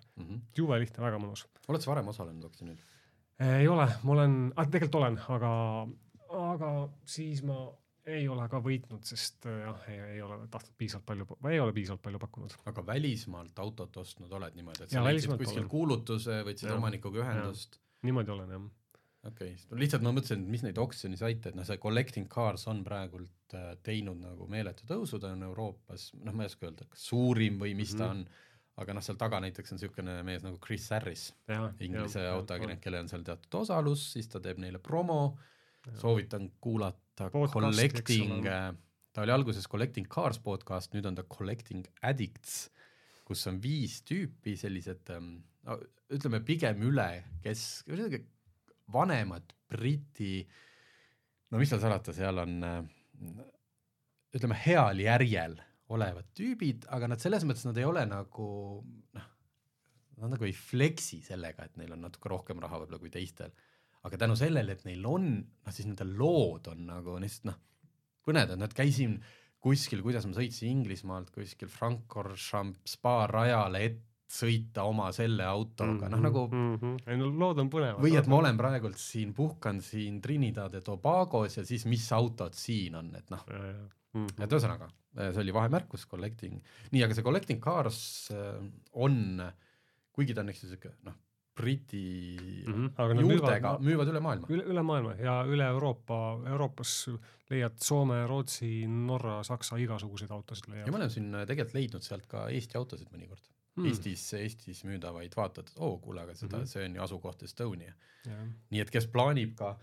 jube 0.58 0.80
lihtne, 0.80 1.04
väga 1.04 1.19
mõnus. 1.22 1.45
oled 1.67 1.84
sa 1.84 1.91
varem 1.93 2.08
osalenud 2.13 2.50
oksjonil? 2.52 2.80
ei 3.39 3.67
ole, 3.72 3.88
ma 4.04 4.15
olen, 4.17 4.39
tegelikult 4.56 4.95
olen, 5.02 5.19
aga, 5.36 5.52
aga 6.54 6.72
siis 7.08 7.43
ma 7.48 7.62
ei 8.15 8.26
ole 8.32 8.48
ka 8.52 8.60
võitnud, 8.63 9.06
sest 9.08 9.45
äh, 9.50 9.62
jah, 9.65 9.86
ei, 9.91 10.00
ei 10.15 10.24
ole 10.26 10.39
tahtnud 10.52 10.76
piisavalt 10.80 11.06
palju, 11.10 11.28
ei 11.52 11.62
ole 11.62 11.76
piisavalt 11.76 12.04
palju 12.06 12.22
pakkunud. 12.24 12.58
aga 12.72 12.86
välismaalt 12.88 13.62
autot 13.63 14.02
ostnud 14.04 14.34
oled 14.39 14.58
niimoodi, 14.58 14.86
et 14.86 14.95
sa 14.95 15.06
leidsid 15.06 15.36
kuskil 15.36 15.63
olen. 15.63 15.72
kuulutuse, 15.72 16.41
võtsid 16.48 16.74
omanikuga 16.76 17.24
ühendust. 17.24 17.80
niimoodi 18.08 18.36
olen 18.36 18.54
jah. 18.56 18.67
okei 19.32 19.54
okay., 19.56 19.80
lihtsalt 19.84 20.06
ma 20.06 20.13
mõtlesin, 20.15 20.45
et 20.45 20.54
mis 20.56 20.65
neid 20.65 20.82
oksjonisaite, 20.82 21.54
et 21.54 21.60
noh, 21.60 21.67
see 21.67 21.82
Collecting 21.82 22.30
Cars 22.32 22.67
on 22.72 22.84
praegult 22.88 23.58
äh, 23.58 23.74
teinud 23.86 24.22
nagu 24.24 24.48
meeletu 24.52 24.88
tõusu, 24.89 25.22
ta 25.22 25.34
on 25.36 25.43
Euroopas, 25.50 26.12
noh, 26.24 26.36
ma 26.36 26.45
ei 26.45 26.54
oska 26.54 26.69
öelda, 26.69 26.88
kas 26.91 27.10
suurim 27.12 27.60
või 27.62 27.76
mis 27.76 27.93
mm 27.93 28.00
-hmm. 28.00 28.06
ta 28.06 28.13
Mhm. 28.13 28.19
on, 28.19 28.48
aga 28.80 28.95
noh, 28.95 29.04
seal 29.04 29.19
taga 29.19 29.41
näiteks 29.43 29.74
on 29.74 29.80
niisugune 29.80 30.24
mees 30.24 30.43
nagu 30.43 30.58
Chris 30.65 30.89
Harris, 30.89 31.34
Inglise 31.80 32.28
autoajakirjanik, 32.32 32.82
kellel 32.82 33.04
on 33.04 33.10
seal 33.12 33.24
teatud 33.28 33.62
osalus, 33.62 34.12
siis 34.13 34.28
ta 34.28 34.39
teeb 34.39 34.58
neile 34.58 34.80
promo, 34.80 35.38
soovitan 36.00 36.52
kuulata 36.62 37.09
Podcasti, 37.28 37.60
Collecting 37.60 38.34
eks 38.40 38.48
ole., 38.48 38.60
ta 39.12 39.24
oli 39.26 39.34
alguses 39.34 39.68
Collecting 39.68 40.08
Cars 40.08 40.40
podcast, 40.44 40.94
nüüd 40.96 41.08
on 41.10 41.18
ta 41.18 41.26
Collecting 41.28 41.88
Addicts, 42.06 42.70
kus 43.28 43.44
on 43.50 43.60
viis 43.62 44.00
tüüpi 44.08 44.56
sellised 44.58 45.12
no, 45.12 45.78
ütleme 46.16 46.40
pigem 46.46 46.82
üle 46.88 47.10
kesk, 47.44 47.90
vanemad 48.94 49.52
Briti, 49.70 50.40
no 51.52 51.60
mis 51.62 51.70
seal 51.74 51.82
salata, 51.84 52.16
seal 52.16 52.42
on 52.42 52.56
äh, 52.66 52.80
ütleme 54.38 54.58
heal 54.64 55.02
järjel 55.04 55.58
olevad 55.90 56.30
tüübid, 56.38 56.88
aga 56.94 57.10
nad 57.10 57.22
selles 57.22 57.46
mõttes 57.50 57.66
nad 57.68 57.78
ei 57.82 57.88
ole 57.90 58.06
nagu 58.08 58.50
noh, 59.18 59.28
nad 60.20 60.36
nagu 60.36 60.48
ei 60.48 60.56
fleksi 60.56 61.22
sellega, 61.26 61.66
et 61.66 61.78
neil 61.82 61.96
on 61.96 62.06
natuke 62.06 62.32
rohkem 62.32 62.62
raha 62.62 62.82
võib-olla 62.82 63.02
kui 63.02 63.14
teistel. 63.14 63.54
Aga 64.08 64.20
tänu 64.22 64.38
sellele, 64.40 64.78
et 64.78 64.86
neil 64.88 65.06
on, 65.08 65.32
noh 65.40 65.76
siis 65.76 65.90
nende 65.90 66.08
lood 66.08 66.70
on 66.72 66.86
nagu 66.88 67.18
lihtsalt 67.20 67.50
noh, 67.52 67.58
põnedad, 68.26 68.60
nad 68.62 68.74
käisin 68.76 69.18
kuskil, 69.64 70.04
kuidas 70.06 70.28
ma 70.28 70.38
sõitsin 70.38 70.72
Inglismaalt 70.72 71.34
kuskil 71.36 71.72
Francorchamps 71.72 72.96
spa 72.96 73.24
rajale, 73.32 73.84
et 73.90 74.06
sõita 74.30 74.84
oma 74.86 75.08
selle 75.16 75.46
autoga, 75.50 76.06
noh 76.14 76.22
nagu 76.22 76.44
mm 76.48 76.76
-hmm. 76.78 76.98
ei 77.10 77.18
no 77.18 77.32
lood 77.34 77.64
on 77.64 77.70
põnevad. 77.74 78.02
või 78.04 78.14
et 78.18 78.28
ma 78.30 78.38
olen 78.38 78.58
praegult 78.58 78.98
siin, 79.02 79.34
puhkan 79.34 79.82
siin 79.82 80.22
Trinidad 80.22 80.74
ja 80.74 80.82
Tobagos 80.82 81.58
ja 81.58 81.66
siis 81.66 81.86
mis 81.86 82.12
autod 82.14 82.54
siin 82.54 82.96
on, 82.96 83.16
et 83.16 83.30
noh, 83.30 83.46
mm 83.50 84.28
et 84.40 84.52
ühesõnaga 84.52 84.90
see 85.16 85.42
oli 85.42 85.54
vahemärkus, 85.54 86.06
collecting, 86.10 86.62
nii, 86.92 87.04
aga 87.04 87.16
see 87.18 87.26
collecting 87.26 87.62
cars 87.64 88.30
äh, 88.32 88.62
on, 88.94 89.42
kuigi 90.14 90.34
ta 90.34 90.42
on 90.42 90.50
eks 90.50 90.64
ju 90.64 90.70
siuke 90.70 90.94
noh, 91.08 91.18
Briti 91.60 92.04
mm 92.39 92.74
-hmm. 92.74 92.89
aga 92.95 93.19
juurtega 93.22 93.74
müüvad- 93.76 93.86
müüvad 93.89 94.13
üle 94.13 94.24
maailma. 94.24 94.48
üle, 94.50 94.63
üle 94.74 94.84
maailma 94.91 95.13
ja 95.19 95.36
üle 95.48 95.67
Euroopa, 95.76 96.19
Euroopas 96.48 96.95
leiad 97.50 97.78
Soome, 97.84 98.26
Rootsi, 98.28 98.88
Norra, 98.88 99.43
Saksa 99.43 99.78
igasuguseid 99.78 100.32
autosid 100.32 100.69
ja 100.69 100.76
leiad 100.76 100.91
ma 100.91 101.02
olen 101.02 101.13
siin 101.13 101.32
äh, 101.36 101.48
tegelikult 101.48 101.80
leidnud 101.80 102.06
sealt 102.06 102.28
ka 102.32 102.48
Eesti 102.50 102.78
autosid 102.78 103.10
mõnikord 103.13 103.43
mm., 103.80 103.89
Eestis, 103.89 104.26
Eestis 104.39 104.84
müüdavaid, 104.88 105.36
vaatad, 105.38 105.72
et 105.72 105.82
oo 105.82 105.98
kuule, 106.04 106.24
aga 106.26 106.36
seda 106.36 106.58
mm. 106.58 106.63
-hmm. 106.63 106.74
see 106.74 106.86
on 106.86 106.95
ju 106.95 107.04
asukoht 107.08 107.43
Estonia. 107.43 107.93
Jah. 108.28 108.45
nii 108.69 108.82
et 108.84 108.89
kes 108.91 109.08
plaanib 109.08 109.56
ka 109.56 109.78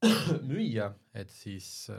müüa, 0.50 0.92
et 1.14 1.30
siis 1.30 1.90
äh, 1.90 1.98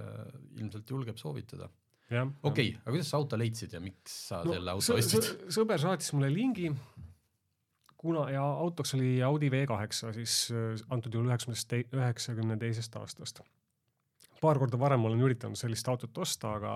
ilmselt 0.57 0.89
julgeb 0.89 1.17
soovitada. 1.17 1.69
okei 2.11 2.31
okay,, 2.43 2.69
aga 2.81 2.91
kuidas 2.91 3.09
sa 3.09 3.17
auto 3.17 3.37
leidsid 3.39 3.73
ja 3.73 3.79
miks 3.79 4.15
sa 4.27 4.41
no, 4.43 4.53
selle 4.53 4.71
auto 4.71 4.95
ostsid? 4.97 5.27
sõ- 5.27 5.53
sõber 5.59 5.79
saatis 5.79 6.11
mulle 6.13 6.31
lingi, 6.33 6.71
kuna 8.01 8.25
ja 8.33 8.43
autoks 8.43 8.95
oli 8.97 9.23
Audi 9.23 9.49
V8 9.53 10.13
siis 10.17 10.35
äh, 10.51 10.85
antud 10.89 11.13
juhul 11.13 11.29
üheksakümnest, 11.29 11.73
üheksakümne 11.93 12.57
teisest 12.57 12.95
aastast. 12.97 13.41
paar 14.41 14.59
korda 14.59 14.79
varem 14.79 15.05
olen 15.05 15.21
üritanud 15.21 15.59
sellist 15.59 15.87
autot 15.87 16.17
osta, 16.17 16.55
aga 16.57 16.75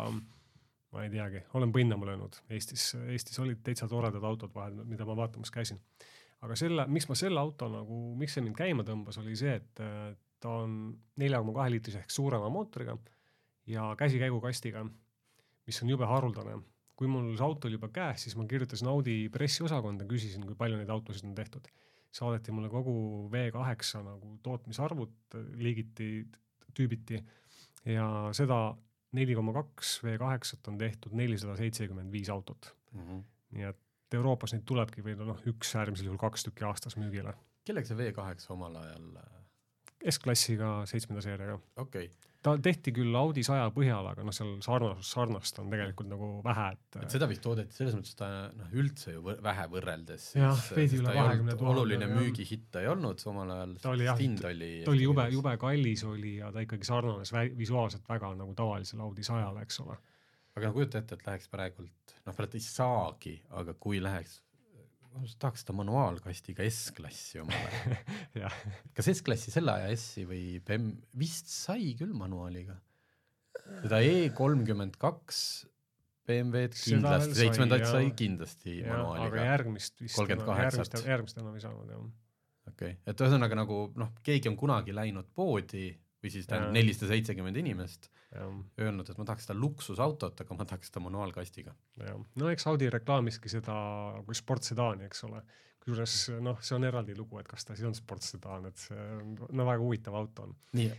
ma 0.91 1.03
ei 1.03 1.09
teagi, 1.09 1.41
olen 1.53 1.73
põnnama 1.73 2.05
löönud 2.05 2.37
Eestis, 2.49 2.91
Eestis 3.07 3.39
olid 3.39 3.63
täitsa 3.65 3.87
toredad 3.89 4.23
autod 4.23 4.53
vahel, 4.55 4.83
mida 4.83 5.05
ma 5.05 5.15
vaatamas 5.17 5.51
käisin. 5.51 5.81
aga 6.41 6.55
selle, 6.55 6.85
miks 6.87 7.09
ma 7.09 7.15
selle 7.15 7.39
auto 7.39 7.69
nagu, 7.69 8.03
miks 8.19 8.37
see 8.37 8.45
mind 8.45 8.55
käima 8.55 8.85
tõmbas, 8.85 9.17
oli 9.21 9.35
see, 9.35 9.55
et 9.55 9.81
äh, 9.81 10.13
ta 10.39 10.59
on 10.61 10.93
nelja 11.17 11.41
koma 11.41 11.57
kahe 11.61 11.73
liitrise 11.73 12.03
ehk 12.03 12.13
suurema 12.13 12.49
mootoriga 12.53 12.97
ja 13.67 13.95
käsikäigukastiga 13.97 14.85
mis 15.65 15.81
on 15.83 15.89
jube 15.89 16.05
haruldane. 16.05 16.59
Kui 16.95 17.09
mul 17.11 17.33
see 17.35 17.45
auto 17.45 17.67
oli 17.67 17.77
juba 17.77 17.89
käes, 17.93 18.25
siis 18.25 18.37
ma 18.39 18.45
kirjutasin 18.49 18.87
Audi 18.91 19.15
pressiosakonda, 19.33 20.07
küsisin, 20.09 20.45
kui 20.47 20.55
palju 20.59 20.79
neid 20.79 20.91
autosid 20.93 21.27
on 21.27 21.35
tehtud. 21.37 21.67
saadeti 22.15 22.53
mulle 22.55 22.69
kogu 22.71 23.27
V8 23.31 24.03
nagu 24.05 24.37
tootmisarvud 24.43 25.35
liigiti, 25.59 26.23
tüübiti 26.71 27.19
ja 27.91 28.05
seda 28.31 28.59
neli 29.15 29.35
koma 29.35 29.51
kaks 29.55 29.97
V8-t 30.05 30.71
on 30.71 30.77
tehtud 30.79 31.15
nelisada 31.15 31.57
seitsekümmend 31.59 32.11
viis 32.11 32.29
autot. 32.29 32.71
nii 33.51 33.67
et 33.67 33.81
Euroopas 34.15 34.53
neid 34.53 34.63
tulebki 34.63 35.03
või 35.03 35.17
noh, 35.19 35.41
üks 35.51 35.73
äärmisel 35.75 36.07
juhul 36.07 36.21
kaks 36.21 36.47
tükki 36.47 36.63
aastas 36.63 36.95
müügile. 36.95 37.33
kellega 37.67 37.89
see 37.89 37.99
V8 37.99 38.47
omal 38.55 38.79
ajal, 38.79 39.09
S-klassiga 40.11 40.77
seitsmenda 40.89 41.23
seeriaga. 41.25 41.59
okei 41.81 42.09
okay., 42.09 42.25
ta 42.45 42.53
tehti 42.61 42.93
küll 42.93 43.15
Audi 43.17 43.43
saja 43.45 43.65
põhjal, 43.73 44.05
aga 44.11 44.25
noh, 44.25 44.33
seal 44.35 44.51
sarnasus, 44.63 45.09
sarnast 45.15 45.59
on 45.61 45.71
tegelikult 45.73 46.09
nagu 46.11 46.27
vähe, 46.45 46.67
et 46.75 46.97
et 47.01 47.15
seda 47.15 47.29
vist 47.29 47.41
toodeti 47.45 47.73
selles 47.73 47.95
mõttes 47.97 48.17
ta 48.19 48.29
noh, 48.53 48.69
üldse 48.77 49.15
ju 49.15 49.23
võr 49.25 49.39
vähe 49.45 49.65
võrreldes. 49.71 50.27
Jah, 50.37 50.61
veidi 50.77 50.99
üle 51.01 51.15
20 51.15 51.55
000, 51.55 51.71
oluline 51.73 52.09
müügihitt 52.11 52.79
ei 52.81 52.89
olnud 52.91 53.23
omal 53.31 53.53
ajal, 53.57 53.75
Ta 53.81 53.93
oli 53.95 54.07
jah, 54.07 54.21
hind 54.21 54.45
oli 54.45 54.71
ta 54.85 54.93
oli 54.93 55.07
jube, 55.07 55.27
jube 55.33 55.55
kallis 55.61 56.05
oli 56.07 56.35
ja 56.37 56.51
ta 56.53 56.63
ikkagi 56.65 56.87
sarnanes 56.87 57.33
visuaalselt 57.57 58.05
väga 58.09 58.33
nagu 58.37 58.53
tavalisele 58.57 59.05
Audi 59.07 59.25
sajale, 59.25 59.65
eks 59.65 59.81
ole. 59.85 59.97
aga 60.55 60.69
no 60.69 60.77
kujuta 60.77 61.01
ette, 61.01 61.17
et 61.17 61.25
läheks 61.27 61.49
praegult, 61.51 62.17
noh 62.27 62.37
praegu 62.37 62.59
ei 62.59 62.63
saagi, 62.63 63.39
aga 63.57 63.73
kui 63.73 63.97
läheks, 64.03 64.37
tahaks 65.39 65.63
seda 65.63 65.75
manuaalkastiga 65.77 66.65
S-klassi 66.69 67.41
omale. 67.43 67.99
kas 68.95 69.11
S-klassi 69.13 69.53
selle 69.53 69.77
aja 69.77 69.93
S-i 69.95 70.25
või 70.29 70.43
BM 70.65 70.91
vist 71.19 71.51
sai 71.53 71.93
küll 71.99 72.15
manuaaliga. 72.17 72.77
seda 73.83 74.01
E 74.03 74.29
kolmkümmend 74.35 74.99
kaks 75.01 75.39
BMW-d 76.25 76.77
kindlasti, 76.79 77.37
seitsmendat 77.37 77.85
sai 77.89 78.09
kindlasti 78.17 78.79
aga 78.81 78.95
manuaaliga. 78.95 79.43
järgmist 79.51 79.99
vist, 80.01 80.17
38-t. 80.17 80.63
järgmist, 80.63 80.95
järgmist 81.11 81.41
enam 81.41 81.57
ei 81.57 81.63
saanud 81.63 81.91
jah. 81.93 82.07
okei 82.71 82.95
okay., 82.95 82.97
et 83.05 83.21
ühesõnaga 83.21 83.59
nagu 83.59 83.79
noh, 84.01 84.11
keegi 84.25 84.49
on 84.49 84.57
kunagi 84.57 84.95
läinud 84.95 85.29
poodi 85.37 85.91
või 86.25 86.33
siis 86.33 86.47
tähendab 86.49 86.73
nelisada 86.75 87.11
seitsekümmend 87.13 87.59
inimest, 87.61 88.09
jah, 88.33 88.53
öelnud, 88.81 89.09
et 89.09 89.19
ma 89.21 89.27
tahaks 89.29 89.47
seda 89.47 89.57
luksusautot, 89.59 90.41
aga 90.43 90.57
ma 90.57 90.67
tahaks 90.67 90.91
seda 90.91 91.03
manuaalkastiga. 91.05 91.75
no 92.41 92.51
eks 92.51 92.67
Audi 92.71 92.89
reklaamiski 92.93 93.51
seda 93.51 93.77
kui 94.27 94.37
sportsedaani, 94.37 95.09
eks 95.09 95.25
ole. 95.29 95.43
kusjuures 95.85 96.15
noh, 96.41 96.57
see 96.65 96.73
on 96.79 96.87
eraldi 96.87 97.13
lugu, 97.17 97.37
et 97.37 97.49
kas 97.49 97.67
ta 97.67 97.75
siis 97.77 97.85
on 97.85 97.93
sportsedaan, 97.93 98.71
et 98.71 98.87
see 98.87 99.03
on 99.19 99.35
no 99.53 99.67
väga 99.67 99.83
huvitav 99.83 100.17
auto 100.17 100.47
on. 100.47 100.55
nii, 100.79 100.89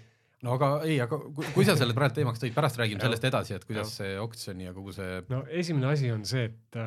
no 0.46 0.54
aga 0.54 0.70
ei, 0.86 1.00
aga 1.02 1.18
kui, 1.26 1.50
kui 1.56 1.66
sa 1.66 1.74
selle 1.78 1.96
praegu 1.96 2.20
teemaks 2.20 2.42
tõid, 2.42 2.54
pärast 2.54 2.78
räägime 2.80 3.02
sellest 3.02 3.26
edasi, 3.26 3.56
et 3.58 3.66
kuidas 3.66 3.90
Jah. 3.90 3.98
see 3.98 4.22
oksjoni 4.22 4.68
ja 4.68 4.74
kogu 4.76 4.94
see 4.94 5.20
no 5.32 5.42
esimene 5.50 5.90
asi 5.90 6.12
on 6.14 6.22
see, 6.28 6.46
et 6.52 6.80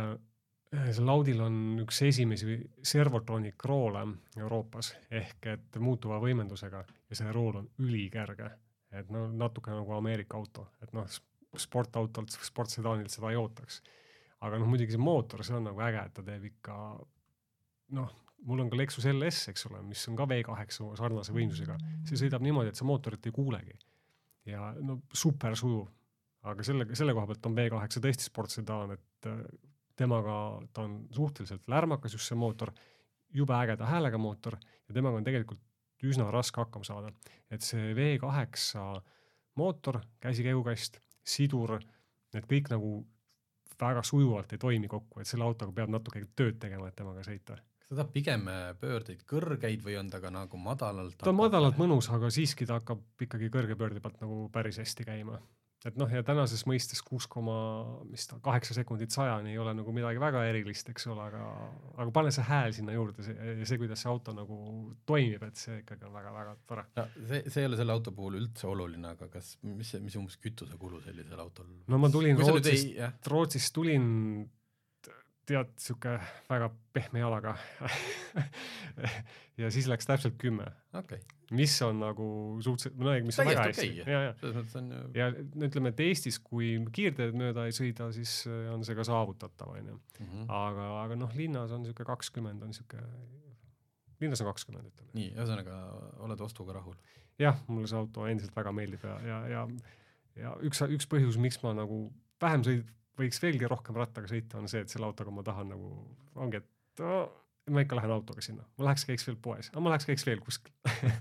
äh, 0.75 0.89
sellel 0.95 1.13
Audil 1.15 1.41
on 1.45 1.59
üks 1.83 2.01
esimesi 2.07 2.57
servotronic 2.85 3.65
roole 3.65 4.05
Euroopas 4.37 4.93
ehk 5.21 5.49
et 5.53 5.79
muutuva 5.81 6.19
võimendusega 6.23 6.83
ja 6.85 7.17
see 7.17 7.31
rool 7.35 7.61
on 7.63 7.69
ülikerge. 7.85 8.51
et 8.91 9.09
no 9.13 9.27
natuke 9.29 9.69
nagu 9.69 9.93
Ameerika 9.93 10.37
auto, 10.37 10.65
et 10.81 10.93
noh, 10.97 11.05
sportautolt, 11.57 12.33
sportsedaanilt 12.41 13.13
seda 13.13 13.29
ei 13.29 13.37
ootaks. 13.37 13.81
aga 14.41 14.57
noh, 14.57 14.69
muidugi 14.71 14.95
see 14.95 15.03
mootor, 15.03 15.43
see 15.43 15.55
on 15.57 15.67
nagu 15.67 15.81
äge, 15.83 16.01
et 16.05 16.13
ta 16.15 16.23
teeb 16.23 16.45
ikka 16.49 16.75
noh, 17.97 18.11
mul 18.47 18.63
on 18.63 18.69
ka 18.71 18.79
Lexus 18.79 19.07
LS, 19.09 19.49
eks 19.51 19.65
ole, 19.69 19.81
mis 19.85 20.01
on 20.09 20.17
ka 20.19 20.27
V8 20.29 20.95
sarnase 20.99 21.35
võimsusega, 21.35 21.77
see 22.07 22.19
sõidab 22.21 22.43
niimoodi, 22.45 22.71
et 22.71 22.79
sa 22.79 22.87
mootorit 22.87 23.25
ei 23.25 23.35
kuulegi. 23.35 23.77
ja 24.49 24.71
no 24.81 25.01
super 25.13 25.57
sujuv, 25.59 25.89
aga 26.49 26.63
selle, 26.65 26.87
selle 26.97 27.13
koha 27.13 27.27
pealt 27.29 27.49
on 27.49 27.57
V8 27.57 28.05
tõesti 28.05 28.29
sportsedaan, 28.29 28.95
et 28.95 29.29
temaga 29.99 30.35
ta 30.73 30.85
on 30.87 31.01
suhteliselt 31.15 31.67
lärmakas, 31.67 32.15
just 32.15 32.31
see 32.31 32.39
mootor, 32.39 32.71
jube 33.35 33.53
ägeda 33.57 33.87
häälega 33.89 34.17
mootor 34.21 34.57
ja 34.59 34.95
temaga 34.95 35.19
on 35.19 35.27
tegelikult 35.27 35.61
üsna 36.07 36.29
raske 36.31 36.61
hakkama 36.61 36.87
saada. 36.87 37.11
et 37.51 37.65
see 37.65 37.93
V8 37.97 39.01
mootor, 39.59 39.99
käsikäigukast, 40.23 40.99
sidur, 41.25 41.79
need 42.33 42.45
kõik 42.47 42.69
nagu 42.71 42.91
väga 43.79 44.03
sujuvalt 44.03 44.53
ei 44.53 44.61
toimi 44.61 44.87
kokku, 44.91 45.21
et 45.21 45.27
selle 45.27 45.47
autoga 45.47 45.73
peab 45.75 45.91
natuke 45.93 46.21
tööd 46.35 46.59
tegema, 46.61 46.89
et 46.89 46.95
temaga 46.95 47.23
sõita. 47.25 47.57
kas 47.79 47.87
ta 47.89 47.95
tahab 47.95 48.11
pigem 48.13 48.47
äh, 48.51 48.73
pöördeid 48.79 49.23
kõrgeid 49.27 49.83
või 49.85 49.97
on 49.99 50.09
ta 50.09 50.19
ka 50.23 50.31
nagu 50.33 50.59
madalalt? 50.61 51.17
ta 51.19 51.31
on 51.31 51.39
madalalt 51.39 51.79
mõnus, 51.79 52.09
aga 52.13 52.31
siiski 52.33 52.67
ta 52.69 52.79
hakkab 52.79 53.25
ikkagi 53.27 53.51
kõrge 53.53 53.79
pöörde 53.79 54.03
pealt 54.03 54.19
nagu 54.21 54.47
päris 54.53 54.79
hästi 54.81 55.07
käima. 55.07 55.39
Et 55.87 55.95
noh, 55.99 56.09
ja 56.11 56.23
tänases 56.27 56.65
mõistes 56.67 56.99
kuus 57.05 57.27
koma, 57.31 57.55
mis 58.09 58.27
ta, 58.27 58.39
kaheksa 58.43 58.75
sekundit 58.75 59.13
sajani 59.15 59.53
ei 59.53 59.61
ole 59.61 59.73
nagu 59.77 59.93
midagi 59.95 60.19
väga 60.21 60.43
erilist, 60.49 60.91
eks 60.91 61.07
ole, 61.11 61.29
aga, 61.29 61.45
aga 61.95 62.09
pane 62.15 62.33
see 62.35 62.45
hääl 62.49 62.75
sinna 62.75 62.95
juurde, 62.95 63.23
see 63.23 63.35
ja 63.61 63.69
see, 63.69 63.79
kuidas 63.79 64.03
see 64.03 64.11
auto 64.11 64.35
nagu 64.35 64.59
toimib, 65.09 65.45
et 65.47 65.61
see 65.61 65.79
ikkagi 65.83 66.07
on 66.09 66.15
väga-väga 66.17 66.55
tore. 66.67 66.85
no 66.99 67.07
see, 67.15 67.43
see 67.47 67.63
ei 67.63 67.71
ole 67.71 67.79
selle 67.79 67.95
auto 67.95 68.15
puhul 68.15 68.39
üldse 68.41 68.67
oluline, 68.67 69.15
aga 69.15 69.31
kas, 69.31 69.55
mis, 69.63 69.93
mis 70.03 70.19
umbes 70.19 70.39
kütusekulu 70.43 71.01
sellisel 71.05 71.43
autol? 71.45 71.71
no 71.87 72.01
ma 72.01 72.11
tulin 72.11 72.39
Rootsist 72.39 73.29
Rootsist 73.31 73.75
tulin 73.75 74.09
tead, 75.49 75.73
sihuke 75.81 76.15
väga 76.49 76.69
pehme 76.93 77.23
jalaga 77.23 77.55
ja 79.59 79.69
siis 79.73 79.89
läks 79.89 80.07
täpselt 80.07 80.37
kümme, 80.41 80.67
okay., 80.93 81.19
mis 81.55 81.73
on 81.81 81.99
nagu 82.01 82.27
suhteliselt, 82.63 82.99
no 83.01 83.13
mis 83.25 83.39
on 83.41 83.49
väga 83.49 83.65
hästi 83.69 83.87
okei. 83.89 84.13
ja, 84.13 84.21
ja 84.27 84.33
on 84.79 84.91
ja 85.17 85.29
ütleme, 85.67 85.93
et 85.93 86.03
Eestis, 86.05 86.39
kui 86.43 86.71
kiirteed 86.95 87.37
mööda 87.37 87.65
ei 87.67 87.75
sõida, 87.75 88.11
siis 88.15 88.41
äh, 88.49 88.67
on 88.73 88.85
see 88.85 88.97
ka 88.97 89.05
saavutatav, 89.07 89.73
onju. 89.79 89.97
-hmm. 90.19 90.45
aga, 90.59 90.89
aga 91.03 91.19
noh, 91.19 91.33
linnas 91.37 91.73
on 91.75 91.87
sihuke 91.87 92.05
kakskümmend 92.07 92.63
on 92.65 92.75
sihuke, 92.77 93.01
linnas 94.21 94.43
on 94.43 94.51
kakskümmend, 94.51 94.91
ütleme. 94.93 95.11
nii, 95.17 95.31
ühesõnaga 95.37 95.79
oled 96.27 96.45
ostuga 96.45 96.77
rahul. 96.77 96.95
jah, 97.39 97.57
mulle 97.67 97.89
see 97.89 97.97
auto 97.97 98.27
endiselt 98.27 98.55
väga 98.55 98.75
meeldib 98.75 99.03
ja, 99.03 99.19
ja, 99.25 99.41
ja, 99.55 99.67
ja 100.35 100.55
üks, 100.61 100.83
üks 100.85 101.09
põhjus, 101.09 101.41
miks 101.41 101.61
ma 101.63 101.73
nagu 101.73 102.07
vähem 102.41 102.63
sõid, 102.67 102.95
võiks 103.19 103.41
veelgi 103.43 103.69
rohkem 103.69 103.97
rattaga 103.99 104.29
sõita, 104.31 104.59
on 104.59 104.71
see, 104.71 104.83
et 104.85 104.91
selle 104.91 105.09
autoga 105.09 105.33
ma 105.33 105.43
tahan 105.45 105.73
nagu, 105.73 105.91
ongi, 106.39 106.61
et 106.61 107.03
oh, 107.05 107.27
ma 107.69 107.83
ikka 107.83 107.97
lähen 107.99 108.13
autoga 108.13 108.43
sinna, 108.43 108.65
ma 108.77 108.87
läheks 108.87 109.05
käiks 109.09 109.25
veel 109.27 109.39
poes, 109.41 109.71
aga 109.71 109.83
ma 109.83 109.93
läheks 109.93 110.07
käiks 110.09 110.25
veel 110.27 110.41
kuskil. 110.43 110.73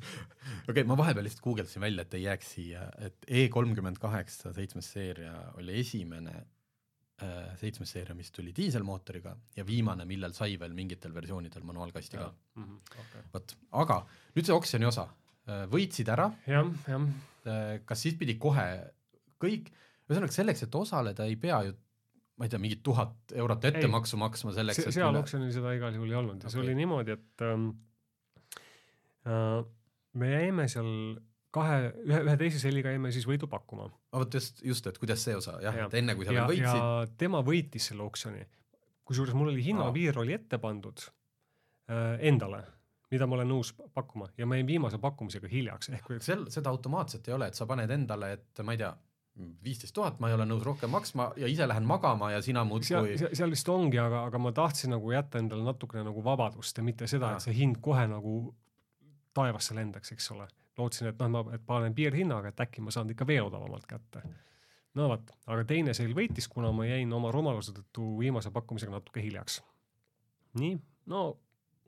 okei 0.70 0.87
ma 0.88 0.96
vahepeal 0.98 1.26
lihtsalt 1.26 1.44
guugeldasin 1.44 1.84
välja, 1.84 2.04
et 2.06 2.16
ei 2.18 2.24
jääks 2.24 2.52
siia, 2.56 2.84
et 3.04 3.28
E 3.28 3.48
kolmkümmend 3.52 4.00
kaheksa 4.02 4.54
seitsmes 4.56 4.90
seeria 4.94 5.34
oli 5.61 5.78
esimene 5.82 6.34
äh, 6.38 7.50
seitsmes 7.61 7.92
seeria, 7.96 8.16
mis 8.18 8.32
tuli 8.34 8.54
diiselmootoriga 8.56 9.34
ja 9.58 9.66
viimane, 9.68 10.06
millel 10.08 10.37
sai 10.37 10.58
veel 10.61 10.76
mingitel 10.76 11.14
versioonidel 11.14 11.66
manuaalkasti 11.68 12.20
ka. 12.20 12.30
okay. 12.62 13.24
vot, 13.34 13.56
aga 13.84 14.02
nüüd 14.37 14.48
see 14.48 14.56
oksjoni 14.56 14.88
osa, 14.88 15.08
võitsid 15.72 16.08
ära, 16.12 16.30
jah, 16.48 16.72
jah, 16.88 17.11
kas 17.88 18.04
siis 18.04 18.16
pidi 18.20 18.37
kohe 18.40 18.68
kõik, 19.40 19.70
ühesõnaga 20.08 20.34
selleks, 20.34 20.64
et 20.66 20.74
osaleda, 20.74 21.28
ei 21.28 21.37
pea 21.40 21.62
ju 21.68 21.76
ma 22.38 22.46
ei 22.46 22.53
tea, 22.53 22.61
mingit 22.62 22.83
tuhat 22.87 23.35
eurot 23.35 23.64
ettemaksu 23.70 24.18
maksma 24.20 24.55
selleks, 24.55 24.79
Se, 24.79 24.90
et 24.90 24.96
seal 24.96 25.16
oksjonil 25.18 25.51
seda 25.55 25.72
igal 25.77 25.96
juhul 25.96 26.12
ei 26.12 26.18
olnud 26.20 26.44
ja 26.44 26.53
see 26.53 26.61
Okei. 26.61 26.68
oli 26.68 26.77
niimoodi, 26.79 27.16
et 27.18 27.44
ähm, 27.46 27.70
äh, 29.27 29.64
me 30.18 30.31
jäime 30.31 30.68
seal 30.70 30.92
kahe, 31.55 31.90
ühe, 32.07 32.22
ühe 32.29 32.37
teise 32.40 32.62
selliga 32.62 32.92
jäime 32.94 33.11
siis 33.14 33.27
võidu 33.29 33.48
pakkuma. 33.51 33.88
aga 34.12 34.22
vot 34.22 34.38
just, 34.38 34.62
just, 34.64 34.87
et 34.90 34.98
kuidas 35.03 35.24
see 35.24 35.37
osa 35.38 35.59
jah 35.64 35.83
ja., 35.83 35.90
et 35.90 35.98
enne 36.01 36.14
kui 36.18 36.29
sa 36.29 36.35
veel, 36.37 36.48
võitsid, 36.53 37.14
tema 37.20 37.42
võitis 37.46 37.90
selle 37.90 38.07
oksjoni. 38.07 38.46
kusjuures 39.09 39.37
mul 39.38 39.53
oli 39.55 39.64
hinnapiir 39.64 40.18
oli 40.22 40.37
ette 40.37 40.61
pandud 40.62 41.03
äh, 41.90 42.18
endale, 42.31 42.62
mida 43.11 43.27
ma 43.27 43.38
olen 43.40 43.51
nõus 43.57 43.74
pakkuma 43.74 44.31
ja 44.38 44.46
ma 44.46 44.61
jäin 44.61 44.68
viimase 44.68 45.03
pakkumisega 45.03 45.51
hiljaks, 45.51 45.90
ehk 45.96 46.07
kui 46.07 46.22
sel, 46.24 46.46
seda 46.55 46.70
automaatselt 46.70 47.29
ei 47.29 47.35
ole, 47.35 47.51
et 47.51 47.59
sa 47.59 47.66
paned 47.66 47.90
endale, 47.98 48.35
et 48.38 48.62
ma 48.62 48.77
ei 48.77 48.85
tea, 48.85 48.92
viisteist 49.64 49.94
tuhat, 49.94 50.18
ma 50.20 50.31
ei 50.31 50.35
ole 50.37 50.46
nõus 50.48 50.64
rohkem 50.66 50.90
maksma 50.90 51.31
ja 51.38 51.48
ise 51.51 51.66
lähen 51.68 51.87
magama 51.87 52.31
ja 52.33 52.40
sina 52.42 52.64
muudkui, 52.66 53.16
seal, 53.18 53.53
vist 53.55 53.68
ongi, 53.72 53.98
aga, 54.03 54.24
aga 54.31 54.40
ma 54.42 54.53
tahtsin 54.55 54.92
nagu 54.94 55.12
jätta 55.12 55.40
endale 55.42 55.66
natukene 55.66 56.05
nagu 56.09 56.24
vabadust 56.24 56.79
ja 56.79 56.85
mitte 56.87 57.07
seda, 57.11 57.35
et 57.37 57.46
see 57.46 57.55
hind 57.57 57.79
kohe 57.85 58.07
nagu 58.11 58.40
taevasse 59.37 59.77
lendaks, 59.79 60.12
eks 60.14 60.31
ole. 60.35 60.48
lootsin, 60.79 61.09
et 61.11 61.18
noh, 61.22 61.31
ma, 61.33 61.42
et 61.57 61.64
panen 61.66 61.94
piirhinnaga, 61.94 62.53
et 62.53 62.61
äkki 62.62 62.83
ma 62.85 62.94
saan 62.94 63.11
ikka 63.11 63.27
veel 63.27 63.48
odavamalt 63.48 63.87
kätte. 63.87 64.22
no 64.98 65.09
vot, 65.12 65.31
aga 65.46 65.64
teine 65.68 65.94
seil 65.94 66.14
võitis, 66.14 66.48
kuna 66.51 66.72
ma 66.74 66.87
jäin 66.87 67.12
oma 67.12 67.33
rumaluse 67.35 67.74
tõttu 67.77 68.16
viimase 68.18 68.51
pakkumisega 68.55 68.98
natuke 68.98 69.22
hiljaks. 69.22 69.61
nii, 70.59 70.79
no 71.07 71.29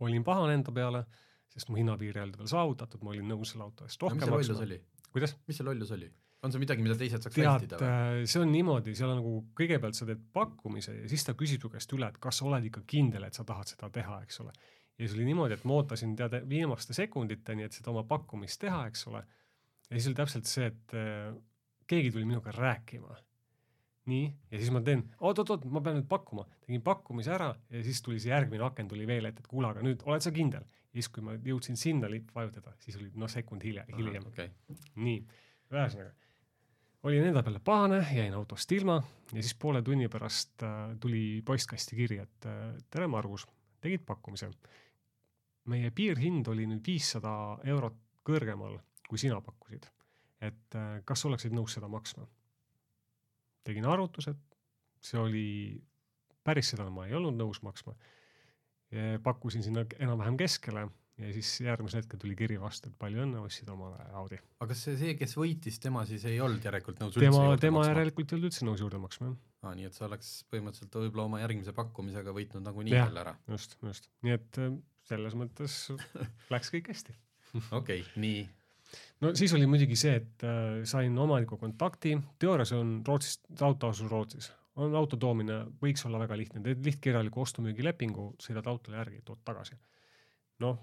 olin 0.01 0.25
pahane 0.25 0.55
enda 0.59 0.73
peale, 0.73 1.05
sest 1.51 1.71
mu 1.71 1.79
hinnapiir 1.81 2.19
ei 2.19 2.25
olnud 2.25 2.39
veel 2.41 2.51
saavutatud, 2.51 3.03
ma 3.05 3.15
olin 3.15 3.29
nõus 3.31 3.55
selle 3.55 3.67
auto 3.67 3.87
eest 3.87 4.03
rohkem 4.03 4.31
lollus 4.31 4.55
maksma. 4.55 4.81
kuidas? 5.15 5.37
mis 5.49 5.61
see 5.61 5.67
lollus 5.67 5.95
oli? 5.97 6.11
on 6.43 6.53
see 6.53 6.63
midagi, 6.63 6.85
mida 6.85 6.97
teised 6.97 7.25
saaks 7.25 7.37
tead 7.37 7.47
vältida, 7.47 7.79
või? 7.81 8.27
see 8.31 8.41
on 8.41 8.53
niimoodi, 8.55 8.95
seal 8.97 9.13
on 9.13 9.19
nagu 9.21 9.33
kõigepealt 9.59 9.99
sa 9.99 10.09
teed 10.09 10.23
pakkumise 10.35 10.95
ja 10.97 11.09
siis 11.11 11.27
ta 11.27 11.35
küsib 11.39 11.67
su 11.67 11.71
käest 11.73 11.93
üle, 11.97 12.09
et 12.09 12.21
kas 12.23 12.41
sa 12.41 12.47
oled 12.49 12.69
ikka 12.71 12.85
kindel, 12.89 13.27
et 13.29 13.37
sa 13.37 13.45
tahad 13.49 13.69
seda 13.69 13.91
teha, 13.93 14.23
eks 14.25 14.41
ole. 14.45 14.55
ja 14.97 15.05
siis 15.05 15.17
oli 15.19 15.29
niimoodi, 15.29 15.59
et 15.59 15.67
ma 15.69 15.77
ootasin 15.81 16.15
tead 16.17 16.39
viimaste 16.49 16.97
sekunditeni, 16.97 17.69
et 17.69 17.77
seda 17.77 17.93
oma 17.93 18.07
pakkumist 18.09 18.61
teha, 18.65 18.87
eks 18.89 19.07
ole. 19.13 19.25
ja 19.89 19.99
siis 19.99 20.09
oli 20.13 20.21
täpselt 20.23 20.49
see, 20.49 20.71
et 20.73 20.97
äh, 20.97 21.35
keegi 21.91 22.15
tuli 22.15 22.29
minuga 22.29 22.55
rääkima. 22.57 23.19
nii, 24.11 24.29
ja 24.51 24.61
siis 24.61 24.73
ma 24.75 24.83
teen 24.85 25.05
oot-oot-oot, 25.19 25.67
ma 25.73 25.83
pean 25.85 26.01
nüüd 26.01 26.09
pakkuma, 26.11 26.47
tegin 26.67 26.83
pakkumise 26.87 27.35
ära 27.37 27.51
ja 27.71 27.83
siis 27.87 28.03
tuli 28.05 28.21
see 28.23 28.33
järgmine 28.35 28.67
aken 28.67 28.91
tuli 28.91 29.07
veel 29.09 29.31
ette, 29.31 29.45
et 29.45 29.51
kuule, 29.51 29.71
aga 29.71 29.85
nüüd 29.87 30.03
oled 30.09 30.25
sa 30.25 30.35
kindel? 30.35 30.67
ja 30.91 30.99
siis, 30.99 31.11
kui 31.15 31.23
ma 31.23 31.37
jõudsin 31.39 31.79
sinna 31.79 32.11
vajutada, 32.35 32.75
siis 32.83 32.97
oli 32.99 33.13
noh, 33.15 33.31
sekund 33.31 33.63
hilja, 33.63 33.87
hiljem. 33.95 34.27
okei, 34.33 34.51
nii, 34.99 35.21
ühesõnaga 35.71 36.11
olin 37.03 37.31
enda 37.31 37.43
peale 37.43 37.61
pahane, 37.65 38.01
jäin 38.15 38.35
autost 38.37 38.73
ilma 38.73 38.99
ja 39.33 39.43
siis 39.43 39.55
poole 39.59 39.83
tunni 39.83 40.09
pärast 40.09 40.63
äh, 40.63 40.97
tuli 41.01 41.43
postkasti 41.47 41.97
kiri, 41.97 42.19
et 42.25 42.49
äh, 42.49 42.75
tere, 42.91 43.07
Margus, 43.09 43.47
tegid 43.81 44.05
pakkumise. 44.07 44.51
meie 45.71 45.91
piirhind 45.95 46.49
oli 46.49 46.67
nüüd 46.67 46.87
viissada 46.87 47.33
eurot 47.65 47.97
kõrgemal, 48.27 48.79
kui 49.09 49.19
sina 49.19 49.41
pakkusid. 49.41 49.87
et 50.41 50.77
äh, 50.77 51.01
kas 51.05 51.25
oleksid 51.25 51.53
nõus 51.53 51.75
seda 51.79 51.89
maksma? 51.89 52.27
Tegin 53.67 53.87
arvutused, 53.89 54.39
see 55.01 55.21
oli, 55.21 55.49
päris 56.45 56.73
seda 56.73 56.89
ma 56.93 57.07
ei 57.09 57.17
olnud 57.19 57.37
nõus 57.39 57.63
maksma. 57.67 57.95
pakkusin 59.23 59.63
sinna 59.63 59.85
enam-vähem 60.03 60.37
keskele 60.37 60.89
ja 61.21 61.31
siis 61.35 61.51
järgmisel 61.65 62.01
hetkel 62.01 62.21
tuli 62.21 62.35
kiri 62.39 62.57
vastu, 62.61 62.91
et 62.91 62.97
palju 63.01 63.23
õnne, 63.25 63.41
ostsid 63.45 63.69
omale 63.73 63.99
Audi. 64.19 64.39
aga 64.59 64.69
kas 64.73 64.85
see, 64.87 64.97
see, 65.01 65.15
kes 65.19 65.37
võitis, 65.39 65.79
tema 65.83 66.05
siis 66.09 66.25
ei 66.29 66.39
olnud 66.43 66.65
järelikult 66.65 67.01
nõus 67.03 67.19
tema, 67.19 67.43
tema 67.61 67.85
järelikult 67.89 68.33
ei 68.33 68.39
olnud 68.39 68.51
üldse 68.51 68.69
nõus 68.69 68.85
juurde 68.85 69.01
maksma, 69.03 69.31
jah. 69.31 69.41
aa, 69.65 69.75
nii 69.79 69.89
et 69.91 69.97
sa 69.97 70.07
oleks 70.09 70.31
põhimõtteliselt 70.53 71.01
võib-olla 71.03 71.27
oma 71.29 71.43
järgmise 71.43 71.75
pakkumisega 71.77 72.35
võitnud 72.37 72.65
nagunii 72.67 72.97
jälle 72.97 73.25
ära. 73.25 73.35
just, 73.53 73.77
just, 73.87 74.09
nii 74.27 74.37
et 74.39 74.61
äh, 74.63 74.73
selles 75.11 75.37
mõttes 75.39 75.77
läks 76.55 76.73
kõik 76.75 76.93
hästi. 76.95 77.17
okei 77.77 78.05
nii, 78.21 78.47
no 79.21 79.35
siis 79.39 79.53
oli 79.57 79.69
muidugi 79.71 79.99
see, 79.99 80.17
et 80.21 80.47
äh, 80.47 80.81
sain 80.89 81.19
omaniku 81.19 81.59
kontakti, 81.61 82.17
teoorias 82.41 82.73
on 82.77 83.01
Rootsis, 83.07 83.41
auto 83.61 83.91
asus 83.93 84.11
Rootsis, 84.11 84.51
on 84.81 84.95
auto 84.97 85.19
toomine, 85.21 85.61
võiks 85.83 86.07
olla 86.09 86.21
väga 86.23 86.39
lihtne, 86.41 86.63
teed 86.65 86.85
lihtkirjaliku 86.87 87.43
ostu-müügilepingu, 87.45 88.31
sõidad 88.43 88.71
autole 88.71 89.01
järgi, 89.01 89.21
tood 89.27 89.43
tagasi. 89.45 89.77
noh, 90.61 90.81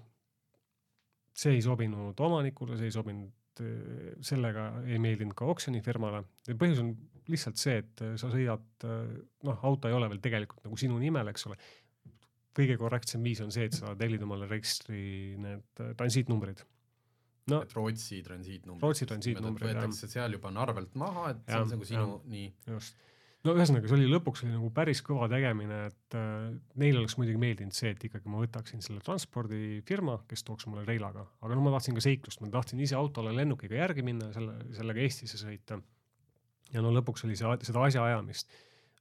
see 1.38 1.58
ei 1.58 1.62
sobinud 1.62 2.18
omanikule, 2.18 2.78
see 2.78 2.90
ei 2.90 2.94
sobinud 2.94 3.62
äh, 3.62 4.14
sellega 4.20 4.70
ei 4.86 5.00
meeldinud 5.02 5.36
ka 5.38 5.48
oksjonifirmale. 5.54 6.24
põhjus 6.54 6.82
on 6.84 6.94
lihtsalt 7.28 7.60
see, 7.60 7.82
et 7.82 8.06
äh, 8.06 8.16
sa 8.20 8.30
sõidad, 8.32 8.88
noh, 9.46 9.60
auto 9.68 9.90
ei 9.90 9.98
ole 9.98 10.08
veel 10.12 10.22
tegelikult 10.24 10.64
nagu 10.66 10.78
sinu 10.80 10.98
nimel, 11.02 11.34
eks 11.34 11.46
ole. 11.50 11.60
kõige 12.58 12.74
korrektsem 12.74 13.22
viis 13.22 13.38
on 13.44 13.52
see, 13.54 13.68
et 13.68 13.76
sa 13.76 13.92
tellid 13.94 14.22
omale 14.24 14.48
registri 14.50 15.36
need 15.38 15.82
äh, 15.84 15.94
transiitnumbrid. 15.98 16.64
No 17.50 17.60
et 17.64 17.74
Rootsi 17.76 18.22
transiitnumbrid. 18.26 18.84
Rootsi 18.84 19.08
transiitnumbrid, 19.10 19.70
jah. 19.70 19.84
võetakse 19.84 20.10
seal 20.10 20.38
juba 20.38 20.50
on 20.52 20.60
arvelt 20.64 20.96
maha, 20.98 21.30
et 21.34 21.44
see 21.44 21.54
Jah, 21.54 21.64
on 21.64 21.72
nagu 21.74 21.88
sinu 21.88 22.18
nii, 22.32 22.46
just. 22.74 23.02
no 23.46 23.54
ühesõnaga, 23.56 23.90
see 23.90 23.98
oli 23.98 24.10
lõpuks 24.12 24.44
oli 24.44 24.54
nagu 24.54 24.70
päris 24.76 25.02
kõva 25.06 25.28
tegemine, 25.32 25.80
et 25.90 26.18
äh, 26.18 26.46
neile 26.82 27.02
oleks 27.02 27.18
muidugi 27.20 27.40
meeldinud 27.42 27.76
see, 27.76 27.92
et 27.96 28.06
ikkagi 28.10 28.32
ma 28.32 28.42
võtaksin 28.42 28.84
selle 28.84 29.02
transpordifirma, 29.06 30.20
kes 30.30 30.46
tooks 30.46 30.68
mulle 30.70 30.86
reilaga, 30.88 31.26
aga 31.42 31.58
no 31.58 31.66
ma 31.66 31.74
tahtsin 31.76 31.98
ka 31.98 32.04
seiklust, 32.04 32.42
ma 32.44 32.52
tahtsin 32.54 32.80
ise 32.84 32.98
autole 32.98 33.34
lennukiga 33.36 33.80
järgi 33.80 34.06
minna, 34.06 34.32
selle, 34.36 34.58
sellega 34.76 35.04
Eestisse 35.04 35.40
sõita. 35.40 35.80
ja 36.72 36.84
no 36.84 36.94
lõpuks 36.94 37.24
oli 37.28 37.38
see, 37.38 37.58
seda 37.70 37.84
asjaajamist 37.88 38.56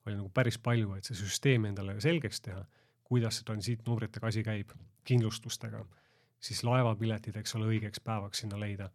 oli 0.07 0.17
nagu 0.17 0.31
päris 0.33 0.57
palju, 0.63 0.95
et 0.97 1.07
see 1.07 1.17
süsteem 1.19 1.67
endale 1.69 1.97
selgeks 2.03 2.41
teha, 2.45 2.63
kuidas 3.07 3.39
see 3.39 3.47
transiitnumbritega 3.47 4.29
asi 4.31 4.43
käib, 4.45 4.71
kindlustustega, 5.07 5.83
siis 6.39 6.63
laevapiletid, 6.63 7.35
eks 7.35 7.55
ole, 7.55 7.71
õigeks 7.73 8.03
päevaks 8.03 8.43
sinna 8.43 8.59
leida 8.59 8.89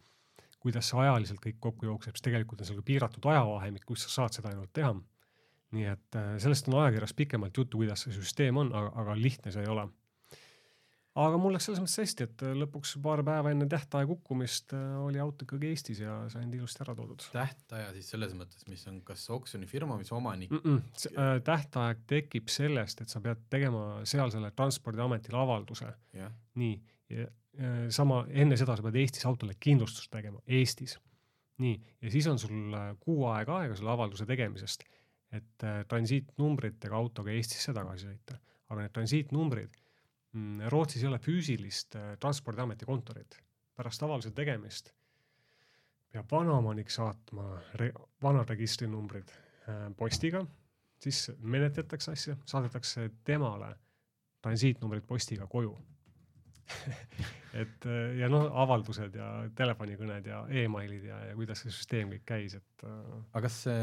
kuidas 0.63 0.91
see 0.91 1.01
ajaliselt 1.03 1.43
kõik 1.43 1.59
kokku 1.63 1.89
jookseb, 1.89 2.17
siis 2.17 2.29
tegelikult 2.29 2.63
on 2.63 2.69
seal 2.69 2.79
ka 2.79 2.87
piiratud 2.91 3.27
ajavahemik, 3.33 3.87
kus 3.89 4.07
sa 4.07 4.13
saad 4.21 4.39
seda 4.39 4.53
ainult 4.53 4.73
teha. 4.77 4.95
nii 5.73 5.87
et 5.89 6.17
äh, 6.21 6.35
sellest 6.43 6.69
on 6.69 6.83
ajakirjas 6.83 7.15
pikemalt 7.17 7.57
juttu, 7.57 7.79
kuidas 7.81 8.05
see 8.05 8.13
süsteem 8.13 8.59
on, 8.61 8.75
aga, 8.77 8.93
aga 9.03 9.15
lihtne 9.17 9.53
see 9.55 9.63
ei 9.65 9.71
ole. 9.73 9.87
aga 11.23 11.39
mul 11.41 11.57
läks 11.57 11.67
selles 11.69 11.81
mõttes 11.81 12.03
hästi, 12.03 12.27
et 12.29 12.45
äh, 12.45 12.53
lõpuks 12.61 12.93
paar 13.05 13.25
päeva 13.27 13.55
enne 13.55 13.67
tähtaja 13.73 14.07
kukkumist 14.11 14.77
äh, 14.77 14.85
oli 15.01 15.21
auto 15.25 15.49
ikkagi 15.49 15.73
Eestis 15.73 16.05
ja 16.05 16.19
sain 16.33 16.53
ilusti 16.55 16.85
ära 16.85 16.95
toodud 16.99 17.25
tähtaja 17.33 17.91
siis 17.97 18.13
selles 18.15 18.37
mõttes, 18.37 18.69
mis 18.69 18.85
on 18.93 19.01
kas 19.09 19.25
oksjonifirma, 19.35 19.99
mis 19.99 20.13
omanik 20.13 20.53
mm. 20.53 20.63
-mm. 20.63 21.11
Äh, 21.17 21.35
tähtaeg 21.49 22.07
tekib 22.07 22.53
sellest, 22.53 23.03
et 23.03 23.09
sa 23.09 23.25
pead 23.25 23.49
tegema 23.51 24.05
sealsele 24.05 24.53
Transpordiametile 24.55 25.41
avalduse, 25.41 25.91
jah, 26.21 26.33
nii, 26.55 26.77
sama, 27.92 28.22
enne 28.33 28.57
seda 28.57 28.77
sa 28.77 28.85
pead 28.85 28.96
Eestis 29.03 29.27
autole 29.29 29.57
kindlustust 29.61 30.11
tegema, 30.12 30.40
Eestis. 30.46 30.96
nii, 31.62 31.75
ja 32.03 32.11
siis 32.11 32.27
on 32.27 32.38
sul 32.40 32.72
äh, 32.75 32.94
kuu 33.01 33.27
aega 33.29 33.59
aega 33.61 33.77
selle 33.77 33.92
avalduse 33.92 34.25
tegemisest, 34.27 34.87
et 35.37 35.66
äh, 35.68 35.83
transiitnumbritega 35.88 36.96
autoga 36.96 37.31
Eestisse 37.31 37.75
tagasi 37.77 38.09
sõita. 38.09 38.38
aga 38.72 38.81
need 38.87 38.92
transiitnumbrid, 38.96 39.79
Rootsis 40.72 41.03
ei 41.03 41.11
ole 41.11 41.18
füüsilist 41.20 41.96
äh, 42.01 42.16
Transpordiameti 42.20 42.88
kontorit. 42.88 43.37
pärast 43.77 44.03
avalduse 44.03 44.31
tegemist 44.37 44.92
peab 46.12 46.29
vanaomanik 46.31 46.90
saatma 46.90 47.61
re, 47.81 47.92
vanad 48.22 48.48
registrinumbrid 48.48 49.29
äh, 49.29 49.87
postiga, 49.96 50.44
siis 51.01 51.31
menetletakse 51.38 52.12
asja, 52.12 52.37
saadetakse 52.44 53.11
temale 53.25 53.75
transiitnumbrid 54.42 55.05
postiga 55.09 55.46
koju 55.46 55.77
et 57.53 57.87
äh, 57.89 58.17
ja 58.21 58.29
noh, 58.33 58.47
avaldused 58.63 59.17
ja 59.17 59.29
telefonikõned 59.57 60.27
ja 60.29 60.41
emailid 60.63 61.05
ja, 61.11 61.19
ja 61.29 61.37
kuidas 61.37 61.63
see 61.63 61.73
süsteem 61.75 62.13
kõik 62.15 62.25
käis, 62.29 62.57
et. 62.59 62.85
äh, 62.89 63.17
aga 63.33 63.45
kas 63.47 63.59
see, 63.67 63.81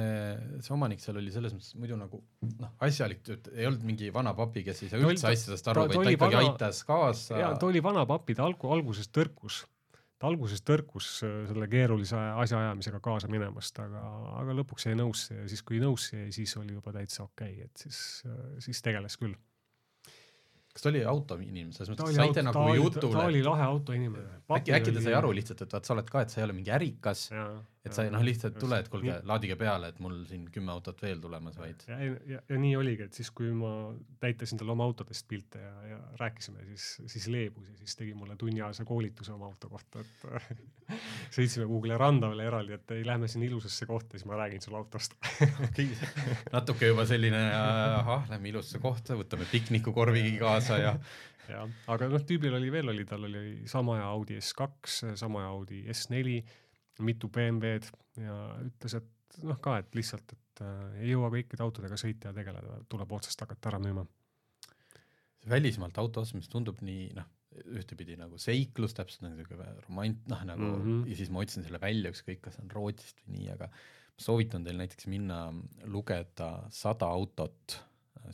see 0.65 0.75
omanik 0.75 1.04
seal 1.04 1.19
oli 1.21 1.34
selles 1.34 1.54
mõttes 1.56 1.75
muidu 1.78 1.97
nagu 1.99 2.21
noh, 2.60 2.71
asjalik, 2.86 3.25
ei 3.54 3.67
olnud 3.69 3.86
mingi 3.88 4.10
vana 4.15 4.34
papi, 4.38 4.63
kes 4.65 4.86
ei 4.86 4.93
saa 4.93 5.02
üldse 5.04 5.28
ta- 5.28 5.34
asjadest 5.36 5.69
aru, 5.73 5.86
vaid 5.86 5.99
ta 5.99 6.15
ikkagi 6.15 6.39
vana- 6.39 6.54
aitas 6.56 6.82
kaasa. 6.88 7.41
ja 7.41 7.52
ta 7.60 7.69
oli 7.69 7.84
vana 7.86 8.06
papi, 8.10 8.38
ta 8.39 8.47
algu, 8.49 8.71
alguses 8.73 9.12
tõrkus, 9.13 9.62
ta 10.17 10.32
alguses 10.32 10.65
tõrkus 10.65 11.12
äh, 11.28 11.36
selle 11.52 11.69
keerulise 11.69 12.17
asjaajamisega 12.45 13.04
kaasa 13.06 13.30
minemast, 13.32 13.78
aga, 13.86 14.02
aga 14.41 14.58
lõpuks 14.63 14.89
jäi 14.89 14.97
nõusse 14.97 15.38
ja 15.43 15.45
siis, 15.52 15.62
kui 15.67 15.82
nõusse 15.84 16.17
jäi, 16.17 16.34
siis 16.41 16.58
oli 16.58 16.73
juba 16.73 16.95
täitsa 16.97 17.28
okei 17.28 17.60
okay,, 17.60 17.69
et 17.69 17.86
siis, 17.86 18.02
siis 18.65 18.82
tegeles 18.86 19.19
küll. 19.21 19.38
Kas 20.79 20.85
ta 20.85 20.91
oli 20.93 21.01
autoinimene, 21.03 21.73
selles 21.75 21.91
mõttes, 21.91 22.07
oli, 22.07 22.15
saite 22.15 22.43
nagu 22.45 22.65
jutule 22.77 23.11
ta 23.11 23.25
oli 23.27 23.43
lahe 23.43 23.65
autoinimene. 23.67 24.39
äkki, 24.55 24.73
äkki 24.77 24.95
ta 24.95 25.03
sai 25.03 25.17
aru 25.19 25.33
lihtsalt, 25.35 25.65
et 25.65 25.75
vaat 25.75 25.89
sa 25.89 25.95
oled 25.97 26.09
ka, 26.09 26.23
et 26.23 26.31
sa 26.33 26.39
ei 26.39 26.47
ole 26.47 26.55
mingi 26.55 26.71
ärikas, 26.75 27.25
et 27.85 27.95
sa 27.95 28.03
noh, 28.11 28.23
lihtsalt 28.25 28.57
tule, 28.59 28.79
et 28.81 28.89
kuulge, 28.91 29.13
laadige 29.27 29.55
peale, 29.59 29.91
et 29.93 29.99
mul 30.03 30.17
siin 30.27 30.43
kümme 30.51 30.73
autot 30.73 30.99
veel 31.01 31.21
tulemas, 31.23 31.55
vaid 31.59 31.85
ja, 31.87 31.99
ja, 32.03 32.17
ja, 32.27 32.41
ja 32.51 32.57
nii 32.59 32.73
oligi, 32.75 33.07
et 33.07 33.15
siis, 33.15 33.31
kui 33.35 33.53
ma 33.55 33.71
näitasin 34.19 34.59
talle 34.59 34.73
oma 34.75 34.87
autodest 34.89 35.27
pilte 35.29 35.61
ja, 35.63 35.71
ja 35.93 35.99
rääkisime, 36.19 36.65
siis, 36.73 36.89
siis 37.13 37.29
leebus 37.31 37.69
ja 37.71 37.77
siis 37.79 37.95
tegi 38.01 38.13
mulle 38.19 38.35
tunniajase 38.39 38.83
koolituse 38.89 39.31
oma 39.35 39.47
auto 39.47 39.71
kohta, 39.71 40.03
et 40.03 40.59
sõitsime 41.35 41.69
kuhugile 41.69 41.97
randa 42.01 42.33
veel 42.33 42.43
eraldi, 42.49 42.75
et 42.75 42.95
ei, 42.97 43.07
lähme 43.07 43.31
sinna 43.31 43.47
ilusasse 43.47 43.87
kohta, 43.87 44.17
siis 44.17 44.27
ma 44.27 44.41
räägin 44.43 44.65
sulle 44.65 44.81
autost 44.81 45.15
natuke 46.55 46.91
juba 46.91 47.07
selline 47.07 47.45
ahah, 47.55 48.27
lähme 48.33 48.51
ilusasse 48.51 48.83
kohta, 48.83 49.15
võtame 49.19 49.47
piknikukorvigi 49.53 50.35
kaasa 50.41 50.83
ja 50.83 50.97
jah, 51.53 51.69
aga 51.87 52.11
noh, 52.11 52.23
tüübil 52.27 52.59
oli 52.59 52.71
veel 52.73 52.91
oli, 52.91 53.05
tal 53.07 53.23
oli 53.29 53.61
sama 53.71 53.95
aja 53.97 54.09
Audi 54.11 54.39
S2, 54.43 55.15
sama 55.19 55.45
aja 55.45 55.53
Audi 55.55 55.85
S4, 55.95 56.41
mitu 57.05 57.29
BMW-d 57.33 57.89
ja 58.25 58.38
ütles, 58.65 58.97
et 58.99 59.41
noh 59.45 59.59
ka, 59.63 59.77
et 59.81 59.97
lihtsalt, 59.97 60.33
et 60.35 60.63
äh, 60.65 61.01
ei 61.03 61.12
jõua 61.13 61.31
kõikide 61.33 61.65
autodega 61.65 61.99
sõita 61.99 62.31
ja 62.31 62.38
tegeleda, 62.38 62.79
tuleb 62.91 63.17
otsast 63.19 63.41
hakata 63.45 63.73
ära 63.73 63.81
müüma. 63.83 64.05
see 65.39 65.51
välismaalt 65.51 65.97
auto 66.01 66.23
ostmine 66.25 66.49
tundub 66.51 66.81
nii 66.83 67.12
noh, 67.15 67.27
ühtepidi 67.79 68.17
nagu 68.19 68.38
seiklus, 68.41 68.93
täpselt 68.97 69.23
nagu 69.25 69.39
siuke 69.39 69.57
romant-, 69.85 70.25
noh 70.29 70.41
nagu 70.47 70.65
mm. 70.65 70.81
-hmm. 70.83 71.05
ja 71.09 71.19
siis 71.19 71.31
ma 71.33 71.43
otsisin 71.43 71.65
selle 71.65 71.81
välja, 71.81 72.12
ükskõik 72.13 72.41
kas 72.45 72.59
on 72.62 72.71
Rootsist 72.71 73.23
või 73.25 73.38
nii, 73.38 73.51
aga 73.55 73.69
soovitan 74.19 74.65
teil 74.65 74.79
näiteks 74.79 75.07
minna 75.07 75.47
lugeda 75.88 76.49
sada 76.75 77.07
autot, 77.07 77.79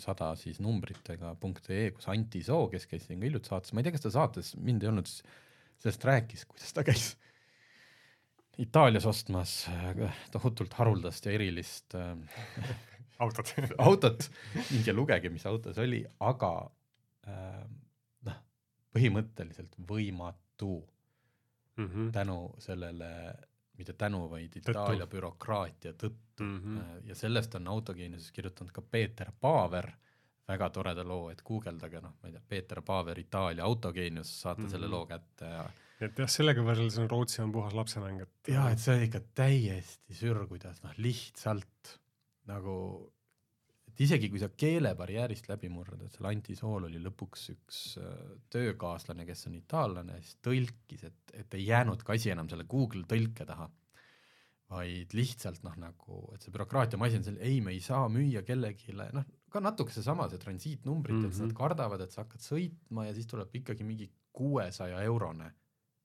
sada 0.01 0.31
siis 0.39 0.59
numbritega 0.63 1.35
punkt 1.39 1.69
ee, 1.69 1.91
kus 1.95 2.07
Anti 2.11 2.41
Soo, 2.43 2.67
kes 2.71 2.87
käis 2.89 3.05
siin 3.05 3.21
ka 3.21 3.29
hiljuti 3.29 3.51
saates, 3.51 3.73
ma 3.73 3.81
ei 3.81 3.87
tea, 3.87 3.95
kas 3.95 4.05
ta 4.07 4.13
saates 4.17 4.55
mind 4.57 4.83
ei 4.83 4.91
olnud, 4.91 5.11
sellest 5.81 6.07
rääkis, 6.09 6.45
kuidas 6.49 6.73
ta 6.73 6.83
käis 6.87 7.13
Itaalias 8.57 9.05
ostmas 9.05 9.67
äh, 9.67 10.19
tohutult 10.31 10.73
haruldast 10.73 11.25
ja 11.25 11.31
erilist 11.35 11.95
äh, 11.95 12.13
autod 13.19 13.51
autot, 13.87 14.29
minge 14.71 14.93
lugege, 14.93 15.29
mis 15.29 15.45
auto 15.45 15.73
see 15.73 15.87
oli, 15.87 16.01
aga 16.19 16.51
äh, 17.27 17.63
noh, 18.27 18.39
põhimõtteliselt 18.95 19.75
võimatu 19.89 20.77
mm. 21.77 21.89
-hmm. 21.89 22.11
tänu 22.15 22.39
sellele, 22.59 23.09
mitte 23.77 23.93
tänu, 23.93 24.29
vaid. 24.31 24.55
Itaalia 24.61 25.07
bürokraatia 25.07 25.93
tõttu 25.93 26.23
Mm 26.39 26.59
-hmm. 26.59 27.07
ja 27.07 27.15
sellest 27.15 27.55
on 27.55 27.67
autogeeniuses 27.67 28.31
kirjutanud 28.31 28.71
ka 28.71 28.81
Peeter 28.81 29.31
Paaver 29.39 29.91
väga 30.47 30.69
toreda 30.69 31.03
loo, 31.07 31.29
et 31.31 31.41
guugeldage, 31.45 32.01
noh, 32.03 32.13
ma 32.21 32.29
ei 32.29 32.35
tea, 32.35 32.43
Peeter 32.47 32.81
Paaver 32.85 33.19
Itaalia 33.19 33.65
autogeenius, 33.65 34.41
saate 34.41 34.61
mm 34.61 34.67
-hmm. 34.67 34.71
selle 34.71 34.85
Mhm. 34.87 34.91
loo 34.91 35.05
kätte 35.05 35.45
ja 35.45 35.65
et 36.03 36.19
jah, 36.19 36.29
sellega 36.29 36.61
võrreldes 36.61 36.97
on 36.99 37.09
Rootsi 37.09 37.41
on 37.41 37.51
puhas 37.55 37.73
lapsemäng, 37.73 38.21
et 38.21 38.51
jaa, 38.51 38.69
et 38.71 38.79
see 38.79 38.95
on 38.95 39.03
ikka 39.07 39.21
täiesti 39.33 40.13
sür, 40.13 40.47
kuidas 40.47 40.81
noh, 40.83 40.91
lihtsalt 40.97 41.99
nagu, 42.51 42.75
et 43.87 44.01
isegi 44.01 44.29
kui 44.29 44.39
sa 44.39 44.49
keelebarjäärist 44.49 45.47
läbi 45.49 45.69
murrad, 45.69 46.01
et 46.03 46.11
seal 46.11 46.29
Anti 46.29 46.55
Sool 46.55 46.89
oli 46.89 46.99
lõpuks 46.99 47.47
üks 47.55 47.79
äh, 48.01 48.35
töökaaslane, 48.49 49.25
kes 49.25 49.47
on 49.47 49.55
itaallane, 49.55 50.19
siis 50.21 50.37
tõlkis, 50.43 51.07
et, 51.07 51.33
et 51.33 51.53
ei 51.53 51.65
jäänudki 51.65 52.11
asi 52.11 52.29
enam 52.35 52.49
selle 52.51 52.67
Google 52.69 53.03
tõlke 53.07 53.47
taha, 53.47 53.69
vaid 54.69 55.13
lihtsalt 55.13 55.61
noh, 55.63 55.75
nagu, 55.77 56.21
et 56.33 56.41
see 56.41 56.51
bürokraatia 56.53 56.97
masin 56.97 57.23
seal, 57.23 57.37
ei, 57.39 57.59
me 57.61 57.71
ei 57.75 57.79
saa 57.85 58.07
müüa 58.09 58.41
kellelegi, 58.47 58.95
noh, 59.13 59.25
ka 59.53 59.61
natuke 59.61 59.93
seesama, 59.93 60.25
see 60.31 60.39
transiitnumbrit 60.41 61.13
mm, 61.15 61.21
-hmm. 61.21 61.27
et 61.27 61.37
Mhm. 61.37 61.45
nad 61.47 61.53
kardavad, 61.57 62.01
et 62.01 62.11
sa 62.11 62.23
hakkad 62.23 62.41
sõitma 62.41 63.05
ja 63.05 63.13
siis 63.13 63.27
tuleb 63.27 63.53
ikkagi 63.55 63.83
mingi 63.83 64.09
kuuesaja 64.33 65.01
eurone 65.03 65.51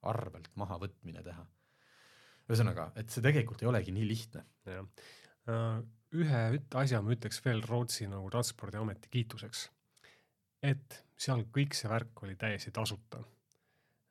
arvelt 0.02 0.50
mahavõtmine 0.56 1.22
teha. 1.24 1.46
ühesõnaga, 2.50 2.90
et 2.96 3.10
see 3.10 3.22
tegelikult 3.22 3.62
ei 3.62 3.68
olegi 3.68 3.92
nii 3.92 4.06
lihtne. 4.08 4.44
jah. 4.66 4.86
ühe 6.12 6.40
üt- 6.56 6.74
asja 6.76 7.00
ma 7.02 7.10
ütleks 7.14 7.38
veel 7.44 7.62
Rootsi 7.62 8.06
nagu 8.10 8.30
transpordiameti 8.30 9.08
kiituseks. 9.10 9.68
et 10.62 11.04
seal 11.16 11.44
kõik 11.44 11.74
see 11.74 11.88
värk 11.88 12.22
oli 12.22 12.34
täiesti 12.36 12.70
tasuta. 12.70 13.22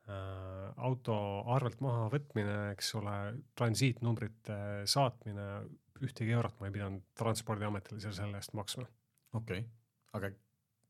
Auto 0.09 1.15
arvelt 1.55 1.81
mahavõtmine, 1.83 2.57
eks 2.73 2.93
ole, 2.99 3.15
transiitnumbrite 3.57 4.59
saatmine, 4.89 5.47
ühtegi 6.05 6.35
eurot 6.35 6.59
ma 6.59 6.69
ei 6.69 6.75
pidanud 6.75 7.07
Transpordiametile 7.19 8.13
selle 8.13 8.39
eest 8.39 8.55
maksma. 8.57 8.85
okei 9.33 9.59
okay., 9.59 9.65
aga 10.17 10.31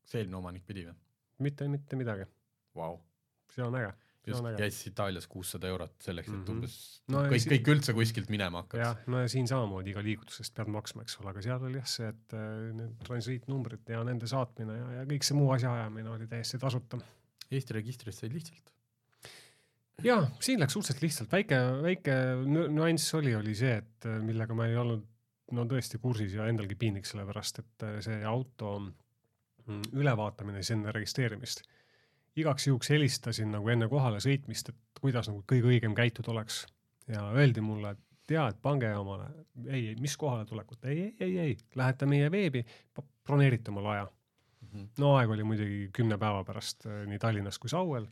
see 0.07 0.21
eelmine 0.21 0.37
omanik 0.39 0.67
pidi 0.67 0.85
või? 0.87 0.95
mitte, 1.45 1.67
mitte 1.71 1.97
midagi, 1.99 2.27
Vau, 2.77 2.99
see 3.53 3.63
on 3.65 3.75
äge. 3.79 3.91
just 4.29 4.45
käis 4.59 4.79
Itaalias 4.87 5.27
kuussada 5.31 5.69
eurot 5.71 5.95
selleks, 6.05 6.27
et 6.29 6.35
mm. 6.35 6.43
-hmm. 6.43 6.55
umbes 6.55 6.75
No 7.09 7.23
kõik 7.31 7.43
si-, 7.43 7.51
kõik 7.55 7.71
üldse 7.73 7.95
kuskilt 7.97 8.29
minema 8.29 8.63
hakkaks 8.63 8.83
jah, 8.83 9.05
no 9.07 9.23
ja 9.23 9.29
siin 9.31 9.47
samamoodi 9.49 9.95
iga 9.95 10.03
liigutusest 10.05 10.53
pead 10.55 10.69
maksma, 10.75 11.05
eks 11.07 11.19
ole, 11.21 11.31
aga 11.33 11.45
seal 11.45 11.69
oli 11.69 11.79
jah 11.81 11.89
see, 11.97 12.09
et 12.13 12.35
äh, 12.37 12.49
need 12.77 12.97
transiitnumbrid 13.07 13.95
ja 13.95 14.03
nende 14.07 14.29
saatmine 14.29 14.75
ja, 14.77 14.89
ja 14.99 15.07
kõik 15.09 15.25
see 15.25 15.39
muu 15.39 15.49
asjaajamine 15.55 16.13
oli 16.17 16.27
täiesti 16.29 16.61
tasuta. 16.61 17.01
Eesti 17.49 17.73
registrist 17.73 18.21
said 18.21 18.35
lihtsalt. 18.35 18.69
jaa, 20.03 20.23
siin 20.39 20.59
läks 20.61 20.75
suhteliselt 20.77 21.05
lihtsalt, 21.05 21.31
väike, 21.31 21.59
väike 21.83 22.17
nü- 22.45 22.67
nüanss 22.73 23.13
oli, 23.19 23.35
oli 23.35 23.55
see, 23.57 23.77
et 23.81 24.09
äh, 24.09 24.19
millega 24.23 24.57
ma 24.57 24.67
ei 24.69 24.77
olnud 24.79 25.05
no 25.55 25.65
tõesti 25.69 25.99
kursis 26.01 26.35
ja 26.37 26.47
endalgi 26.49 26.77
piinlik, 26.79 27.07
sellepärast 27.09 27.63
et 27.63 27.85
äh, 27.87 27.97
see 28.05 28.19
auto 28.27 28.77
mm, 28.79 29.81
ülevaatamine 29.97 30.61
siis 30.61 30.75
enne 30.77 30.93
registreerimist. 30.95 31.63
igaks 32.39 32.67
juhuks 32.67 32.91
helistasin 32.93 33.51
nagu 33.51 33.69
enne 33.69 33.87
kohale 33.91 34.19
sõitmist, 34.23 34.69
et 34.69 35.01
kuidas 35.01 35.27
nagu 35.31 35.43
kõige 35.49 35.73
õigem 35.73 35.95
käituda 35.97 36.31
oleks 36.31 36.63
ja 37.09 37.25
öeldi 37.33 37.61
mulle, 37.61 37.95
et 37.95 38.35
jaa, 38.35 38.47
et 38.51 38.61
pange 38.61 38.91
omale, 38.95 39.25
ei, 39.65 39.89
ei, 39.89 39.95
mis 39.99 40.15
kohaletulekut, 40.17 40.85
ei, 40.85 41.01
ei, 41.01 41.15
ei, 41.25 41.37
ei, 41.39 41.57
lähete 41.75 42.05
meie 42.05 42.29
veebi, 42.31 42.63
broneerite 43.25 43.73
omale 43.73 43.93
aja. 43.95 44.07
Mhm. 44.69 44.89
no 44.99 45.13
aeg 45.17 45.31
oli 45.33 45.43
muidugi 45.47 45.77
kümne 45.95 46.17
päeva 46.19 46.43
pärast 46.45 46.85
äh, 46.85 47.05
nii 47.09 47.19
Tallinnas 47.19 47.57
kui 47.59 47.71
Sauel. 47.71 48.05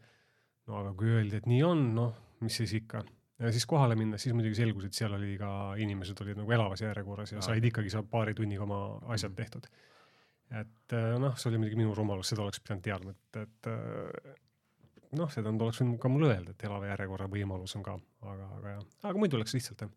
No 0.68 0.82
aga 0.82 0.94
kui 1.00 1.12
öeldi, 1.16 1.40
et 1.42 1.46
nii 1.50 1.62
on, 1.68 1.84
noh, 1.96 2.16
mis 2.44 2.58
siis 2.62 2.74
ikka. 2.82 3.04
ja 3.40 3.52
siis 3.54 3.66
kohale 3.70 3.96
minnes, 4.00 4.22
siis 4.24 4.34
muidugi 4.36 4.58
selgus, 4.60 4.88
et 4.88 4.98
seal 4.98 5.14
oli 5.18 5.36
ka, 5.40 5.50
inimesed 5.84 6.24
olid 6.24 6.40
nagu 6.42 6.52
elavas 6.58 6.82
järjekorras 6.82 7.32
ja 7.36 7.42
Aa. 7.42 7.48
said 7.52 7.66
ikkagi 7.70 7.92
seal 7.94 8.08
paari 8.10 8.34
tunniga 8.38 8.66
oma 8.66 8.82
asjad 9.14 9.32
Mhm. 9.32 9.38
tehtud. 9.38 9.68
et 10.52 10.94
äh, 10.96 11.18
noh, 11.20 11.36
see 11.36 11.50
oli 11.52 11.58
muidugi 11.60 11.76
minu 11.76 11.94
rumalus, 11.96 12.30
seda 12.32 12.46
oleks 12.46 12.60
pidanud 12.64 12.84
teadma, 12.86 13.12
et, 13.12 13.40
et 13.44 13.68
äh, 13.68 14.34
noh, 15.20 15.30
seda 15.32 15.52
oleks 15.52 15.82
võinud 15.82 16.00
ka 16.00 16.12
mulle 16.12 16.32
öelda, 16.34 16.52
et 16.56 16.64
elava 16.64 16.88
järjekorra 16.88 17.28
võimalus 17.32 17.76
on 17.76 17.84
ka, 17.84 17.98
aga, 18.22 18.50
aga 18.60 18.76
jah, 18.78 18.86
aga 19.12 19.20
muidu 19.20 19.40
läks 19.42 19.54
lihtsalt 19.58 19.84
jah. 19.84 19.92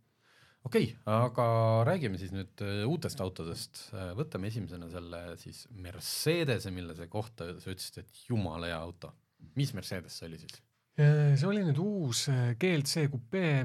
okei 0.65 0.91
okay,, 0.91 0.99
aga 1.07 1.47
räägime 1.87 2.19
siis 2.19 2.35
nüüd 2.35 2.65
äh, 2.67 2.83
uutest 2.91 3.23
autodest. 3.23 3.87
võtame 4.19 4.51
esimesena 4.51 4.91
selle 4.91 5.23
siis 5.39 5.69
Mercedese, 5.71 6.71
mille 6.75 7.09
kohta 7.09 7.53
sa 7.61 7.71
ütlesid, 7.71 8.03
et 8.03 8.25
jumala 8.29 8.67
hea 8.73 8.79
auto. 8.79 9.13
Mis 9.57 9.73
Mercedes 9.77 10.19
see 10.19 10.29
oli 10.29 10.41
siis? 10.43 10.61
see 11.01 11.47
oli 11.49 11.63
nüüd 11.65 11.79
uus 11.81 12.27
äh, 12.29 12.51
GLC 12.61 13.07
kupee, 13.13 13.63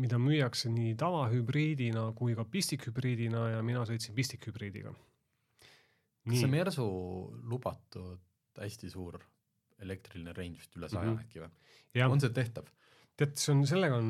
mida 0.00 0.18
müüakse 0.18 0.70
nii 0.72 0.94
tavahübriidina 0.98 2.08
kui 2.18 2.34
ka 2.38 2.46
pistikhübriidina 2.48 3.44
ja 3.54 3.60
mina 3.62 3.84
sõitsin 3.86 4.16
pistikhübriidiga. 4.16 4.94
kas 6.28 6.40
see 6.42 6.50
Mersu 6.50 6.88
lubatud 7.50 8.24
hästi 8.58 8.90
suur 8.90 9.20
elektriline 9.84 10.34
range 10.34 10.58
vist 10.58 10.74
üle 10.76 10.88
saja 10.90 11.06
mm. 11.06 11.16
-hmm. 11.16 11.24
äkki 11.24 11.44
või? 11.44 12.08
on 12.10 12.20
see 12.20 12.34
tehtav? 12.34 12.66
tead, 13.16 13.36
see 13.38 13.52
on, 13.54 13.66
sellega 13.66 13.98
on, 13.98 14.08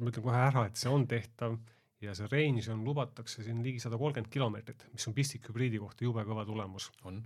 ma 0.00 0.10
ütlen 0.10 0.26
kohe 0.26 0.42
ära, 0.48 0.66
et 0.68 0.76
see 0.80 0.92
on 0.92 1.06
tehtav 1.08 1.56
ja 2.02 2.14
see 2.18 2.28
range 2.32 2.66
on, 2.72 2.84
lubatakse 2.84 3.44
siin 3.46 3.62
ligi 3.64 3.80
sada 3.82 3.98
kolmkümmend 4.00 4.32
kilomeetrit, 4.32 4.86
mis 4.92 5.06
on 5.08 5.14
pistikhübriidi 5.16 5.80
kohta 5.82 6.04
jube 6.04 6.24
kõva 6.26 6.44
tulemus. 6.48 6.90
on. 7.08 7.22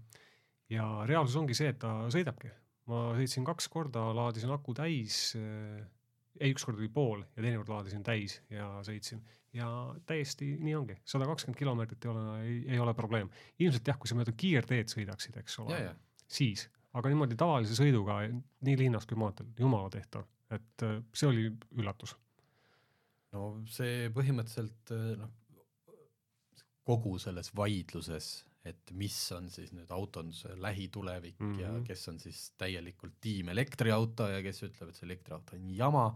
ja 0.71 0.87
reaalsus 1.07 1.37
ongi 1.41 1.55
see, 1.55 1.69
et 1.73 1.79
ta 1.83 1.93
sõidabki. 2.13 2.51
Ma 2.91 3.03
sõitsin 3.18 3.47
kaks 3.47 3.68
korda, 3.72 4.05
laadisin 4.14 4.53
aku 4.55 4.74
täis, 4.76 5.32
ei, 5.37 6.53
üks 6.53 6.66
kord 6.66 6.78
oli 6.78 6.91
pool 6.93 7.24
ja 7.24 7.43
teine 7.43 7.59
kord 7.61 7.72
laadisin 7.72 8.05
täis 8.07 8.39
ja 8.53 8.68
sõitsin. 8.87 9.22
ja 9.57 9.68
täiesti 10.07 10.53
nii 10.61 10.74
ongi, 10.76 10.99
sada 11.09 11.26
kakskümmend 11.28 11.59
kilomeetrit 11.59 12.05
ei 12.05 12.11
ole, 12.12 12.24
ei, 12.43 12.57
ei 12.76 12.80
ole 12.82 12.95
probleem. 12.95 13.30
ilmselt 13.59 13.89
jah, 13.89 13.99
kui 13.99 14.11
sa 14.11 14.18
mööda 14.18 14.34
kiirteed 14.37 14.93
sõidaksid, 14.93 15.39
eks 15.41 15.59
ole, 15.64 15.80
siis, 16.28 16.66
aga 16.97 17.12
niimoodi 17.12 17.39
tavalise 17.39 17.76
sõiduga 17.78 18.20
nii 18.28 18.76
linnas 18.80 19.09
kui 19.09 19.18
maanteel, 19.20 19.49
jumala 19.59 19.91
tehtav, 19.93 20.26
et 20.53 20.87
äh, 20.87 21.01
see 21.16 21.30
oli 21.30 21.49
üllatus. 21.76 22.14
no 23.34 23.57
see 23.70 24.11
põhimõtteliselt 24.14 24.95
äh, 24.95 25.11
noh, 25.20 25.32
kogu 26.87 27.16
selles 27.18 27.51
vaidluses, 27.57 28.46
et 28.67 28.93
mis 28.99 29.17
on 29.37 29.49
siis 29.53 29.73
nüüd 29.77 29.91
autonduse 29.95 30.55
lähitulevik 30.61 31.39
mm 31.41 31.53
-hmm. 31.53 31.61
ja 31.61 31.73
mhm. 31.73 31.85
kes 31.87 32.09
on 32.09 32.19
siis 32.21 32.51
täielikult 32.59 33.21
tiim 33.21 33.49
elektriauto 33.55 34.29
ja 34.29 34.43
kes 34.43 34.62
ütleb, 34.69 34.91
et 34.91 34.99
see 34.99 35.07
elektriauto 35.07 35.57
on 35.57 35.71
jama 35.71 36.07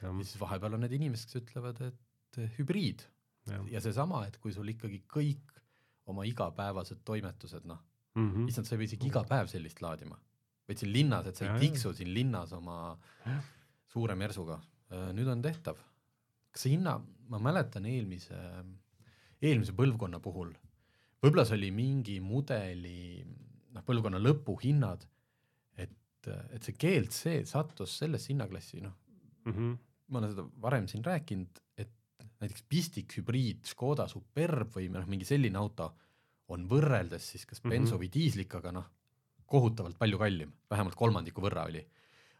ja, 0.00 0.08
ja 0.08 0.14
siis 0.24 0.40
vahepeal 0.40 0.74
on 0.74 0.84
need 0.86 0.96
inimesed, 0.98 1.30
kes 1.30 1.42
ütlevad, 1.42 1.82
et 1.86 2.40
hübriid 2.58 3.06
ja, 3.50 3.62
ja 3.76 3.80
seesama, 3.80 4.24
et 4.26 4.38
kui 4.42 4.52
sul 4.52 4.68
ikkagi 4.68 5.02
kõik 5.10 5.54
oma 6.10 6.24
igapäevased 6.26 7.04
toimetused, 7.04 7.64
noh 7.64 7.80
mm 8.14 8.32
-hmm., 8.32 8.48
issand, 8.48 8.66
sa 8.66 8.74
ei 8.74 8.82
pea 8.82 8.90
isegi 8.90 9.06
iga 9.06 9.24
päev 9.24 9.46
sellist 9.46 9.82
laadima, 9.82 10.18
vaid 10.68 10.78
siin 10.78 10.92
linnas, 10.92 11.26
et 11.26 11.36
sa 11.36 11.46
ei 11.46 11.60
tiksu 11.68 11.94
siin 11.94 12.14
linnas 12.14 12.52
oma 12.52 12.98
ja. 13.26 13.42
suure 13.86 14.14
mersuga, 14.14 14.60
äh, 14.92 15.12
nüüd 15.12 15.28
on 15.28 15.42
tehtav. 15.42 15.76
kas 16.50 16.62
see 16.62 16.72
hinna, 16.72 17.00
ma 17.28 17.38
mäletan 17.38 17.86
eelmise 17.86 18.38
eelmise 19.40 19.72
põlvkonna 19.76 20.20
puhul, 20.20 20.52
võib-olla 21.20 21.44
see 21.48 21.58
oli 21.58 21.70
mingi 21.74 22.18
mudeli 22.24 23.22
noh, 23.74 23.84
põlvkonna 23.86 24.20
lõpuhinnad, 24.22 25.06
et, 25.76 26.28
et 26.28 26.62
see 26.66 26.76
GLC 26.80 27.40
sattus 27.48 27.98
sellesse 28.02 28.32
hinnaklassi, 28.32 28.80
noh 28.84 28.96
mm 29.44 29.52
-hmm. 29.52 29.78
ma 30.08 30.18
olen 30.18 30.30
seda 30.30 30.46
varem 30.62 30.88
siin 30.88 31.04
rääkinud, 31.04 31.60
et 31.76 31.92
näiteks 32.40 32.64
pistikhübriid 32.68 33.66
Škoda 33.66 34.08
Superb 34.08 34.76
või 34.76 34.88
noh, 34.92 35.06
mingi 35.06 35.24
selline 35.24 35.58
auto 35.58 35.92
on 36.48 36.66
võrreldes 36.68 37.30
siis 37.32 37.46
kas 37.46 37.60
benso 37.62 37.94
mm 37.94 37.98
-hmm. 37.98 38.00
või 38.02 38.12
diislikaga 38.12 38.72
noh, 38.72 38.90
kohutavalt 39.46 39.98
palju 39.98 40.18
kallim, 40.18 40.52
vähemalt 40.70 40.94
kolmandiku 40.94 41.42
võrra 41.42 41.66
oli. 41.66 41.86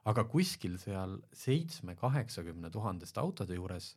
aga 0.04 0.24
kuskil 0.24 0.78
seal 0.78 1.18
seitsme-kaheksakümne 1.32 2.70
tuhandeste 2.70 3.20
autode 3.20 3.54
juures 3.54 3.96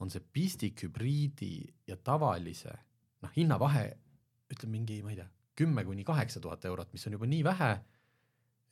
on 0.00 0.10
see 0.10 0.22
pistikhübriidi 0.32 1.74
ja 1.86 1.96
tavalise 1.96 2.72
noh, 3.22 3.30
hinnavahe 3.36 3.98
ütleme 4.52 4.78
mingi, 4.78 5.00
ma 5.04 5.12
ei 5.12 5.18
tea, 5.20 5.26
kümme 5.58 5.84
kuni 5.86 6.04
kaheksa 6.06 6.42
tuhat 6.42 6.64
eurot, 6.68 6.92
mis 6.92 7.06
on 7.08 7.16
juba 7.16 7.28
nii 7.30 7.44
vähe, 7.46 7.70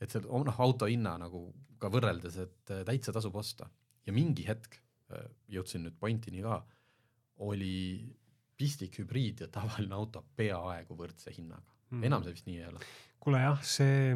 et 0.03 0.13
see 0.13 0.25
noh, 0.27 0.61
auto 0.65 0.89
hinna 0.91 1.15
nagu 1.23 1.47
ka 1.83 1.91
võrreldes, 1.93 2.39
et 2.43 2.75
äh, 2.75 2.83
täitsa 2.89 3.15
tasub 3.15 3.37
osta. 3.39 3.69
ja 4.07 4.13
mingi 4.13 4.47
hetk, 4.47 4.81
äh, 5.15 5.29
jõudsin 5.55 5.87
nüüd 5.87 5.99
pointini 6.01 6.43
ka, 6.43 6.61
oli 7.47 8.03
pistikhübriid 8.59 9.45
ja 9.45 9.49
tavaline 9.51 9.95
auto 9.95 10.25
peaaegu 10.37 10.97
võrdse 10.99 11.33
hinnaga 11.35 11.71
mm., 11.91 12.05
enam 12.07 12.23
see 12.23 12.35
vist 12.35 12.47
nii 12.51 12.59
ei 12.61 12.69
ole. 12.69 12.83
kuule 13.23 13.41
jah, 13.43 13.63
see 13.63 14.13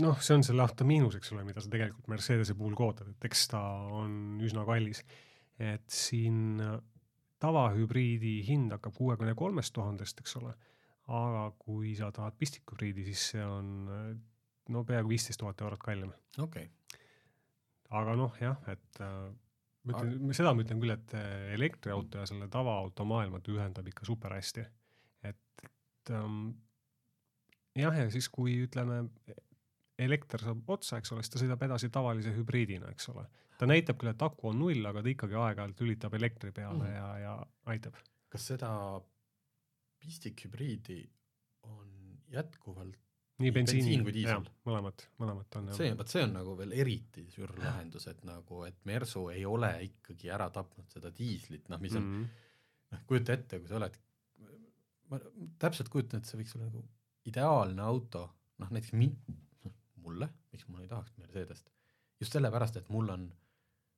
noh, 0.00 0.20
see 0.22 0.36
on 0.36 0.46
selle 0.46 0.62
auto 0.66 0.86
miinus, 0.86 1.16
eks 1.18 1.32
ole, 1.34 1.46
mida 1.46 1.62
sa 1.62 1.70
tegelikult 1.70 2.10
Mercedese 2.10 2.54
puhul 2.58 2.76
kootad, 2.78 3.10
et 3.14 3.26
eks 3.30 3.48
ta 3.54 3.62
on 4.02 4.38
üsna 4.44 4.66
kallis 4.66 5.02
et 5.60 5.92
siin 5.92 6.60
äh, 6.64 6.78
tavahübriidi 7.40 8.40
hind 8.46 8.72
hakkab 8.74 8.96
kuuekümne 8.96 9.34
kolmest 9.36 9.74
tuhandest, 9.76 10.20
eks 10.22 10.36
ole, 10.40 10.54
aga 11.10 11.44
kui 11.58 11.94
sa 11.98 12.10
tahad 12.14 12.36
pistikhübriidi, 12.38 13.04
siis 13.10 13.26
see 13.34 13.44
on 13.44 13.70
äh, 13.90 14.08
no 14.70 14.84
peaaegu 14.86 15.10
viisteist 15.10 15.40
tuhat 15.42 15.60
eurot 15.64 15.82
kallim. 15.82 16.12
okei 16.38 16.68
okay.. 16.68 17.04
aga 18.00 18.16
noh, 18.18 18.36
jah, 18.40 18.58
et 18.70 19.02
äh, 19.04 19.18
ma 19.84 19.96
ütlen, 19.96 20.34
seda 20.36 20.54
ma 20.54 20.64
ütlen 20.66 20.82
küll, 20.82 20.94
et 20.94 21.14
elektriauto 21.56 22.22
ja 22.22 22.30
selle 22.30 22.48
tavaauto 22.52 23.06
maailma 23.08 23.40
ta 23.40 23.54
ühendab 23.54 23.88
ikka 23.90 24.08
super 24.08 24.36
hästi. 24.36 24.66
et, 25.26 25.66
et 25.66 26.14
ähm, 26.14 26.50
jah, 27.78 27.96
ja 27.96 28.10
siis, 28.12 28.28
kui 28.30 28.60
ütleme, 28.66 29.02
elekter 30.00 30.42
saab 30.42 30.68
otsa, 30.72 31.00
eks 31.00 31.12
ole, 31.12 31.24
siis 31.24 31.34
ta 31.34 31.42
sõidab 31.42 31.62
edasi 31.66 31.90
tavalise 31.92 32.32
hübriidina, 32.36 32.92
eks 32.94 33.10
ole 33.12 33.26
ta 33.60 33.68
näitab 33.68 33.98
küll, 34.00 34.12
et 34.14 34.22
aku 34.24 34.50
on 34.50 34.60
null, 34.62 34.86
aga 34.88 35.02
ta 35.04 35.12
ikkagi 35.12 35.36
aeg-ajalt 35.36 35.82
lülitab 35.84 36.14
elektri 36.16 36.52
peale 36.56 36.80
mm 36.80 36.94
ja, 36.96 37.08
ja 37.20 37.34
aitab. 37.72 37.98
kas 38.32 38.46
seda 38.52 38.70
pistikhübriidi 40.00 41.00
on 41.68 42.18
jätkuvalt 42.32 42.98
nii 43.40 43.52
bensiin, 43.54 43.80
bensiin 43.80 44.04
kui 44.04 44.14
diisel? 44.14 44.44
mõlemad, 44.68 45.04
mõlemad 45.20 45.58
on 45.60 45.70
jah. 45.70 45.78
see, 45.78 45.92
vot 45.96 46.12
see 46.12 46.22
on 46.26 46.34
nagu 46.36 46.54
veel 46.58 46.74
eriti 46.76 47.24
suur 47.32 47.52
lahendus, 47.58 48.06
et 48.12 48.22
nagu, 48.28 48.62
et 48.68 48.78
Mersu 48.88 49.26
ei 49.32 49.44
ole 49.48 49.70
ikkagi 49.86 50.32
ära 50.34 50.50
tapnud 50.54 50.88
seda 50.92 51.12
diislit, 51.16 51.68
noh, 51.72 51.80
mis 51.80 51.96
on 51.96 52.04
mm, 52.04 52.22
-hmm. 52.22 52.94
noh, 52.94 53.04
kujuta 53.08 53.36
ette, 53.36 53.60
kui 53.60 53.70
sa 53.70 53.78
oled, 53.80 53.96
ma 55.10 55.20
täpselt 55.62 55.92
kujutan, 55.92 56.20
et 56.20 56.28
see 56.28 56.40
võiks 56.40 56.56
olla 56.56 56.68
nagu 56.68 56.84
ideaalne 57.30 57.84
auto, 57.84 58.26
noh 58.60 58.72
näiteks 58.76 58.96
min-, 58.98 59.16
noh 59.64 59.76
mulle, 60.04 60.28
miks 60.52 60.68
ma 60.68 60.84
ei 60.84 60.90
tahaks 60.90 61.16
Mercedest, 61.20 61.72
just 62.20 62.36
sellepärast, 62.36 62.76
et 62.80 62.92
mul 62.92 63.08
on 63.16 63.30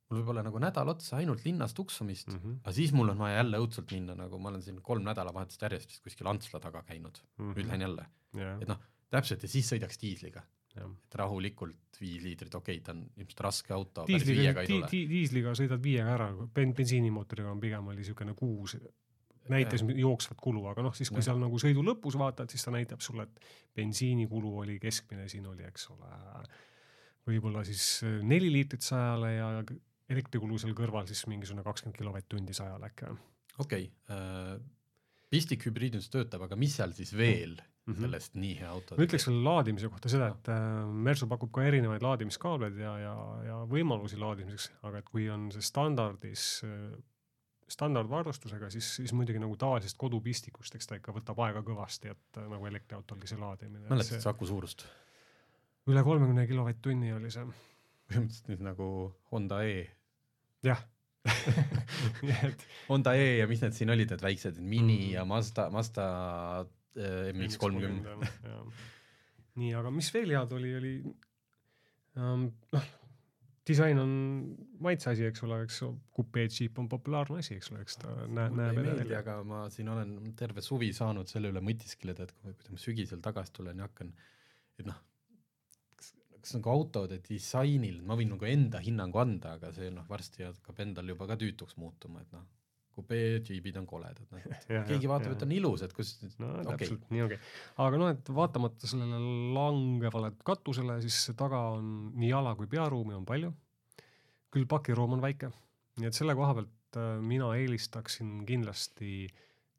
mul 0.09 0.21
võib 0.21 0.31
olla 0.33 0.43
nagu 0.45 0.59
nädal 0.61 0.91
otsa 0.93 1.17
ainult 1.19 1.45
linnas 1.45 1.73
tuksumist 1.77 2.31
mm, 2.31 2.39
-hmm. 2.39 2.57
aga 2.63 2.73
siis 2.75 2.91
mul 2.93 3.13
on 3.13 3.21
vaja 3.23 3.39
jälle 3.41 3.61
õudselt 3.63 3.93
minna, 3.95 4.15
nagu 4.15 4.39
ma 4.39 4.51
olen 4.51 4.61
siin 4.61 4.81
kolm 4.81 5.05
nädalavahetust 5.07 5.61
järjest 5.61 5.93
vist 5.93 6.03
kuskil 6.03 6.29
Antsla 6.31 6.59
taga 6.59 6.83
käinud 6.83 7.21
mm, 7.21 7.45
-hmm. 7.45 7.55
nüüd 7.57 7.69
lähen 7.69 7.87
jälle 7.87 8.05
yeah.. 8.37 8.59
et 8.61 8.67
noh, 8.67 8.81
täpselt 9.09 9.43
ja 9.43 9.49
siis 9.49 9.69
sõidaks 9.73 10.01
diisliga 10.01 10.43
yeah.. 10.77 10.89
et 10.89 11.15
rahulikult 11.15 12.01
viis 12.01 12.23
liitrit, 12.23 12.55
okei 12.55 12.79
okay,, 12.79 12.83
ta 12.85 12.95
on 12.95 13.05
ilmselt 13.17 13.45
raske 13.47 13.73
auto. 13.73 14.05
diisliga, 14.09 14.65
di, 14.67 14.81
di, 14.91 15.05
diisliga 15.09 15.55
sõidad 15.57 15.81
viiega 15.83 16.17
ära, 16.17 16.29
ben-, 16.55 16.75
bensiinimootoriga 16.77 17.51
on 17.53 17.63
pigem 17.63 17.87
oli 17.87 18.01
niisugune 18.01 18.35
kuus, 18.37 18.75
näitas 19.51 19.83
yeah. 19.83 20.03
jooksvat 20.05 20.41
kulu, 20.41 20.65
aga 20.71 20.85
noh, 20.85 20.95
siis 20.97 21.11
kui 21.11 21.21
yeah. 21.21 21.31
seal 21.31 21.41
nagu 21.41 21.61
sõidu 21.61 21.85
lõpus 21.85 22.17
vaatad, 22.19 22.51
siis 22.51 22.65
ta 22.65 22.73
näitab 22.75 23.01
sulle, 23.05 23.27
et 23.27 23.49
bensiinikulu 23.75 24.57
oli 24.65 24.77
keskmine, 24.83 25.27
siin 25.31 25.47
oli, 25.49 25.65
eks 25.67 25.89
ole, 25.93 26.11
võib-olla 27.27 27.63
siis 27.67 28.03
neli 28.23 28.51
liitrit 28.51 28.83
sajale 28.83 29.33
ja 29.35 29.49
elektrikulu 30.13 30.59
seal 30.61 30.75
kõrval 30.77 31.09
siis 31.09 31.25
mingisugune 31.31 31.65
kakskümmend 31.65 31.99
kilovatt-tundi 31.99 32.55
sajal 32.57 32.87
äkki 32.89 33.09
või? 33.09 33.19
okei 33.59 33.85
okay. 33.89 34.17
äh,, 34.17 34.57
pistikhübriidindus 35.33 36.11
töötab, 36.13 36.45
aga 36.47 36.57
mis 36.59 36.75
seal 36.77 36.93
siis 36.95 37.13
veel 37.17 37.55
mm 37.57 37.93
-hmm. 37.93 38.01
sellest 38.01 38.35
nii 38.39 38.57
hea 38.59 38.69
auto 38.69 38.97
ma 38.97 39.07
ütleks 39.07 39.27
selle 39.27 39.43
laadimise 39.45 39.89
kohta 39.89 40.11
seda, 40.11 40.33
et 40.35 40.51
äh, 40.53 40.67
Mersu 41.07 41.27
pakub 41.27 41.51
ka 41.53 41.63
erinevaid 41.69 42.05
laadimiskaableid 42.05 42.77
ja, 42.77 42.97
ja, 42.99 43.15
ja 43.47 43.57
võimalusi 43.69 44.19
laadimiseks, 44.19 44.71
aga 44.89 45.01
et 45.01 45.09
kui 45.09 45.29
on 45.29 45.49
see 45.55 45.65
standardis 45.65 46.45
äh, 46.67 46.93
standardvarustusega, 47.73 48.69
siis, 48.69 48.95
siis 48.99 49.13
muidugi 49.17 49.39
nagu 49.41 49.55
tavalisest 49.57 49.97
kodupistikust, 49.97 50.75
eks 50.75 50.89
ta 50.89 50.99
ikka 50.99 51.13
võtab 51.15 51.39
aega 51.45 51.63
kõvasti, 51.65 52.11
et 52.13 52.39
äh, 52.39 52.49
nagu 52.51 52.67
elektriautolgi 52.69 53.29
see 53.31 53.39
laadimine. 53.39 53.87
mäletad 53.89 54.21
sa 54.23 54.33
aku 54.35 54.49
suurust? 54.49 54.85
üle 55.87 56.03
kolmekümne 56.03 56.45
kilovatt-tunni 56.47 57.11
oli 57.11 57.31
see 57.33 57.43
põhimõtteliselt 58.07 58.49
nüüd 58.51 58.63
nagu 58.69 58.87
Honda 59.31 59.63
E. 59.67 59.83
jah 60.63 60.81
Honda 62.89 63.13
E 63.15 63.37
ja 63.39 63.47
mis 63.47 63.61
need 63.63 63.75
siin 63.77 63.93
olid, 63.93 64.09
need 64.11 64.23
väiksed, 64.23 64.57
Mini 64.59 64.97
mm. 64.97 65.11
ja 65.13 65.23
Mazda, 65.27 65.69
Mazda 65.71 66.07
äh, 66.97 67.29
MX 67.31 67.59
kolmkümmend. 67.61 68.27
nii, 69.61 69.71
aga 69.79 69.93
mis 69.93 70.09
veel 70.13 70.35
head 70.35 70.51
oli, 70.57 70.73
oli 70.75 70.93
um, 72.19 72.49
noh, 72.75 72.89
disain 73.67 73.99
on 74.01 74.11
maitse 74.83 75.13
asi, 75.13 75.25
eks 75.29 75.45
ole, 75.47 75.61
eks 75.63 75.79
kupeed 76.15 76.51
džiip 76.51 76.79
on 76.83 76.89
populaarne 76.91 77.39
asi, 77.39 77.55
eks 77.59 77.71
ole, 77.71 77.85
eks 77.85 78.01
ta 78.01 78.13
näeb, 78.27 78.57
näeb 78.59 78.81
ei 78.81 78.87
meeldi, 78.89 79.15
aga 79.17 79.39
ma 79.47 79.63
siin 79.73 79.91
olen 79.93 80.33
terve 80.39 80.63
suvi 80.65 80.91
saanud 80.95 81.31
selle 81.31 81.53
üle 81.53 81.63
mõtiskleda, 81.63 82.27
et 82.27 82.35
kui, 82.41 82.55
kui 82.59 82.75
ma 82.75 82.83
sügisel 82.83 83.23
tagasi 83.23 83.55
tulen 83.55 83.79
ja 83.79 83.87
hakkan, 83.87 84.11
et 84.79 84.87
noh, 84.89 84.99
kas 86.43 86.57
nagu 86.57 86.73
autode 86.73 87.21
disainil, 87.23 88.01
ma 88.03 88.17
võin 88.19 88.33
nagu 88.33 88.47
enda 88.49 88.81
hinnangu 88.83 89.21
anda, 89.21 89.55
aga 89.57 89.71
see 89.75 89.87
noh, 89.93 90.03
varsti 90.09 90.43
hakkab 90.43 90.81
endal 90.83 91.13
juba 91.13 91.29
ka 91.29 91.37
tüütuks 91.39 91.77
muutuma, 91.79 92.23
et 92.25 92.35
noh, 92.35 92.43
kupeedžiibid 92.93 93.79
on 93.79 93.87
koledad, 93.89 94.27
noh, 94.33 94.43
keegi 94.89 95.09
vaatab, 95.09 95.37
et 95.37 95.45
on 95.45 95.53
ilus, 95.55 95.85
et 95.85 95.95
kus 95.95 96.11
no 96.41 96.51
okay. 96.59 96.83
täpselt, 96.83 97.07
nii 97.13 97.23
ongi. 97.25 97.39
aga 97.85 98.01
noh, 98.01 98.11
et 98.11 98.31
vaatamata 98.39 98.89
sellele 98.91 99.21
langevale 99.55 100.33
katusele, 100.45 100.99
siis 101.05 101.31
taga 101.39 101.63
on 101.77 101.87
nii 102.19 102.33
jala 102.33 102.53
kui 102.59 102.67
pearuumi 102.69 103.15
on 103.17 103.25
palju, 103.29 103.53
küll 104.53 104.67
pakiruum 104.69 105.15
on 105.15 105.23
väike, 105.23 105.49
nii 106.01 106.11
et 106.11 106.19
selle 106.19 106.35
koha 106.37 106.59
pealt 106.59 106.99
äh, 106.99 107.15
mina 107.23 107.53
eelistaksin 107.55 108.43
kindlasti 108.49 109.29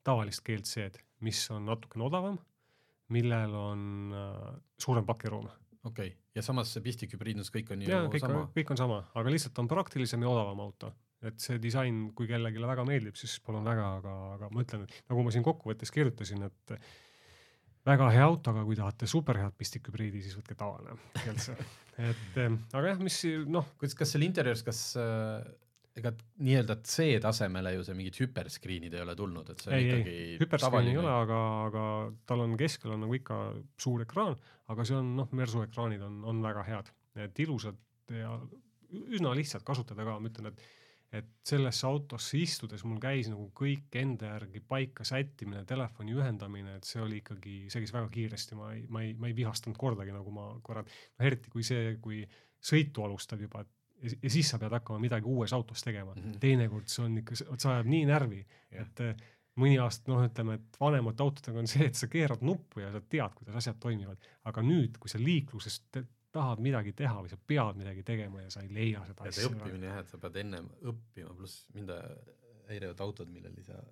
tavalist 0.05 0.43
GLC-d, 0.49 1.05
mis 1.25 1.45
on 1.53 1.69
natukene 1.69 2.09
odavam, 2.09 2.41
millel 3.15 3.55
on 3.61 3.89
äh, 4.17 4.53
suurem 4.81 5.05
pakiruum 5.07 5.53
okei 5.85 6.09
okay., 6.09 6.24
ja 6.35 6.43
samas 6.43 6.73
see 6.75 6.83
pistikhübriidus 6.85 7.53
kõik 7.55 7.73
on 7.75 7.85
ju 7.85 7.91
ja, 7.91 8.03
kõik 8.11 8.27
sama? 8.27 8.45
kõik 8.57 8.75
on 8.75 8.81
sama, 8.81 9.01
aga 9.15 9.33
lihtsalt 9.35 9.59
on 9.63 9.71
praktilisem 9.71 10.25
ja 10.25 10.33
odavam 10.33 10.65
auto. 10.67 10.93
et 11.25 11.41
see 11.41 11.57
disain, 11.63 12.11
kui 12.17 12.29
kellelegi 12.29 12.61
väga 12.61 12.85
meeldib, 12.89 13.17
siis 13.17 13.39
palun 13.45 13.65
väga, 13.65 13.87
aga, 14.01 14.15
aga 14.35 14.51
ma 14.53 14.65
ütlen, 14.67 14.85
et 14.85 15.11
nagu 15.11 15.25
ma 15.25 15.33
siin 15.33 15.47
kokkuvõttes 15.47 15.95
kirjutasin, 15.95 16.45
et 16.51 16.75
väga 17.87 18.11
hea 18.13 18.27
auto, 18.27 18.53
aga 18.53 18.65
kui 18.67 18.77
tahate 18.77 19.09
superhead 19.09 19.57
pistikhübriidi, 19.57 20.23
siis 20.25 20.37
võtke 20.37 20.57
tavaline 20.59 20.99
üldse 21.31 21.57
et 22.11 22.39
aga 22.41 22.87
jah, 22.91 23.01
mis 23.01 23.21
noh. 23.49 23.71
kuidas, 23.81 23.97
kas 23.99 24.15
seal 24.15 24.27
interjööris, 24.27 24.65
kas 24.67 24.83
äh, 25.01 25.41
ega 25.95 26.11
nii-öelda 26.43 26.77
C-tasemele 26.83 27.75
ju 27.77 27.85
see 27.87 27.97
mingid 27.99 28.19
hüperscreen'id 28.19 28.97
ei 28.97 29.05
ole 29.05 29.15
tulnud, 29.19 29.51
et 29.53 29.63
see 29.63 29.71
on 29.71 29.77
ei, 29.79 29.89
ikkagi 29.89 30.15
ei, 30.15 30.37
hüperscreen 30.43 30.91
ei 30.91 30.99
ole, 30.99 31.13
aga, 31.23 31.41
aga 31.69 31.85
tal 32.27 32.45
on 32.45 32.57
keskel 32.61 32.97
on 32.97 33.05
nagu 33.07 33.19
ikka 33.19 33.41
suur 33.81 34.03
ekraan, 34.03 34.35
aga 34.75 34.87
see 34.89 34.99
on 34.99 35.13
noh, 35.21 35.31
Mersu 35.39 35.63
ekraanid 35.63 36.03
on, 36.03 36.23
on 36.31 36.43
väga 36.43 36.65
head, 36.67 36.91
et 37.27 37.45
ilusad 37.47 37.79
ja 38.11 38.35
üsna 39.05 39.35
lihtsad 39.39 39.63
kasutada 39.67 40.07
ka, 40.07 40.19
ma 40.19 40.33
ütlen, 40.33 40.51
et 40.51 40.67
et 41.15 41.29
sellesse 41.47 41.87
autosse 41.87 42.39
istudes 42.43 42.83
mul 42.83 42.99
käis 43.03 43.29
nagu 43.31 43.45
kõik 43.55 43.95
enda 44.01 44.33
järgi 44.33 44.59
paika 44.67 45.05
sättimine, 45.07 45.63
telefoni 45.69 46.17
ühendamine, 46.17 46.79
et 46.81 46.89
see 46.89 46.99
oli 47.05 47.21
ikkagi, 47.21 47.69
see 47.71 47.85
käis 47.85 47.93
väga 47.95 48.09
kiiresti, 48.17 48.59
ma 48.59 48.73
ei, 48.75 48.83
ma 48.91 49.05
ei, 49.05 49.13
ma 49.15 49.31
ei 49.31 49.37
vihastanud 49.39 49.79
kordagi, 49.79 50.15
nagu 50.15 50.35
ma 50.35 50.49
korra, 50.67 50.83
eriti 51.23 51.53
kui 51.55 51.63
see, 51.67 51.95
kui 52.03 52.25
sõitu 52.59 53.05
alustad 53.07 53.43
juba, 53.45 53.63
et 53.63 53.71
ja, 54.05 54.31
siis 54.31 54.51
sa 54.53 54.61
pead 54.63 54.75
hakkama 54.77 55.03
midagi 55.03 55.29
uues 55.31 55.53
autos 55.57 55.83
tegema 55.85 56.15
mm. 56.15 56.23
-hmm. 56.23 56.41
teinekord 56.41 56.91
see 56.91 57.05
on 57.05 57.19
ikka, 57.23 57.39
vot 57.51 57.61
see 57.61 57.73
ajab 57.73 57.91
nii 57.93 58.09
närvi, 58.11 58.41
et 58.83 59.01
eh, 59.05 59.15
mõni 59.61 59.79
aasta 59.83 60.11
noh, 60.11 60.25
ütleme, 60.27 60.59
et 60.59 60.81
vanemate 60.81 61.23
autodega 61.23 61.63
on 61.63 61.71
see, 61.71 61.87
et 61.87 61.99
sa 61.99 62.09
keerad 62.11 62.43
nuppu 62.43 62.83
ja 62.83 62.91
sa 62.93 63.01
tead, 63.01 63.37
kuidas 63.39 63.61
asjad 63.63 63.79
toimivad, 63.81 64.29
aga 64.51 64.65
nüüd, 64.67 64.99
kui 65.03 65.13
sa 65.13 65.21
liikluses 65.23 65.81
tahad 66.35 66.63
midagi 66.63 66.93
teha 66.99 67.21
või 67.23 67.31
sa 67.31 67.39
pead 67.39 67.79
midagi 67.79 68.03
tegema 68.03 68.43
ja 68.43 68.51
sa 68.51 68.65
ei 68.65 68.73
leia 68.75 69.05
seda 69.07 69.29
ja 69.29 69.35
see 69.37 69.47
õppimine 69.51 69.91
jah, 69.93 70.01
et 70.03 70.11
sa 70.11 70.19
pead 70.19 70.41
ennem 70.43 70.67
õppima, 70.83 71.35
pluss 71.39 71.69
mind 71.77 71.93
häirivad 72.69 73.05
autod, 73.05 73.31
millel 73.31 73.55
ei 73.61 73.67
saa 73.67 73.83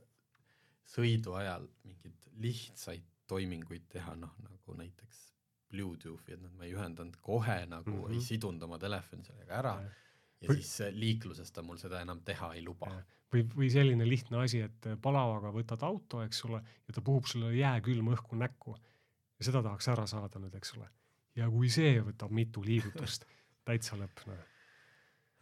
sõidu 0.93 1.37
ajal 1.39 1.69
mingeid 1.87 2.31
lihtsaid 2.43 3.07
toiminguid 3.31 3.87
teha, 3.93 4.17
noh 4.19 4.35
nagu 4.43 4.77
näiteks 4.77 5.32
Bluetoothi, 5.73 6.35
et 6.37 6.43
noh, 6.43 6.53
ma 6.59 6.65
ei 6.69 6.75
ühendanud 6.77 7.17
kohe 7.25 7.59
nagu 7.67 7.91
mm, 7.91 7.97
Mhm. 7.97 8.07
-hmm. 8.07 8.15
ei 8.15 8.21
sidunud 8.29 8.63
oma 8.69 8.79
telefoni 8.79 9.25
sellega 9.25 9.59
ära 9.59 9.75
Jah. 9.81 9.91
ja 10.43 10.49
Või- 10.51 10.61
siis 10.61 10.81
äh, 10.87 10.93
liikluses 10.95 11.53
ta 11.53 11.63
mul 11.63 11.77
seda 11.81 12.01
enam 12.05 12.21
teha 12.21 12.53
ei 12.55 12.63
luba. 12.65 12.93
või, 13.33 13.43
või 13.57 13.71
selline 13.73 14.05
lihtne 14.09 14.43
asi, 14.45 14.61
et 14.61 14.87
eh, 14.87 14.97
palavaga 15.01 15.49
võtad 15.53 15.83
auto, 15.83 16.23
eks 16.23 16.45
ole, 16.45 16.59
ja 16.89 16.93
ta 16.95 17.01
puhub 17.01 17.25
sulle 17.27 17.55
jääkülma 17.57 18.13
õhku 18.17 18.37
näkku. 18.37 18.77
ja 19.39 19.45
seda 19.45 19.63
tahaks 19.63 19.89
ära 19.89 20.07
saada 20.07 20.39
nüüd, 20.39 20.55
eks 20.55 20.75
ole. 20.77 20.89
ja 21.37 21.49
kui 21.51 21.69
see 21.69 22.01
võtab 22.05 22.31
mitu 22.31 22.63
liigutust, 22.65 23.25
täitsa 23.65 23.97
lõpp, 23.97 24.27
noh. 24.27 24.37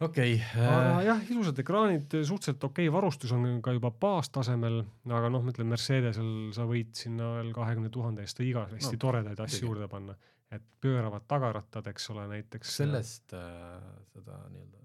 Okei 0.01 0.33
aga 0.57 0.79
äh, 0.99 1.05
jah, 1.05 1.21
ilusad 1.33 1.59
ekraanid, 1.63 2.07
suhteliselt 2.25 2.63
okei 2.63 2.87
okay, 2.87 2.93
varustus 2.95 3.31
on 3.35 3.61
ka 3.65 3.73
juba 3.75 3.91
baastasemel, 3.91 4.81
aga 5.09 5.29
noh, 5.29 5.43
ma 5.45 5.53
ütlen 5.53 5.69
Mercedesel 5.71 6.31
sa 6.55 6.65
võid 6.69 6.93
sinna 6.97 7.35
veel 7.37 7.53
kahekümne 7.55 7.89
tuhande 7.93 8.25
eest 8.25 8.39
igavesti 8.45 8.85
No, 8.89 8.97
no, 8.97 9.01
toredaid 9.05 9.39
asju 9.45 9.67
juurde 9.67 9.87
panna. 9.91 10.15
et 10.51 10.63
pööravad 10.83 11.23
tagarattad, 11.31 11.87
eks 11.87 12.09
ole, 12.11 12.25
näiteks. 12.27 12.67
kas 12.67 12.77
sellest 12.81 13.33
äh, 13.33 13.85
seda 14.13 14.39
nii-öelda 14.51 14.81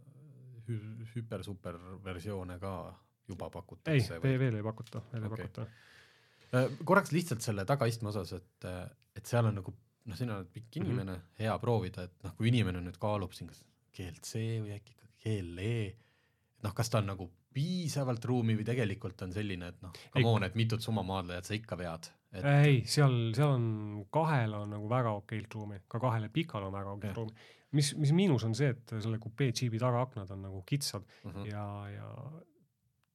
hü- 0.69 1.09
hüper-super 1.17 1.79
versioone 2.05 2.59
ka 2.63 2.75
juba 3.29 3.49
ei, 3.49 3.51
pakutakse 3.57 4.21
veel 4.23 4.55
ei 4.61 4.63
pakuta, 4.63 5.01
veel 5.13 5.23
ei 5.25 5.31
Okei. 5.33 5.47
pakuta. 5.49 5.67
Äh, 6.55 6.69
korraks 6.87 7.11
lihtsalt 7.13 7.43
selle 7.43 7.65
tagaistme 7.67 8.09
osas, 8.13 8.33
et, 8.39 8.65
äh, 8.71 8.85
et 9.17 9.27
seal 9.27 9.49
on 9.51 9.57
nagu 9.59 9.75
noh, 10.07 10.15
sina 10.19 10.37
oled 10.39 10.53
pikk 10.55 10.77
Mhm. 10.77 10.85
inimene 10.85 11.13
mm, 11.13 11.19
-hmm. 11.19 11.39
hea 11.43 11.59
proovida, 11.59 12.05
et 12.05 12.23
noh, 12.23 12.37
kui 12.37 12.49
inimene 12.53 12.81
nüüd 12.85 12.99
kaalub 13.03 13.33
siin 13.35 13.49
kas 13.49 13.65
GLC 13.97 14.45
või 14.63 14.77
äkki 14.77 14.95
GLE, 15.25 15.97
noh, 16.63 16.75
kas 16.77 16.91
ta 16.93 16.99
on 17.03 17.11
nagu 17.13 17.31
piisavalt 17.57 18.25
ruumi 18.29 18.57
või 18.59 18.67
tegelikult 18.69 19.23
on 19.25 19.33
selline, 19.33 19.71
et 19.73 19.83
noh, 19.85 19.93
come 20.13 20.29
on, 20.29 20.45
et 20.45 20.57
mitut 20.59 20.83
sumamaadlejat 20.85 21.49
sa 21.49 21.55
ikka 21.57 21.79
vead, 21.81 22.09
et 22.37 22.49
ei, 22.53 22.81
seal, 22.91 23.15
seal 23.37 23.55
on 23.55 23.69
kahel 24.13 24.59
on 24.59 24.75
nagu 24.77 24.89
väga 24.91 25.15
okeilt 25.23 25.55
ruumi, 25.57 25.81
ka 25.89 26.01
kahele 26.03 26.29
pikal 26.33 26.69
on 26.69 26.75
väga 26.75 26.97
okeilt 26.99 27.17
ruumi. 27.17 27.47
mis, 27.73 27.95
mis 27.97 28.13
miinus 28.13 28.45
on 28.45 28.55
see, 28.55 28.75
et 28.75 28.93
selle 28.99 29.19
kupee 29.23 29.55
džiibi 29.57 29.81
tagaaknad 29.81 30.31
on 30.37 30.45
nagu 30.49 30.63
kitsad 30.69 31.07
mm 31.25 31.31
-hmm. 31.31 31.47
ja, 31.53 31.67
ja 31.95 32.11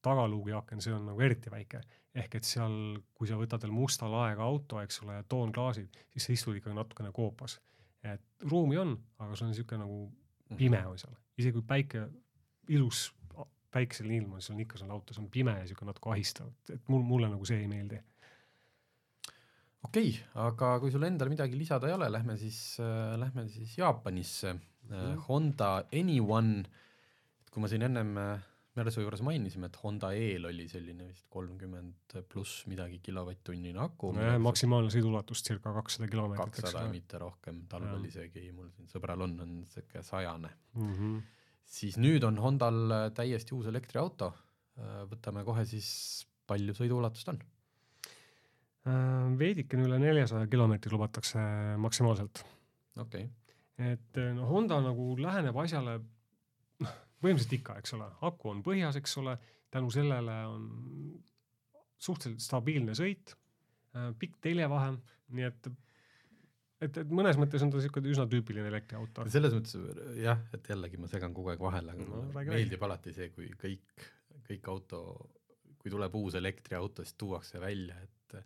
tagaluugi 0.01 0.53
aken, 0.57 0.81
see 0.81 0.93
on 0.93 1.05
nagu 1.05 1.21
eriti 1.21 1.51
väike. 1.51 1.81
ehk 2.15 2.33
et 2.35 2.43
seal, 2.43 2.73
kui 3.13 3.27
sa 3.27 3.37
võtad 3.39 3.61
veel 3.61 3.71
musta 3.71 4.09
laega 4.11 4.43
auto, 4.43 4.81
eks 4.81 5.03
ole, 5.03 5.13
ja 5.13 5.23
toonklaasid, 5.23 5.87
siis 6.11 6.25
sa 6.25 6.33
istud 6.33 6.55
ikkagi 6.55 6.75
natukene 6.75 7.11
koopas. 7.11 7.59
et 8.03 8.21
ruumi 8.49 8.77
on, 8.77 8.97
aga 9.19 9.35
sul 9.35 9.45
on 9.45 9.51
niisugune 9.51 9.79
nagu 9.83 10.11
Mhm. 10.51 10.57
pime 10.57 10.87
on 10.87 10.97
seal, 10.99 11.13
isegi 11.41 11.57
kui 11.57 11.67
päike, 11.67 12.05
ilus 12.71 13.09
päikseline 13.71 14.17
ilm 14.21 14.33
on, 14.35 14.43
siis 14.43 14.53
on 14.53 14.63
ikka 14.63 14.79
seal 14.79 14.91
autos 14.93 15.19
on 15.21 15.29
pime 15.31 15.53
ja 15.55 15.65
niisugune 15.65 15.93
natuke 15.93 16.11
ahistav, 16.11 16.49
et 16.73 16.89
mul, 16.91 17.05
mulle 17.07 17.29
nagu 17.31 17.45
see 17.47 17.61
ei 17.63 17.69
meeldi. 17.71 18.01
okei 19.87 20.09
okay,, 20.09 20.25
aga 20.47 20.73
kui 20.83 20.91
sul 20.91 21.07
endal 21.07 21.31
midagi 21.31 21.57
lisada 21.57 21.87
ei 21.87 21.95
ole, 21.95 22.11
lähme 22.11 22.35
siis 22.37 22.59
äh,, 22.83 23.15
lähme 23.19 23.47
siis 23.49 23.77
Jaapanisse 23.79 24.55
äh, 24.55 24.59
Mhm. 24.91 25.19
Honda 25.27 25.85
Anyone, 25.93 26.63
kui 27.51 27.61
ma 27.63 27.69
siin 27.71 27.85
ennem 27.87 28.15
äh, 28.19 28.39
Mersu 28.79 29.01
juures 29.03 29.19
mainisime, 29.27 29.67
et 29.67 29.77
Honda 29.81 30.13
E-l 30.15 30.45
oli 30.47 30.63
selline 30.71 31.03
vist 31.09 31.25
kolmkümmend 31.33 32.13
pluss 32.31 32.61
midagi 32.71 33.01
kilovatt-tunnine 33.03 33.81
aku. 33.83 34.13
maksimaalne 34.39 34.93
sõiduulatus 34.93 35.43
circa 35.43 35.73
kakssada 35.75 36.07
kilomeetrit, 36.07 36.61
kakssada, 36.61 36.85
mitte 36.93 37.19
rohkem, 37.19 37.65
talvel 37.71 38.05
isegi 38.07 38.45
mul 38.55 38.69
siin 38.71 38.87
sõbral 38.91 39.25
on, 39.27 39.33
on 39.43 39.57
sihuke 39.67 40.03
sajane. 40.07 40.53
Mm 40.79 40.93
-hmm. 40.93 41.17
siis 41.65 41.97
nüüd 41.99 42.23
on 42.23 42.39
Hondal 42.39 42.79
äh, 42.91 43.09
täiesti 43.11 43.55
uus 43.55 43.67
elektriauto. 43.67 44.31
võtame 45.11 45.43
kohe 45.43 45.65
siis, 45.65 46.25
palju 46.47 46.73
sõiduulatust 46.73 47.27
on? 47.27 47.41
Äh, 48.87 49.37
veidikene 49.37 49.83
üle 49.83 49.99
neljasaja 49.99 50.47
kilomeetri 50.47 50.91
lubatakse 50.91 51.39
maksimaalselt. 51.77 52.45
okei 52.95 53.25
okay., 53.25 53.91
et 53.91 54.15
no 54.35 54.45
Honda 54.45 54.79
nagu 54.81 55.17
läheneb 55.17 55.57
asjale 55.57 55.99
noh, 55.99 56.20
põhimõtteliselt 57.21 57.57
ikka, 57.59 57.77
eks 57.81 57.95
ole, 57.97 58.07
aku 58.27 58.51
on 58.51 58.63
põhjas, 58.65 58.97
eks 58.99 59.17
ole, 59.21 59.37
tänu 59.71 59.91
sellele 59.93 60.37
on 60.49 60.65
suhteliselt 62.01 62.43
stabiilne 62.43 62.95
sõit, 62.97 63.35
pikk 64.19 64.39
teljevahe, 64.43 64.95
nii 65.37 65.47
et 65.47 65.71
et, 66.81 66.97
et 67.03 67.11
mõnes 67.13 67.37
mõttes 67.39 67.61
on 67.61 67.71
ta 67.71 67.77
niisugune 67.77 68.09
üsna 68.13 68.25
tüüpiline 68.29 68.71
elektriauto. 68.71 69.27
selles 69.31 69.53
mõttes 69.53 69.77
jah, 70.21 70.41
et 70.55 70.71
jällegi 70.73 70.97
ma 71.01 71.09
segan 71.11 71.35
kogu 71.35 71.53
aeg 71.53 71.61
vahele, 71.61 71.93
aga 71.93 72.07
No, 72.07 72.23
mulle 72.31 72.47
meeldib 72.49 72.87
alati 72.87 73.13
see, 73.15 73.29
kui 73.35 73.51
kõik, 73.61 74.07
kõik 74.47 74.71
auto, 74.73 75.03
kui 75.81 75.93
tuleb 75.93 76.17
uus 76.17 76.37
elektriauto, 76.39 77.05
siis 77.05 77.17
tuuakse 77.21 77.61
välja, 77.61 77.99
et 78.01 78.37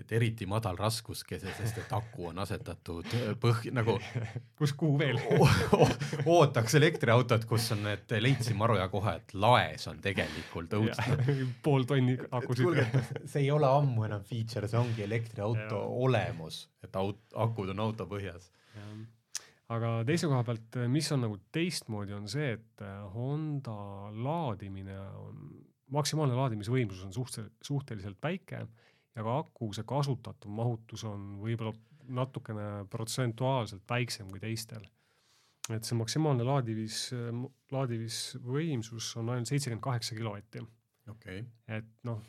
et 0.00 0.12
eriti 0.12 0.46
madal 0.48 0.76
raskuskese, 0.76 1.52
sest 1.56 1.80
et 1.80 1.92
aku 1.96 2.28
on 2.30 2.40
asetatud 2.42 3.08
põh-, 3.40 3.62
nagu 3.74 3.96
kus, 4.58 4.74
kuhu 4.76 4.98
veel? 5.00 5.20
Ootaks 6.36 6.76
elektriautot, 6.76 7.46
kus 7.48 7.70
on 7.72 7.82
need, 7.86 8.16
leidsime 8.20 8.66
aru 8.66 8.76
ja 8.80 8.90
kohe, 8.92 9.16
et 9.22 9.34
laes 9.34 9.88
on 9.88 10.00
tegelikult 10.04 10.76
õudselt. 10.76 11.30
Pool 11.64 11.88
tonni 11.88 12.18
et 12.18 12.26
akusid 12.36 12.82
see 13.24 13.46
ei 13.46 13.50
ole 13.54 13.68
ammu 13.70 14.04
enam 14.08 14.24
feature, 14.26 14.68
see 14.68 14.80
ongi 14.80 15.06
elektriauto 15.06 15.80
Jaa. 15.80 15.92
olemus, 16.06 16.66
et 16.84 17.00
aut-, 17.00 17.24
akud 17.46 17.72
on 17.72 17.86
auto 17.88 18.08
põhjas. 18.10 18.50
Aga 19.72 20.04
teise 20.06 20.28
koha 20.30 20.44
pealt, 20.46 20.76
mis 20.92 21.08
on 21.10 21.24
nagu 21.24 21.40
teistmoodi, 21.50 22.12
on 22.14 22.28
see, 22.30 22.52
et 22.54 22.82
äh, 22.86 23.00
Honda 23.16 24.12
laadimine 24.14 24.94
on, 25.18 25.40
maksimaalne 25.96 26.36
laadimisvõimsus 26.38 27.00
on 27.08 27.16
suhteliselt, 27.16 27.56
suhteliselt 27.66 28.20
väike 28.22 28.60
ja 29.16 29.24
ka 29.24 29.38
aku 29.42 29.72
see 29.76 29.86
kasutatav 29.88 30.52
mahutus 30.52 31.04
on 31.08 31.36
võib-olla 31.42 31.72
natukene 32.06 32.86
protsentuaalselt 32.90 33.82
väiksem 33.88 34.30
kui 34.30 34.42
teistel. 34.42 34.84
et 35.72 35.82
see 35.82 35.96
maksimaalne 35.98 36.44
laadivis, 36.46 37.10
laadimisvõimsus 37.74 39.08
on 39.18 39.34
ainult 39.34 39.50
seitsekümmend 39.50 39.82
kaheksa 39.82 40.14
kilovatti, 40.14 40.62
okei 41.10 41.40
okay.. 41.40 41.78
et 41.80 41.88
noh, 42.06 42.20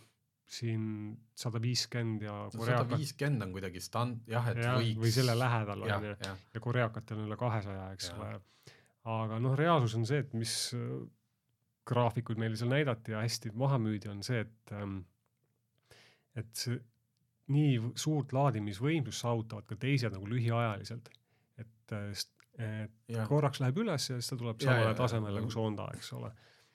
siin 0.47 1.11
sada 1.37 1.59
viiskümmend 1.61 2.23
ja 2.23 2.37
sada 2.49 2.63
koreakad 2.63 2.93
viiskümmend 2.95 3.45
on 3.45 3.53
kuidagi 3.53 3.83
stand-, 3.83 4.23
jah, 4.31 4.47
et 4.53 4.63
jah, 4.63 4.79
võiks 4.79 5.01
või 5.03 5.11
selle 5.13 5.35
lähedal 5.37 5.83
on 5.85 5.91
ju, 5.91 6.15
jah, 6.23 6.39
ja 6.55 6.63
koreakatel 6.63 7.21
on 7.21 7.27
üle 7.27 7.37
kahesaja, 7.39 7.91
eks 7.97 8.09
ole. 8.15 8.31
aga 9.17 9.41
noh, 9.43 9.53
reaalsus 9.59 9.97
on 9.99 10.07
see, 10.09 10.23
et 10.23 10.33
mis 10.33 10.55
äh, 10.77 10.87
graafikuid 11.87 12.39
meile 12.41 12.57
seal 12.59 12.71
näidati 12.71 13.13
ja 13.13 13.21
hästi 13.25 13.53
maha 13.59 13.77
müüdi, 13.81 14.09
on 14.11 14.23
see, 14.25 14.41
et 14.47 14.73
ähm, 14.75 15.01
et 16.37 16.65
nii 17.53 17.77
suurt 17.95 18.33
laadimisvõimsust 18.35 19.23
saavutavad 19.23 19.67
ka 19.69 19.77
teised 19.79 20.13
nagu 20.13 20.27
lühiajaliselt. 20.29 21.09
et 21.57 21.93
äh, 21.95 22.11
et 22.57 22.91
jah, 23.13 23.27
korraks 23.29 23.61
läheb 23.61 23.77
üles 23.83 24.09
ja 24.09 24.17
siis 24.17 24.31
ta 24.31 24.37
tuleb 24.39 24.61
samale 24.63 24.93
tasemele 24.97 25.41
kui 25.45 25.51
Sonda, 25.53 25.87
eks 25.93 26.13
ole. 26.17 26.31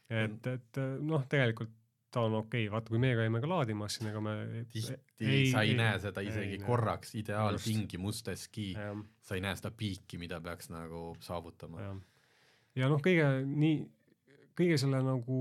et, 0.09 0.47
et 0.47 0.79
äh, 0.79 0.99
noh, 1.03 1.25
tegelikult 1.29 1.73
ta 2.13 2.21
on 2.27 2.35
okei 2.43 2.67
okay., 2.67 2.73
vaata 2.73 2.93
kui 2.93 3.01
meie 3.01 3.17
käime 3.17 3.41
ka 3.41 3.49
laadimas 3.49 3.95
siin, 3.97 4.11
ega 4.11 4.21
me 4.21 4.35
tihti 4.71 4.95
ei- 5.21 5.47
sa 5.51 5.63
ei 5.65 5.73
ei- 5.73 5.77
näe 5.79 5.99
seda 5.99 6.21
ei 6.21 6.29
isegi 6.29 6.59
näe. 6.61 6.67
korraks 6.67 7.15
ideaaltingimusteski, 7.23 8.67
sa 9.25 9.35
ei 9.39 9.41
näe 9.45 9.57
seda 9.57 9.71
piiki, 9.77 10.19
mida 10.21 10.41
peaks 10.45 10.69
nagu 10.71 11.17
saavutama. 11.25 11.97
ja 12.77 12.89
noh, 12.93 13.01
kõige 13.01 13.31
nii, 13.49 13.79
kõige 14.59 14.77
selle 14.79 15.01
nagu 15.05 15.41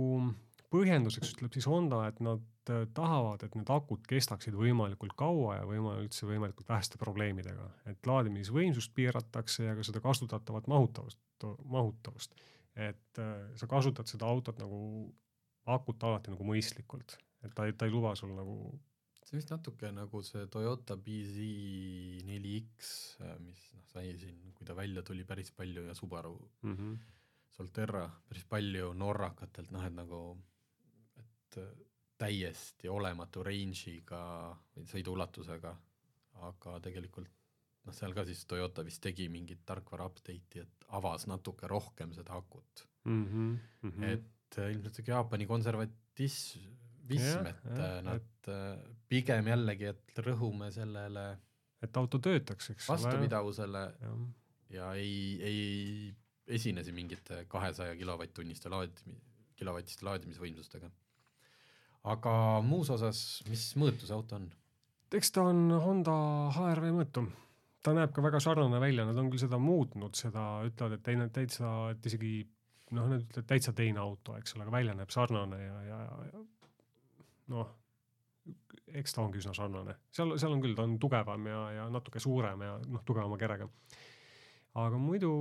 põhjenduseks 0.72 1.36
ütleb 1.36 1.54
siis 1.54 1.68
Honda, 1.68 2.06
et 2.08 2.20
nad 2.24 2.42
tahavad, 2.94 3.44
et 3.44 3.56
need 3.58 3.70
akud 3.74 4.04
kestaksid 4.10 4.56
võimalikult 4.58 5.16
kaua 5.18 5.58
ja 5.58 5.66
võimal-, 5.66 6.04
üldse 6.04 6.28
võimalikult 6.30 6.70
väheste 6.70 7.00
probleemidega, 7.02 7.68
et 7.90 8.08
laadimisvõimsust 8.08 8.94
piiratakse 8.98 9.66
ja 9.66 9.76
ka 9.78 9.86
seda 9.88 10.02
kasutatavat 10.04 10.70
mahutavust, 10.72 11.20
mahutavust. 11.66 12.36
et 12.76 13.20
äh, 13.20 13.50
sa 13.60 13.68
kasutad 13.68 14.08
seda 14.08 14.30
autot 14.30 14.60
nagu 14.62 14.78
akut 15.66 16.04
alati 16.04 16.32
nagu 16.32 16.46
mõistlikult, 16.46 17.18
et 17.44 17.54
ta 17.56 17.66
ei, 17.66 17.74
ta 17.74 17.86
ei 17.86 17.92
luba 17.92 18.14
sul 18.16 18.32
nagu 18.38 18.56
see 19.26 19.40
vist 19.40 19.52
natuke 19.54 19.92
nagu 19.96 20.22
see 20.26 20.48
Toyota 20.52 20.98
BZ4X, 21.00 22.92
mis 23.44 23.62
noh, 23.76 23.86
sai 23.92 24.14
siin, 24.20 24.40
kui 24.56 24.68
ta 24.68 24.76
välja 24.78 25.04
tuli, 25.08 25.24
päris 25.28 25.52
palju 25.56 25.86
ja 25.88 25.96
Subaru 25.98 26.38
mm 26.62 26.76
-hmm. 26.76 26.98
Solterra 27.52 28.10
päris 28.28 28.46
palju 28.46 28.94
norrakatelt, 28.94 29.72
noh 29.72 29.86
et 29.86 29.94
nagu, 29.94 30.38
et 31.20 31.58
äh, 31.58 31.70
täiesti 32.22 32.90
olematu 32.92 33.44
range'iga 33.46 34.22
või 34.76 34.88
sõiduulatusega, 34.90 35.72
aga 36.48 36.78
tegelikult 36.86 37.30
noh, 37.86 37.96
seal 37.98 38.14
ka 38.18 38.26
siis 38.28 38.44
Toyota 38.50 38.86
vist 38.86 39.02
tegi 39.04 39.28
mingit 39.34 39.64
tarkvara 39.66 40.08
update'i, 40.10 40.62
et 40.62 40.90
avas 40.98 41.28
natuke 41.30 41.70
rohkem 41.72 42.14
seda 42.18 42.38
akut 42.38 42.86
mm. 43.06 43.26
-hmm. 43.26 43.58
Mm 43.82 43.92
-hmm. 43.92 44.10
et 44.14 44.58
äh, 44.60 44.72
ilmselt 44.72 44.96
siuke 44.96 45.12
Jaapani 45.12 45.46
konservatism, 45.46 46.68
et 47.12 47.66
äh, 47.66 48.02
nad 48.04 48.48
äh, 48.48 48.78
pigem 49.10 49.48
jällegi, 49.48 49.86
et 49.86 50.20
rõhume 50.28 50.72
sellele 50.72 51.26
et 51.82 51.98
auto 51.98 52.20
töötaks, 52.20 52.70
eks 52.76 52.90
vastupidavusele 52.90 53.82
jah, 54.02 54.18
ja 54.70 54.94
ei, 54.94 55.42
ei 55.42 56.16
esine 56.48 56.84
siin 56.84 56.96
mingite 56.96 57.46
kahesaja 57.52 57.96
kilovatt-tunniste 58.00 58.70
laadimi-, 58.70 59.20
kilovatiste 59.56 60.06
laadimisvõimsustega. 60.06 60.92
Aga 62.10 62.34
muus 62.66 62.90
osas, 62.94 63.42
mis 63.50 63.72
mõõtu 63.78 64.08
see 64.08 64.16
auto 64.16 64.40
on? 64.40 64.50
eks 65.12 65.34
ta 65.36 65.44
on 65.52 65.68
Honda 65.84 66.14
HR-V 66.56 66.94
mõõtu. 66.96 67.26
ta 67.84 67.94
näeb 67.98 68.14
ka 68.16 68.24
väga 68.24 68.40
sarnane 68.40 68.80
välja, 68.80 69.06
nad 69.06 69.18
on 69.18 69.30
küll 69.32 69.42
seda 69.42 69.60
muutnud, 69.60 70.16
seda 70.16 70.62
ütlevad, 70.68 70.98
et 70.98 71.04
teine 71.04 71.28
täitsa, 71.34 71.92
et 71.92 72.06
isegi 72.06 72.40
noh, 72.96 73.10
nad 73.10 73.24
ütlevad 73.24 73.48
täitsa 73.50 73.74
teine 73.76 74.02
auto, 74.04 74.38
eks 74.38 74.56
ole, 74.56 74.66
aga 74.66 74.76
välja 74.78 74.96
näeb 74.98 75.14
sarnane 75.14 75.60
ja, 75.62 75.82
ja, 75.88 76.00
ja 76.32 76.44
noh, 77.52 77.74
eks 79.02 79.16
ta 79.16 79.26
ongi 79.26 79.42
üsna 79.42 79.54
sarnane, 79.58 79.98
seal, 80.14 80.38
seal 80.42 80.56
on 80.56 80.64
küll, 80.64 80.78
ta 80.78 80.86
on 80.88 80.98
tugevam 81.02 81.50
ja, 81.50 81.62
ja 81.80 81.90
natuke 81.92 82.22
suurem 82.24 82.64
ja 82.66 82.78
noh, 82.86 83.04
tugevama 83.06 83.40
kerega. 83.42 83.68
aga 84.82 85.02
muidu 85.02 85.34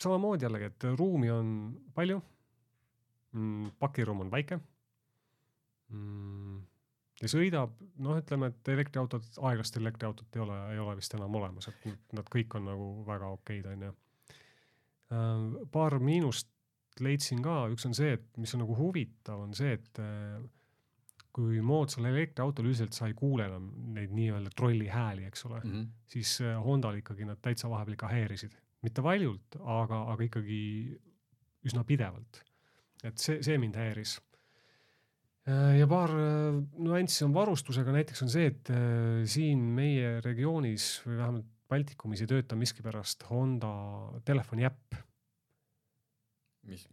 samamoodi 0.00 0.48
jällegi, 0.48 0.72
et 0.72 0.90
ruumi 0.98 1.30
on 1.30 1.50
palju 1.94 2.18
mm,, 2.18 3.76
pakiruum 3.78 4.26
on 4.26 4.32
väike 4.32 4.58
mm, 5.94 6.62
ja 7.22 7.30
sõidab, 7.30 7.76
noh, 8.02 8.18
ütleme, 8.20 8.50
et 8.52 8.72
elektriautod, 8.74 9.28
aeglast 9.50 9.78
elektriautot 9.80 10.36
ei 10.36 10.42
ole, 10.44 10.58
ei 10.74 10.80
ole 10.82 10.96
vist 10.98 11.14
enam 11.16 11.38
olemas, 11.40 11.70
et 11.70 11.86
nad- 12.12 12.30
kõik 12.32 12.58
on 12.58 12.66
nagu 12.72 12.88
väga 13.06 13.30
okeid, 13.38 13.70
onju. 13.74 13.94
paar 15.70 15.98
miinust 16.02 16.48
leidsin 17.02 17.42
ka, 17.44 17.64
üks 17.72 17.86
on 17.86 17.94
see, 17.94 18.14
et 18.18 18.26
mis 18.40 18.52
on 18.56 18.64
nagu 18.64 18.76
huvitav, 18.78 19.42
on 19.46 19.54
see, 19.56 19.74
et 19.76 20.00
äh, 20.02 20.42
kui 21.34 21.58
moodsal 21.66 22.06
elektriautol 22.10 22.68
üldiselt 22.68 22.94
sa 22.94 23.08
ei 23.10 23.16
kuule 23.18 23.48
enam 23.48 23.66
neid 23.96 24.12
nii-öelda 24.14 24.52
trolli 24.54 24.86
hääli, 24.90 25.26
eks 25.26 25.46
ole 25.48 25.60
mm, 25.60 25.72
-hmm. 25.72 25.88
siis 26.14 26.36
äh, 26.44 26.58
Hondal 26.64 27.00
ikkagi 27.00 27.26
nad 27.26 27.40
täitsa 27.42 27.70
vahepeal 27.70 27.98
ikka 27.98 28.08
häirisid. 28.12 28.54
mitte 28.82 29.02
valjult, 29.02 29.56
aga, 29.60 30.02
aga 30.12 30.24
ikkagi 30.24 30.60
üsna 31.66 31.84
pidevalt. 31.84 32.42
et 33.04 33.18
see, 33.18 33.42
see 33.42 33.58
mind 33.58 33.76
häiris. 33.76 34.20
Ja 35.78 35.88
paar 35.90 36.12
äh, 36.16 36.60
nüanssi 36.80 37.24
on 37.26 37.34
varustusega, 37.36 37.92
näiteks 37.92 38.24
on 38.24 38.32
see, 38.32 38.48
et 38.52 38.70
äh, 38.72 39.24
siin 39.28 39.64
meie 39.76 40.18
regioonis 40.24 41.02
või 41.04 41.18
vähemalt 41.20 41.50
Baltikumis 41.74 42.20
ei 42.20 42.28
tööta 42.28 42.56
miskipärast 42.60 43.24
Honda 43.30 43.70
telefoni 44.28 44.66
äpp. 44.68 44.98
mis 46.68 46.84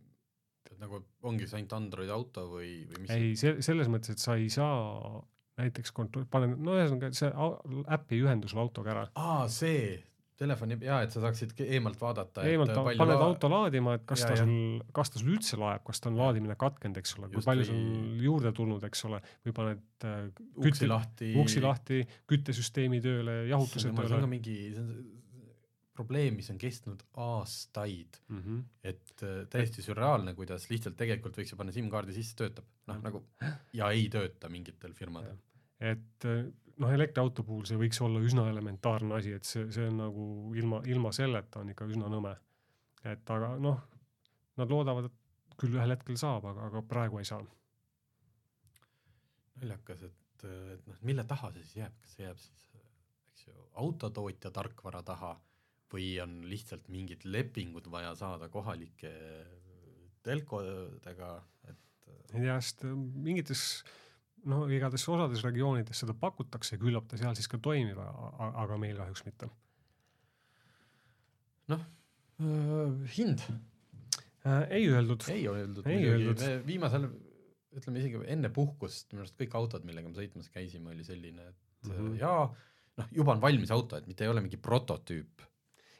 nagu 0.82 1.02
ongi 1.28 1.46
see 1.46 1.60
ainult 1.60 1.76
Androidi 1.78 2.14
auto 2.14 2.48
või, 2.56 2.70
või 2.90 3.04
mis? 3.04 3.12
ei, 3.14 3.34
see 3.40 3.60
selles 3.64 3.92
mõttes, 3.92 4.16
et 4.16 4.24
sa 4.24 4.38
ei 4.40 4.50
saa 4.52 5.20
näiteks 5.62 5.94
kontroll-, 5.96 6.28
pane, 6.32 6.50
no 6.56 6.76
ühesõnaga 6.80 7.12
see 7.16 7.30
äpp 7.30 8.16
ei 8.16 8.24
ühendu 8.24 8.50
sul 8.50 8.64
autoga 8.64 8.96
ära. 8.96 9.04
aa, 9.20 9.46
see 9.52 10.00
telefoni, 10.42 10.78
jaa, 10.84 11.00
et 11.06 11.14
sa 11.14 11.22
saaksid 11.24 11.54
eemalt 11.68 12.02
vaadata. 12.02 12.44
eemalt 12.50 12.74
ta- 12.74 12.84
paned 12.90 13.14
la... 13.16 13.28
auto 13.30 13.50
laadima, 13.54 13.94
et 14.00 14.06
kas 14.10 14.26
Ja, 14.26 14.32
ta 14.32 14.40
ja. 14.40 14.44
sul, 14.46 14.82
kas 14.98 15.14
ta 15.14 15.22
sul 15.22 15.32
üldse 15.38 15.60
laeb, 15.62 15.86
kas 15.88 16.02
ta 16.02 16.10
on 16.12 16.18
laadimine 16.20 16.58
katkenud, 16.60 16.98
eks 17.02 17.16
ole, 17.20 17.30
kui 17.36 17.46
palju 17.46 17.64
või- 17.64 17.72
sul 17.72 18.28
juurde 18.28 18.52
tulnud, 18.58 18.84
eks 18.90 19.06
ole, 19.10 19.22
või 19.46 19.56
paned 19.62 20.06
äh, 20.10 20.20
uksi 20.58 20.68
kütte- 20.72 20.92
lahti. 20.92 21.32
uksi 21.46 21.62
lahti, 21.64 22.02
küttesüsteemi 22.34 23.02
tööle, 23.06 23.38
jahutuse 23.54 23.88
see 23.88 23.94
on 23.94 24.02
tööle 24.02 24.22
ka 24.26 24.32
mingi, 24.36 24.58
see 24.76 24.82
on 24.86 24.94
probleem, 26.02 26.38
mis 26.40 26.48
on 26.50 26.58
kestnud 26.58 27.02
aastaid, 27.22 28.18
mm. 28.32 28.40
-hmm. 28.42 28.62
et 28.90 29.24
äh, 29.28 29.42
täiesti 29.52 29.84
sürreaalne, 29.86 30.34
kuidas 30.38 30.70
lihtsalt 30.72 30.96
tegelikult 30.98 31.38
võiks 31.38 31.52
ju 31.54 31.58
panna 31.60 31.72
SIM-kaardi 31.76 32.16
sisse, 32.16 32.36
töötab, 32.40 32.66
noh 32.88 32.96
Mhm. 32.98 33.04
nagu 33.04 33.24
ja 33.74 33.90
ei 33.92 34.08
tööta 34.10 34.50
mingitel 34.50 34.94
firmadel. 34.98 35.38
et 35.80 36.26
äh, 36.26 36.46
noh, 36.82 36.92
elektriauto 36.96 37.46
puhul 37.48 37.66
see 37.70 37.80
võiks 37.80 38.00
olla 38.04 38.22
üsna 38.24 38.48
elementaarne 38.50 39.18
asi, 39.18 39.36
et 39.38 39.48
see, 39.48 39.68
see 39.74 39.88
on 39.90 40.00
nagu 40.02 40.26
ilma, 40.58 40.82
ilma 40.90 41.12
selleta 41.16 41.62
on 41.62 41.72
ikka 41.74 41.88
üsna 41.92 42.10
nõme. 42.12 42.36
et 43.08 43.34
aga 43.34 43.56
noh, 43.62 43.80
nad 44.62 44.74
loodavad, 44.74 45.10
et 45.10 45.58
küll 45.62 45.78
ühel 45.78 45.94
hetkel 45.94 46.18
saab, 46.18 46.46
aga, 46.52 46.70
aga 46.70 46.82
praegu 46.90 47.22
ei 47.22 47.28
saa. 47.30 47.42
naljakas, 49.62 50.04
et, 50.10 50.46
et 50.74 50.90
noh, 50.90 51.00
mille 51.06 51.26
taha 51.30 51.52
see 51.54 51.66
siis 51.66 51.80
jääb, 51.84 51.96
kas 52.02 52.18
see 52.18 52.26
jääb 52.26 52.42
siis, 52.42 52.68
eks 53.32 53.48
ju, 53.48 53.56
autotootja 53.84 54.54
tarkvara 54.54 55.04
taha 55.06 55.36
või 55.92 56.14
on 56.24 56.40
lihtsalt 56.48 56.88
mingid 56.90 57.26
lepingud 57.28 57.90
vaja 57.92 58.14
saada 58.16 58.48
kohalike 58.50 59.12
telkodega, 60.24 61.32
et 61.68 61.82
tea, 62.32 62.58
sest 62.62 62.86
äh, 62.88 62.96
mingites 62.96 63.64
no 64.50 64.62
igatahes 64.72 65.08
osades 65.12 65.44
regioonides 65.46 66.02
seda 66.04 66.16
pakutakse, 66.18 66.80
küllap 66.82 67.08
ta 67.10 67.20
seal 67.20 67.36
siis 67.38 67.50
ka 67.52 67.60
toimib, 67.62 68.00
aga 68.00 68.78
meil 68.82 68.98
kahjuks 69.02 69.26
mitte. 69.28 69.50
öö, 71.72 72.88
hind 73.18 73.44
äh, 74.46 74.66
ei 74.78 74.88
öeldud. 74.90 75.28
ei 75.32 75.46
öeldud 75.48 75.88
Ei 75.88 76.08
öeldud. 76.10 76.42
viimasel, 76.68 77.08
ütleme 77.78 78.02
isegi 78.02 78.24
enne 78.34 78.50
puhkust, 78.54 79.12
minu 79.14 79.24
arust 79.26 79.38
kõik 79.40 79.56
autod, 79.60 79.86
millega 79.88 80.10
me 80.10 80.18
sõitmas 80.18 80.50
käisime, 80.52 80.92
oli 80.96 81.06
selline, 81.08 81.48
et 81.54 81.88
mm. 81.88 81.94
-hmm. 81.94 82.18
jaa, 82.20 82.50
noh, 82.98 83.14
juba 83.22 83.38
on 83.38 83.46
valmis 83.46 83.72
auto, 83.72 83.98
et 83.98 84.10
mitte 84.10 84.26
ei 84.26 84.34
ole 84.34 84.44
mingi 84.44 84.58
prototüüp. 84.58 85.48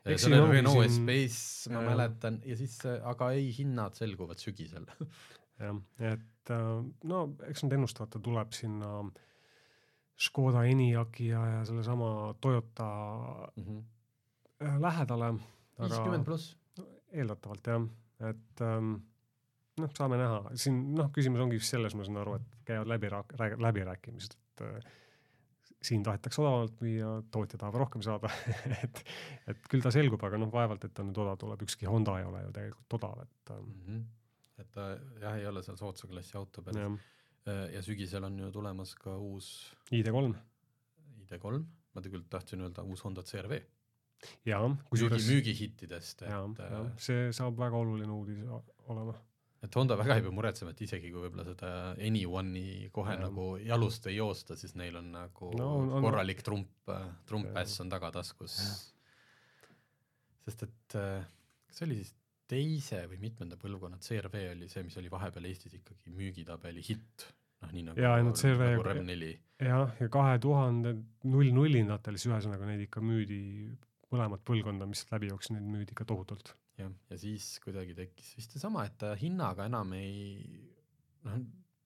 On 0.02 0.34
ongi 0.34 0.56
Renault 0.58 0.82
Espace, 0.82 1.70
ma 1.70 1.84
mäletan, 1.86 2.40
ja 2.42 2.56
siis, 2.58 2.80
aga 3.06 3.28
ei, 3.38 3.52
hinnad 3.54 3.94
selguvad 3.94 4.42
sügisel 4.42 4.88
jah, 5.62 5.82
et 6.14 6.54
äh, 6.54 6.70
no 7.10 7.22
eks 7.50 7.66
nad 7.66 7.78
ennustavad, 7.78 8.12
ta 8.14 8.24
tuleb 8.24 8.56
sinna 8.58 8.92
Škoda 10.22 10.66
Enyaqi 10.70 11.32
ja, 11.32 11.42
ja 11.56 11.62
sellesama 11.66 12.34
Toyota 12.42 12.90
äh, 13.58 14.76
lähedale. 14.80 15.34
viiskümmend 15.80 16.26
pluss. 16.26 16.56
eeldatavalt 17.12 17.68
jah, 17.68 17.88
et 18.30 18.62
ähm, 18.62 18.94
noh, 19.82 19.94
saame 19.98 20.20
näha, 20.22 20.56
siin 20.60 20.82
noh, 20.96 21.10
küsimus 21.16 21.42
ongi 21.44 21.60
vist 21.60 21.74
selles, 21.74 21.96
ma 21.98 22.06
saan 22.08 22.22
aru, 22.22 22.38
et 22.40 22.58
käivad 22.68 22.92
läbi, 22.92 23.10
läbirääkimised, 23.66 24.38
et 24.38 24.66
äh, 24.68 24.92
siin 25.82 26.04
tahetakse 26.06 26.42
odavamalt 26.44 26.82
müüa, 26.86 27.12
tootja 27.34 27.60
tahab 27.60 27.80
rohkem 27.82 28.06
saada 28.06 28.30
et, 28.86 29.04
et 29.50 29.70
küll 29.72 29.84
ta 29.84 29.92
selgub, 29.94 30.22
aga 30.28 30.40
noh, 30.42 30.52
vaevalt, 30.54 30.86
et 30.86 30.94
ta 30.96 31.06
nüüd 31.06 31.18
odav 31.24 31.40
tuleb, 31.42 31.66
ükski 31.66 31.90
Honda 31.90 32.20
ei 32.22 32.28
ole 32.30 32.46
ju 32.46 32.56
tegelikult 32.58 33.00
odav, 33.02 33.24
et 33.26 33.38
Mm 33.52 33.80
-hmm. 33.88 34.04
Et 34.62 34.72
ta 34.76 34.88
jah, 35.22 35.36
ei 35.40 35.46
ole 35.50 35.64
seal 35.66 35.78
soodsa 35.80 36.08
klassi 36.12 36.38
auto 36.40 36.62
peal 36.66 36.78
jah, 36.78 36.98
ja 37.74 37.82
sügisel 37.86 38.24
on 38.28 38.38
ju 38.40 38.52
tulemas 38.54 38.94
ka 39.02 39.16
uus 39.18 39.48
ID3 39.92 40.34
ID3, 41.26 41.62
ma 41.96 42.02
tegelikult 42.04 42.30
tahtsin 42.32 42.62
öelda 42.66 42.84
uus 42.88 43.02
Honda 43.06 43.24
CRV. 43.26 43.58
ja 44.46 44.60
müügi, 44.62 44.86
kusjuures 44.92 45.26
müügihittidest, 45.32 46.22
ja, 46.28 46.44
et 46.46 46.60
ja 46.62 46.80
äh, 46.86 46.92
see 47.02 47.28
saab 47.34 47.58
väga 47.58 47.80
oluline 47.82 48.12
uudis 48.14 48.44
olema. 48.92 49.16
et 49.66 49.76
Honda 49.76 49.96
väga 49.98 50.16
ei 50.20 50.26
pea 50.28 50.32
muretsema, 50.38 50.72
et 50.76 50.82
isegi 50.86 51.10
kui 51.14 51.24
võib-olla 51.24 51.46
seda 51.48 51.72
Anyone'i 51.98 52.90
kohe 52.94 53.16
Jah. 53.16 53.24
nagu 53.26 53.48
jalust 53.66 54.06
ei 54.12 54.16
joosta, 54.20 54.56
siis 54.58 54.76
neil 54.78 54.96
on 55.02 55.12
nagu 55.16 55.52
No 55.58 55.72
on- 55.88 56.06
korralik 56.06 56.44
trump, 56.46 56.70
trump 57.26 57.50
Jah. 57.50 57.62
äss 57.64 57.80
on 57.82 57.90
tagataskus. 57.90 58.60
sest 60.46 60.64
et 60.66 60.96
äh, 60.98 61.26
kas 61.68 61.78
see 61.82 61.88
oli 61.88 61.98
siis 62.04 62.14
teise 62.52 63.06
või 63.12 63.20
mitmenda 63.24 63.58
põlvkonna 63.62 64.00
CRV 64.04 64.42
oli 64.56 64.68
see, 64.72 64.84
mis 64.88 64.98
oli 65.00 65.12
vahepeal 65.14 65.48
Eestis 65.50 65.78
ikkagi 65.80 66.12
müügitabeli 66.16 66.84
hitt, 66.86 67.28
noh 67.64 67.72
nii 67.76 67.86
nagu, 67.90 68.02
ei 68.04 68.26
no 68.28 68.34
CRV 68.38 68.66
nagu 68.74 68.86
Rev4 68.90 69.32
jah, 69.68 69.94
ja 70.02 70.10
kahe 70.12 70.40
tuhande 70.44 70.96
null 71.32 71.52
nullindatel 71.56 72.18
siis 72.20 72.28
ühesõnaga 72.32 72.68
neid 72.70 72.84
ikka 72.88 73.04
müüdi, 73.06 73.40
mõlemat 74.12 74.44
põlvkonda, 74.48 74.88
mis 74.90 75.06
läbi 75.12 75.30
jooksis, 75.32 75.54
neid 75.56 75.68
müüdi 75.72 75.96
ikka 75.96 76.08
tohutult. 76.10 76.54
jah, 76.82 76.92
ja 77.12 77.18
siis 77.22 77.48
kuidagi 77.64 77.94
tekkis 77.98 78.34
vist 78.40 78.56
seesama, 78.58 78.86
et 78.90 78.98
ta 79.00 79.14
hinnaga 79.20 79.68
enam 79.70 79.92
ei, 79.94 80.42
noh, 81.28 81.38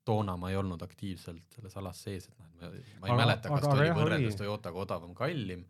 toona 0.05 0.35
ma 0.37 0.51
ei 0.53 0.57
olnud 0.59 0.81
aktiivselt 0.85 1.55
selles 1.57 1.75
alas 1.81 2.01
sees, 2.05 2.27
et 2.29 2.37
noh, 2.39 2.49
ma, 2.61 2.69
ma 2.69 3.07
ei 3.09 3.13
Aga- 3.13 3.19
mäleta, 3.23 3.49
kas 3.49 3.59
aga- 3.63 3.71
ta 3.73 3.81
oli 3.81 3.93
võrreldes. 3.97 4.37
Toyotaga 4.39 4.81
odavam, 4.85 5.13
kallim, 5.17 5.65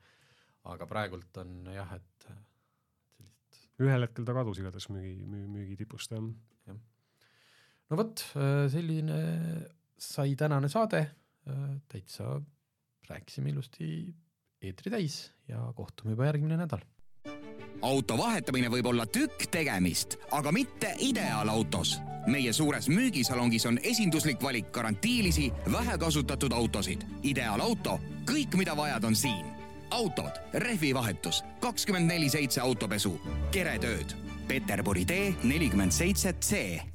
aga 0.71 0.87
praegult 0.89 1.37
on 1.43 1.53
jah, 1.73 1.93
et 1.95 2.14
ühel 3.83 4.07
hetkel 4.07 4.27
ta 4.27 4.35
kadus 4.35 4.59
igatahes 4.61 4.87
müügi, 4.91 5.25
müü, 5.27 5.45
müügitipust 5.51 6.15
jah 6.15 6.23
ja.. 6.69 6.75
no 7.89 7.99
vot, 7.99 8.23
äh, 8.39 8.65
selline 8.71 9.19
sai 9.97 10.35
tänane 10.39 10.69
saade, 10.71 11.05
äh, 11.49 11.63
täitsa 11.91 12.37
rääkisime 13.09 13.51
ilusti 13.51 13.87
eetri 14.61 14.91
täis 14.91 15.19
ja 15.47 15.61
kohtume 15.75 16.15
juba 16.15 16.29
järgmine 16.31 16.57
nädal. 16.57 16.83
auto 17.81 18.17
vahetamine 18.17 18.71
võib 18.71 18.87
olla 18.89 19.05
tükk 19.05 19.49
tegemist, 19.51 20.17
aga 20.31 20.51
mitte 20.51 20.95
ideaalautos. 20.99 21.99
meie 22.27 22.53
suures 22.53 22.87
müügisalongis 22.89 23.65
on 23.69 23.77
esinduslik 23.83 24.41
valik 24.41 24.71
garantiilisi, 24.71 25.51
vähekasutatud 25.71 26.51
autosid. 26.51 27.03
ideaalauto, 27.23 27.99
kõik, 28.25 28.57
mida 28.57 28.77
vajad, 28.77 29.03
on 29.03 29.15
siin 29.15 29.54
autod, 29.91 30.41
rehvivahetus, 30.53 31.43
kakskümmend 31.59 32.09
neli 32.11 32.29
seitse 32.29 32.61
autopesu, 32.61 33.19
keretööd. 33.51 34.17
Peterburi 34.47 35.05
tee 35.05 35.31
nelikümmend 35.43 35.91
seitse 35.91 36.35
C 36.41 36.94